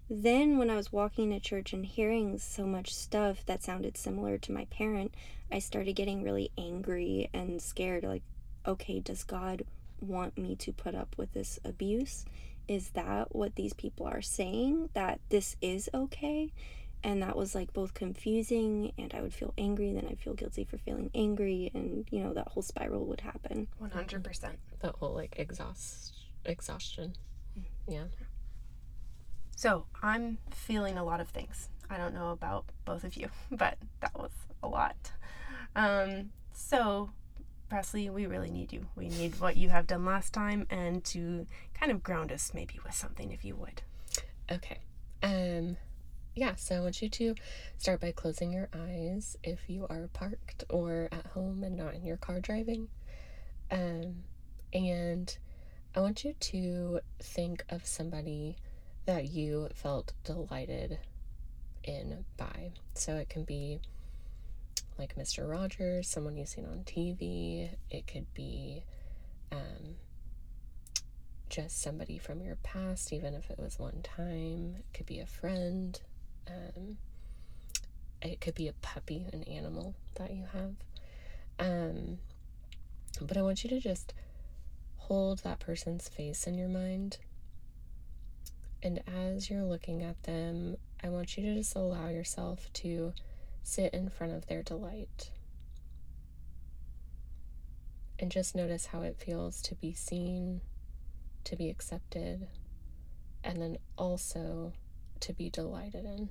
Then 0.09 0.57
when 0.57 0.69
I 0.69 0.75
was 0.75 0.91
walking 0.91 1.31
to 1.31 1.39
church 1.39 1.73
and 1.73 1.85
hearing 1.85 2.37
so 2.37 2.65
much 2.65 2.93
stuff 2.93 3.45
that 3.45 3.63
sounded 3.63 3.97
similar 3.97 4.37
to 4.37 4.51
my 4.51 4.65
parent, 4.65 5.13
I 5.51 5.59
started 5.59 5.93
getting 5.95 6.23
really 6.23 6.51
angry 6.57 7.29
and 7.33 7.61
scared 7.61 8.03
like, 8.03 8.23
okay, 8.65 8.99
does 8.99 9.23
God 9.23 9.63
want 9.99 10.37
me 10.37 10.55
to 10.55 10.71
put 10.71 10.95
up 10.95 11.15
with 11.17 11.33
this 11.33 11.59
abuse? 11.65 12.25
is 12.67 12.89
that 12.89 13.33
what 13.33 13.55
these 13.55 13.73
people 13.73 14.05
are 14.05 14.21
saying? 14.21 14.89
That 14.93 15.19
this 15.29 15.55
is 15.61 15.89
okay? 15.93 16.51
And 17.03 17.21
that 17.21 17.35
was 17.35 17.55
like 17.55 17.73
both 17.73 17.93
confusing 17.93 18.91
and 18.97 19.13
I 19.13 19.21
would 19.21 19.33
feel 19.33 19.53
angry, 19.57 19.93
then 19.93 20.07
I'd 20.09 20.19
feel 20.19 20.33
guilty 20.33 20.63
for 20.63 20.77
feeling 20.77 21.11
angry, 21.13 21.71
and 21.73 22.05
you 22.09 22.23
know, 22.23 22.33
that 22.33 22.49
whole 22.49 22.63
spiral 22.63 23.05
would 23.05 23.21
happen. 23.21 23.67
100%. 23.81 24.49
That 24.79 24.95
whole 24.95 25.13
like 25.13 25.35
exhaust 25.37 26.13
exhaustion. 26.45 27.13
Mm. 27.57 27.63
Yeah. 27.87 28.03
So 29.57 29.85
I'm 30.03 30.37
feeling 30.51 30.99
a 30.99 31.03
lot 31.03 31.19
of 31.19 31.29
things. 31.29 31.69
I 31.89 31.97
don't 31.97 32.13
know 32.13 32.29
about 32.29 32.65
both 32.85 33.03
of 33.03 33.17
you, 33.17 33.29
but 33.51 33.79
that 34.01 34.15
was 34.15 34.29
a 34.61 34.67
lot. 34.67 35.11
Um, 35.75 36.29
so 36.53 37.09
Presley, 37.67 38.07
we 38.11 38.27
really 38.27 38.51
need 38.51 38.71
you. 38.71 38.85
We 38.95 39.09
need 39.09 39.39
what 39.41 39.57
you 39.57 39.69
have 39.69 39.87
done 39.87 40.05
last 40.05 40.31
time 40.31 40.67
and 40.69 41.03
to 41.05 41.47
kind 41.73 41.91
of 41.91 42.03
ground 42.03 42.31
us 42.31 42.51
maybe 42.53 42.79
with 42.85 42.93
something 42.93 43.31
if 43.31 43.43
you 43.43 43.55
would. 43.55 43.81
Okay. 44.51 44.77
Um 45.23 45.77
yeah, 46.35 46.53
so 46.55 46.75
I 46.75 46.79
want 46.81 47.01
you 47.01 47.09
to 47.09 47.33
start 47.79 47.99
by 47.99 48.11
closing 48.11 48.53
your 48.53 48.69
eyes 48.71 49.37
if 49.43 49.61
you 49.67 49.87
are 49.89 50.07
parked 50.13 50.65
or 50.69 51.09
at 51.11 51.25
home 51.25 51.63
and 51.63 51.75
not 51.75 51.95
in 51.95 52.05
your 52.05 52.17
car 52.17 52.39
driving. 52.39 52.89
Um 53.71 54.23
and 54.71 55.35
I 55.95 55.99
want 55.99 56.23
you 56.23 56.33
to 56.39 56.99
think 57.19 57.65
of 57.69 57.85
somebody 57.87 58.55
that 59.07 59.29
you 59.29 59.69
felt 59.73 60.13
delighted 60.23 60.99
in 61.83 62.25
by. 62.35 62.71
So 62.93 63.15
it 63.15 63.29
can 63.29 63.43
be 63.43 63.79
like 64.99 65.15
Mr. 65.15 65.49
Rogers, 65.49 66.07
someone 66.09 66.35
you've 66.35 66.49
seen 66.49 66.65
on 66.65 66.83
TV. 66.85 67.69
It 67.89 68.05
could 68.05 68.31
be 68.33 68.83
um, 69.51 69.95
just 71.49 71.81
somebody 71.81 72.17
from 72.17 72.41
your 72.41 72.57
past, 72.57 73.13
even 73.13 73.33
if 73.33 73.49
it 73.49 73.57
was 73.57 73.79
one 73.79 74.01
time. 74.03 74.75
It 74.77 74.93
could 74.93 75.05
be 75.05 75.19
a 75.19 75.25
friend, 75.25 75.99
Um, 76.47 76.97
it 78.21 78.41
could 78.41 78.55
be 78.55 78.67
a 78.67 78.73
puppy, 78.73 79.27
an 79.31 79.43
animal 79.43 79.95
that 80.15 80.31
you 80.33 80.45
have. 80.51 80.75
Um, 81.59 82.17
but 83.21 83.37
I 83.37 83.41
want 83.41 83.63
you 83.63 83.69
to 83.69 83.79
just 83.79 84.13
hold 84.97 85.39
that 85.39 85.59
person's 85.59 86.09
face 86.09 86.45
in 86.45 86.55
your 86.55 86.67
mind. 86.67 87.19
And 88.87 89.01
as 89.33 89.49
you're 89.49 89.65
looking 89.65 90.01
at 90.01 90.23
them, 90.23 90.77
I 91.03 91.09
want 91.09 91.35
you 91.35 91.43
to 91.43 91.55
just 91.55 91.75
allow 91.75 92.07
yourself 92.07 92.71
to 92.75 93.11
sit 93.61 93.93
in 93.93 94.07
front 94.07 94.31
of 94.31 94.47
their 94.47 94.63
delight. 94.63 95.31
And 98.17 98.31
just 98.31 98.55
notice 98.55 98.85
how 98.85 99.01
it 99.01 99.17
feels 99.19 99.61
to 99.63 99.75
be 99.75 99.91
seen, 99.91 100.61
to 101.43 101.57
be 101.57 101.69
accepted, 101.69 102.47
and 103.43 103.61
then 103.61 103.77
also 103.97 104.71
to 105.19 105.33
be 105.33 105.49
delighted 105.49 106.05
in. 106.05 106.29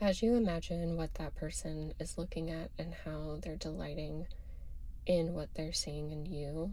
As 0.00 0.22
you 0.22 0.36
imagine 0.36 0.96
what 0.96 1.14
that 1.14 1.34
person 1.34 1.92
is 1.98 2.16
looking 2.16 2.52
at 2.52 2.70
and 2.78 2.94
how 3.04 3.38
they're 3.42 3.56
delighting 3.56 4.28
in 5.06 5.34
what 5.34 5.52
they're 5.54 5.72
seeing 5.72 6.12
in 6.12 6.24
you, 6.24 6.70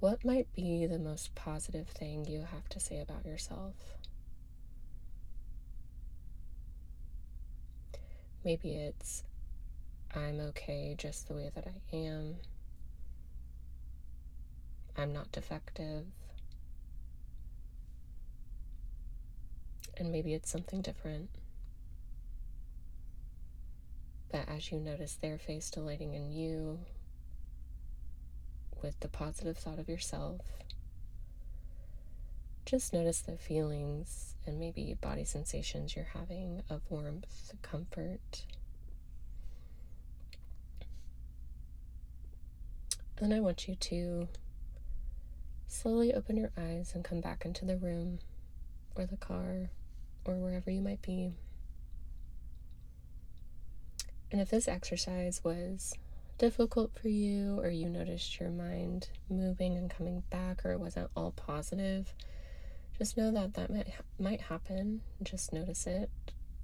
what 0.00 0.24
might 0.24 0.52
be 0.52 0.86
the 0.86 0.98
most 0.98 1.36
positive 1.36 1.86
thing 1.86 2.24
you 2.24 2.40
have 2.50 2.68
to 2.70 2.80
say 2.80 2.98
about 2.98 3.24
yourself? 3.24 3.74
Maybe 8.44 8.74
it's, 8.74 9.22
I'm 10.12 10.40
okay 10.40 10.96
just 10.98 11.28
the 11.28 11.34
way 11.34 11.52
that 11.54 11.68
I 11.68 11.96
am. 11.96 12.36
I'm 14.96 15.12
not 15.12 15.30
defective. 15.30 16.06
And 19.96 20.10
maybe 20.10 20.34
it's 20.34 20.50
something 20.50 20.82
different. 20.82 21.30
But 24.30 24.48
as 24.48 24.70
you 24.70 24.78
notice 24.78 25.14
their 25.14 25.38
face 25.38 25.70
delighting 25.70 26.14
in 26.14 26.30
you 26.32 26.80
with 28.82 28.98
the 29.00 29.08
positive 29.08 29.56
thought 29.56 29.78
of 29.78 29.88
yourself, 29.88 30.40
just 32.64 32.92
notice 32.92 33.20
the 33.20 33.36
feelings 33.36 34.34
and 34.44 34.58
maybe 34.58 34.96
body 35.00 35.24
sensations 35.24 35.94
you're 35.94 36.08
having 36.12 36.62
of 36.68 36.82
warmth, 36.90 37.52
comfort. 37.62 38.44
And 43.18 43.32
I 43.32 43.40
want 43.40 43.66
you 43.66 43.76
to 43.76 44.28
slowly 45.68 46.12
open 46.12 46.36
your 46.36 46.50
eyes 46.58 46.92
and 46.94 47.04
come 47.04 47.20
back 47.20 47.44
into 47.44 47.64
the 47.64 47.76
room 47.76 48.18
or 48.94 49.06
the 49.06 49.16
car 49.16 49.70
or 50.24 50.34
wherever 50.34 50.70
you 50.70 50.82
might 50.82 51.02
be. 51.02 51.32
And 54.32 54.40
if 54.40 54.50
this 54.50 54.68
exercise 54.68 55.42
was 55.44 55.94
difficult 56.38 56.92
for 57.00 57.08
you, 57.08 57.58
or 57.60 57.70
you 57.70 57.88
noticed 57.88 58.38
your 58.40 58.50
mind 58.50 59.08
moving 59.30 59.76
and 59.76 59.88
coming 59.90 60.22
back, 60.30 60.64
or 60.64 60.72
it 60.72 60.80
wasn't 60.80 61.10
all 61.16 61.32
positive, 61.32 62.12
just 62.98 63.16
know 63.16 63.30
that 63.30 63.54
that 63.54 63.70
might, 63.70 63.88
might 64.18 64.40
happen. 64.42 65.02
Just 65.22 65.52
notice 65.52 65.86
it, 65.86 66.10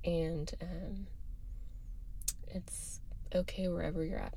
and 0.05 0.53
um, 0.61 1.07
it's 2.49 3.01
okay 3.35 3.69
wherever 3.69 4.05
you're 4.05 4.19
at. 4.19 4.35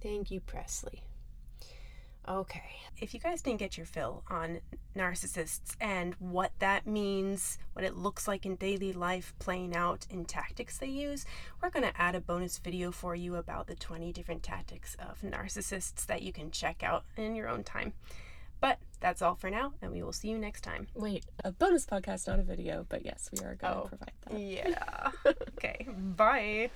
Thank 0.00 0.30
you, 0.30 0.40
Presley. 0.40 1.02
Okay. 2.30 2.62
If 3.00 3.12
you 3.12 3.18
guys 3.18 3.42
didn't 3.42 3.58
get 3.58 3.76
your 3.76 3.86
fill 3.86 4.22
on 4.30 4.60
narcissists 4.96 5.74
and 5.80 6.14
what 6.20 6.52
that 6.60 6.86
means, 6.86 7.58
what 7.72 7.84
it 7.84 7.96
looks 7.96 8.28
like 8.28 8.46
in 8.46 8.54
daily 8.54 8.92
life 8.92 9.34
playing 9.40 9.74
out 9.74 10.06
in 10.10 10.24
tactics 10.24 10.78
they 10.78 10.86
use, 10.86 11.24
we're 11.60 11.70
going 11.70 11.82
to 11.90 12.00
add 12.00 12.14
a 12.14 12.20
bonus 12.20 12.58
video 12.58 12.92
for 12.92 13.16
you 13.16 13.34
about 13.34 13.66
the 13.66 13.74
20 13.74 14.12
different 14.12 14.44
tactics 14.44 14.96
of 15.00 15.20
narcissists 15.22 16.06
that 16.06 16.22
you 16.22 16.32
can 16.32 16.52
check 16.52 16.84
out 16.84 17.04
in 17.16 17.34
your 17.34 17.48
own 17.48 17.64
time. 17.64 17.94
But 18.60 18.78
that's 19.00 19.22
all 19.22 19.34
for 19.34 19.50
now, 19.50 19.72
and 19.82 19.90
we 19.90 20.02
will 20.02 20.12
see 20.12 20.28
you 20.28 20.38
next 20.38 20.60
time. 20.60 20.86
Wait, 20.94 21.24
a 21.42 21.50
bonus 21.50 21.84
podcast, 21.86 22.28
not 22.28 22.38
a 22.38 22.42
video, 22.42 22.86
but 22.88 23.04
yes, 23.04 23.28
we 23.32 23.40
are 23.40 23.54
going 23.56 23.74
to 23.74 23.80
Oh, 23.80 23.86
provide 23.88 24.12
that. 24.28 24.38
Yeah. 24.38 25.10
okay. 25.56 25.88
Bye. 25.88 26.70